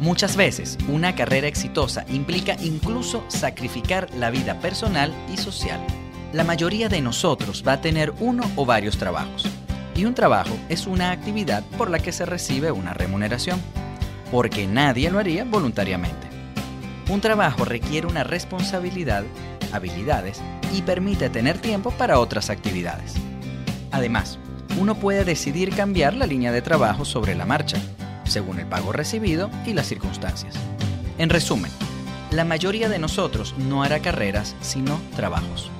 Muchas 0.00 0.36
veces, 0.36 0.78
una 0.88 1.14
carrera 1.14 1.48
exitosa 1.48 2.06
implica 2.08 2.56
incluso 2.62 3.24
sacrificar 3.28 4.08
la 4.16 4.30
vida 4.30 4.58
personal 4.58 5.14
y 5.32 5.36
social. 5.36 5.86
La 6.32 6.44
mayoría 6.44 6.88
de 6.88 7.02
nosotros 7.02 7.62
va 7.66 7.74
a 7.74 7.80
tener 7.82 8.14
uno 8.20 8.50
o 8.56 8.64
varios 8.64 8.96
trabajos 8.96 9.59
y 10.00 10.06
un 10.06 10.14
trabajo 10.14 10.56
es 10.70 10.86
una 10.86 11.10
actividad 11.10 11.62
por 11.76 11.90
la 11.90 11.98
que 11.98 12.10
se 12.10 12.24
recibe 12.24 12.72
una 12.72 12.94
remuneración, 12.94 13.60
porque 14.32 14.66
nadie 14.66 15.10
lo 15.10 15.18
haría 15.18 15.44
voluntariamente. 15.44 16.26
Un 17.10 17.20
trabajo 17.20 17.66
requiere 17.66 18.06
una 18.06 18.24
responsabilidad, 18.24 19.24
habilidades 19.72 20.40
y 20.74 20.80
permite 20.80 21.28
tener 21.28 21.58
tiempo 21.58 21.90
para 21.90 22.18
otras 22.18 22.48
actividades. 22.48 23.12
Además, 23.90 24.38
uno 24.78 24.94
puede 24.94 25.24
decidir 25.26 25.76
cambiar 25.76 26.14
la 26.14 26.26
línea 26.26 26.50
de 26.50 26.62
trabajo 26.62 27.04
sobre 27.04 27.34
la 27.34 27.44
marcha, 27.44 27.76
según 28.24 28.58
el 28.58 28.66
pago 28.66 28.92
recibido 28.92 29.50
y 29.66 29.74
las 29.74 29.86
circunstancias. 29.86 30.54
En 31.18 31.28
resumen, 31.28 31.70
la 32.30 32.46
mayoría 32.46 32.88
de 32.88 32.98
nosotros 32.98 33.54
no 33.58 33.82
hará 33.82 34.00
carreras, 34.00 34.56
sino 34.62 34.98
trabajos. 35.14 35.70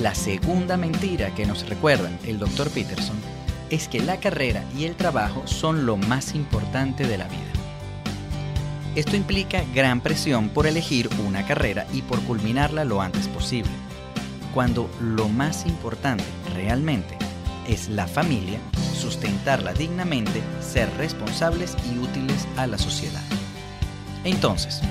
La 0.00 0.14
segunda 0.14 0.76
mentira 0.78 1.34
que 1.34 1.44
nos 1.44 1.68
recuerdan 1.68 2.18
el 2.26 2.38
Dr. 2.38 2.70
Peterson 2.70 3.16
es 3.68 3.88
que 3.88 4.00
la 4.00 4.18
carrera 4.18 4.64
y 4.76 4.84
el 4.84 4.96
trabajo 4.96 5.46
son 5.46 5.84
lo 5.86 5.96
más 5.96 6.34
importante 6.34 7.06
de 7.06 7.18
la 7.18 7.28
vida. 7.28 7.52
Esto 8.96 9.16
implica 9.16 9.62
gran 9.74 10.00
presión 10.00 10.48
por 10.48 10.66
elegir 10.66 11.08
una 11.26 11.46
carrera 11.46 11.86
y 11.92 12.02
por 12.02 12.20
culminarla 12.22 12.84
lo 12.84 13.00
antes 13.00 13.28
posible. 13.28 13.70
cuando 14.54 14.90
lo 15.00 15.30
más 15.30 15.64
importante 15.64 16.24
realmente 16.54 17.16
es 17.66 17.88
la 17.88 18.06
familia, 18.06 18.60
sustentarla 18.94 19.72
dignamente, 19.72 20.42
ser 20.60 20.94
responsables 20.98 21.74
y 21.90 21.96
útiles 21.96 22.46
a 22.58 22.66
la 22.66 22.76
sociedad. 22.76 23.22
Entonces, 24.24 24.82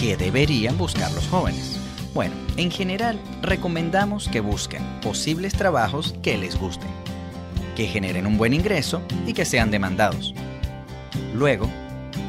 ¿qué 0.00 0.16
deberían 0.16 0.78
buscar 0.78 1.12
los 1.12 1.28
jóvenes? 1.28 1.81
Bueno, 2.14 2.34
en 2.58 2.70
general 2.70 3.18
recomendamos 3.40 4.28
que 4.28 4.40
busquen 4.40 4.82
posibles 5.00 5.54
trabajos 5.54 6.14
que 6.22 6.36
les 6.36 6.58
gusten, 6.58 6.90
que 7.74 7.86
generen 7.86 8.26
un 8.26 8.36
buen 8.36 8.52
ingreso 8.52 9.00
y 9.26 9.32
que 9.32 9.46
sean 9.46 9.70
demandados. 9.70 10.34
Luego, 11.34 11.70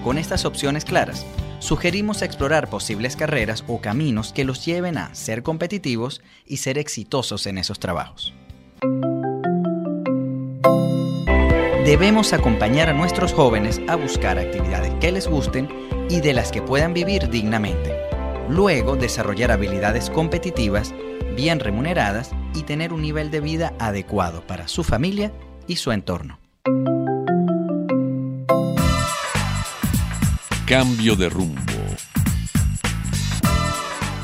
con 0.04 0.18
estas 0.18 0.46
opciones 0.46 0.86
claras, 0.86 1.26
sugerimos 1.60 2.22
explorar 2.22 2.70
posibles 2.70 3.18
carreras 3.18 3.66
o 3.68 3.82
caminos 3.82 4.32
que 4.32 4.46
los 4.46 4.66
lleven 4.66 4.98
a 4.98 5.14
ser 5.16 5.44
competitivos 5.44 6.22
y 6.46 6.58
ser 6.58 6.78
exitosos 6.78 7.46
en 7.46 7.58
esos 7.58 7.80
trabajos. 7.80 8.34
Debemos 11.86 12.32
acompañar 12.32 12.88
a 12.88 12.94
nuestros 12.94 13.34
jóvenes 13.34 13.82
a 13.90 13.98
buscar 13.98 14.40
actividades 14.40 14.94
que 15.02 15.12
les 15.12 15.28
gusten 15.28 15.68
y 16.10 16.22
de 16.22 16.32
las 16.32 16.54
que 16.54 16.62
puedan 16.62 16.94
vivir 16.94 17.30
dignamente. 17.30 17.94
Luego, 18.50 18.96
desarrollar 18.96 19.52
habilidades 19.52 20.10
competitivas, 20.10 20.94
bien 21.36 21.60
remuneradas 21.60 22.32
y 22.54 22.64
tener 22.64 22.94
un 22.94 23.02
nivel 23.02 23.32
de 23.32 23.39
vida 23.39 23.74
adecuado 23.80 24.46
para 24.46 24.68
su 24.68 24.84
familia 24.84 25.32
y 25.68 25.78
su 25.78 25.91
entorno. 25.91 26.39
Cambio 30.68 31.16
de 31.16 31.30
rumbo. 31.30 31.62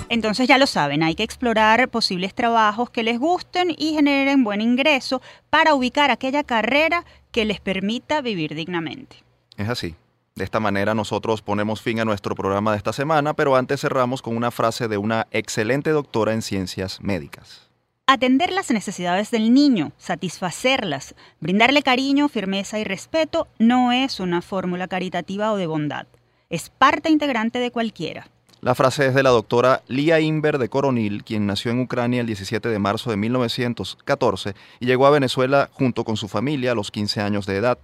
Entonces 0.09 0.47
ya 0.47 0.57
lo 0.57 0.65
saben, 0.65 1.03
hay 1.03 1.13
que 1.13 1.24
explorar 1.24 1.88
posibles 1.89 2.34
trabajos 2.34 2.89
que 2.89 3.03
les 3.03 3.20
gusten 3.20 3.70
y 3.78 3.93
generen 3.93 4.43
buen 4.43 4.59
ingreso 4.59 5.22
para 5.51 5.76
ubicar 5.76 6.09
aquella 6.09 6.43
carrera 6.43 7.05
que 7.32 7.45
les 7.45 7.59
permita 7.59 8.22
vivir 8.22 8.55
dignamente. 8.55 9.17
Es 9.55 9.70
así. 9.70 9.95
De 10.39 10.45
esta 10.45 10.61
manera 10.61 10.95
nosotros 10.95 11.41
ponemos 11.41 11.81
fin 11.81 11.99
a 11.99 12.05
nuestro 12.05 12.33
programa 12.33 12.71
de 12.71 12.77
esta 12.77 12.93
semana, 12.93 13.33
pero 13.33 13.57
antes 13.57 13.81
cerramos 13.81 14.21
con 14.21 14.37
una 14.37 14.51
frase 14.51 14.87
de 14.87 14.97
una 14.97 15.27
excelente 15.31 15.89
doctora 15.89 16.31
en 16.31 16.41
ciencias 16.41 17.01
médicas. 17.01 17.69
Atender 18.07 18.53
las 18.53 18.71
necesidades 18.71 19.31
del 19.31 19.53
niño, 19.53 19.91
satisfacerlas, 19.97 21.13
brindarle 21.41 21.83
cariño, 21.83 22.29
firmeza 22.29 22.79
y 22.79 22.85
respeto 22.85 23.49
no 23.59 23.91
es 23.91 24.21
una 24.21 24.41
fórmula 24.41 24.87
caritativa 24.87 25.51
o 25.51 25.57
de 25.57 25.67
bondad. 25.67 26.07
Es 26.49 26.69
parte 26.69 27.09
integrante 27.09 27.59
de 27.59 27.71
cualquiera. 27.71 28.29
La 28.61 28.75
frase 28.75 29.07
es 29.07 29.15
de 29.15 29.23
la 29.23 29.31
doctora 29.31 29.83
Lia 29.89 30.21
Inver 30.21 30.57
de 30.57 30.69
Coronil, 30.69 31.25
quien 31.25 31.47
nació 31.47 31.71
en 31.71 31.81
Ucrania 31.81 32.21
el 32.21 32.27
17 32.27 32.69
de 32.69 32.79
marzo 32.79 33.09
de 33.09 33.17
1914 33.17 34.53
y 34.79 34.85
llegó 34.85 35.05
a 35.05 35.11
Venezuela 35.11 35.69
junto 35.73 36.05
con 36.05 36.15
su 36.15 36.29
familia 36.29 36.71
a 36.71 36.75
los 36.75 36.91
15 36.91 37.19
años 37.19 37.45
de 37.45 37.57
edad. 37.57 37.77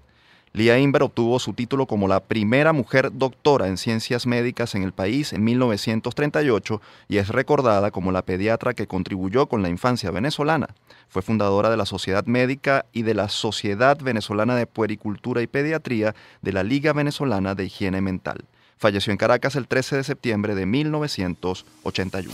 Lia 0.55 0.79
Inver 0.79 1.03
obtuvo 1.03 1.37
su 1.39 1.51
título 1.51 1.85
como 1.85 2.07
la 2.07 2.21
primera 2.21 2.71
mujer 2.71 3.09
doctora 3.11 3.67
en 3.67 3.75
ciencias 3.75 4.25
médicas 4.25 4.73
en 4.73 4.83
el 4.83 4.93
país 4.93 5.33
en 5.33 5.43
1938 5.43 6.81
y 7.09 7.17
es 7.17 7.27
recordada 7.27 7.91
como 7.91 8.13
la 8.13 8.21
pediatra 8.21 8.73
que 8.73 8.87
contribuyó 8.87 9.47
con 9.47 9.61
la 9.61 9.67
infancia 9.67 10.11
venezolana. 10.11 10.69
Fue 11.09 11.21
fundadora 11.21 11.69
de 11.69 11.75
la 11.75 11.85
Sociedad 11.85 12.23
Médica 12.25 12.85
y 12.93 13.01
de 13.01 13.15
la 13.15 13.27
Sociedad 13.27 13.97
Venezolana 14.01 14.55
de 14.55 14.65
Puericultura 14.65 15.41
y 15.41 15.47
Pediatría 15.47 16.15
de 16.41 16.53
la 16.53 16.63
Liga 16.63 16.93
Venezolana 16.93 17.53
de 17.53 17.65
Higiene 17.65 17.99
Mental. 17.99 18.45
Falleció 18.77 19.11
en 19.11 19.17
Caracas 19.17 19.57
el 19.57 19.67
13 19.67 19.97
de 19.97 20.03
septiembre 20.05 20.55
de 20.55 20.65
1981. 20.65 22.33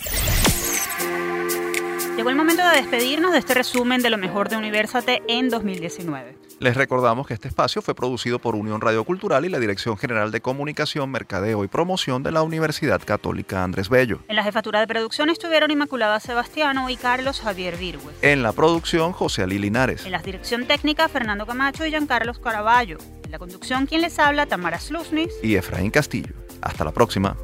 Llegó 2.18 2.30
el 2.30 2.36
momento 2.36 2.62
de 2.70 2.82
despedirnos 2.82 3.32
de 3.32 3.40
este 3.40 3.56
resumen 3.56 4.04
de 4.04 4.12
lo 4.12 4.20
mejor 4.20 4.48
de 4.50 4.58
Universate 4.58 5.24
en 5.28 5.50
2019. 5.50 6.51
Les 6.62 6.78
recordamos 6.78 7.26
que 7.26 7.34
este 7.34 7.48
espacio 7.48 7.82
fue 7.82 7.96
producido 7.96 8.38
por 8.38 8.54
Unión 8.54 8.82
Radio 8.82 9.04
Cultural 9.04 9.44
y 9.46 9.50
la 9.50 9.58
Dirección 9.58 9.98
General 9.98 10.30
de 10.30 10.42
Comunicación, 10.42 11.10
Mercadeo 11.10 11.64
y 11.64 11.68
Promoción 11.68 12.22
de 12.22 12.32
la 12.32 12.44
Universidad 12.44 13.02
Católica 13.04 13.64
Andrés 13.64 13.90
Bello. 13.90 14.20
En 14.28 14.36
la 14.36 14.44
jefatura 14.44 14.80
de 14.80 14.86
producción 14.86 15.32
estuvieron 15.32 15.72
Inmaculada 15.72 16.20
Sebastiano 16.20 16.88
y 16.92 16.98
Carlos 16.98 17.42
Javier 17.42 17.78
Virgües. 17.78 18.16
En 18.22 18.44
la 18.44 18.52
producción, 18.52 19.12
José 19.12 19.42
Ali 19.42 19.58
Linares. 19.58 20.06
En 20.06 20.12
la 20.12 20.20
dirección 20.20 20.68
técnica, 20.68 21.10
Fernando 21.10 21.48
Camacho 21.48 21.84
y 21.84 21.90
Giancarlos 21.90 22.38
Caraballo. 22.38 23.00
En 23.24 23.32
la 23.32 23.40
conducción, 23.40 23.88
quien 23.88 24.02
les 24.02 24.20
habla, 24.20 24.46
Tamara 24.46 24.80
Slusnis 24.80 25.34
y 25.42 25.56
Efraín 25.56 25.90
Castillo. 25.90 26.36
Hasta 26.62 26.84
la 26.84 26.92
próxima. 26.92 27.36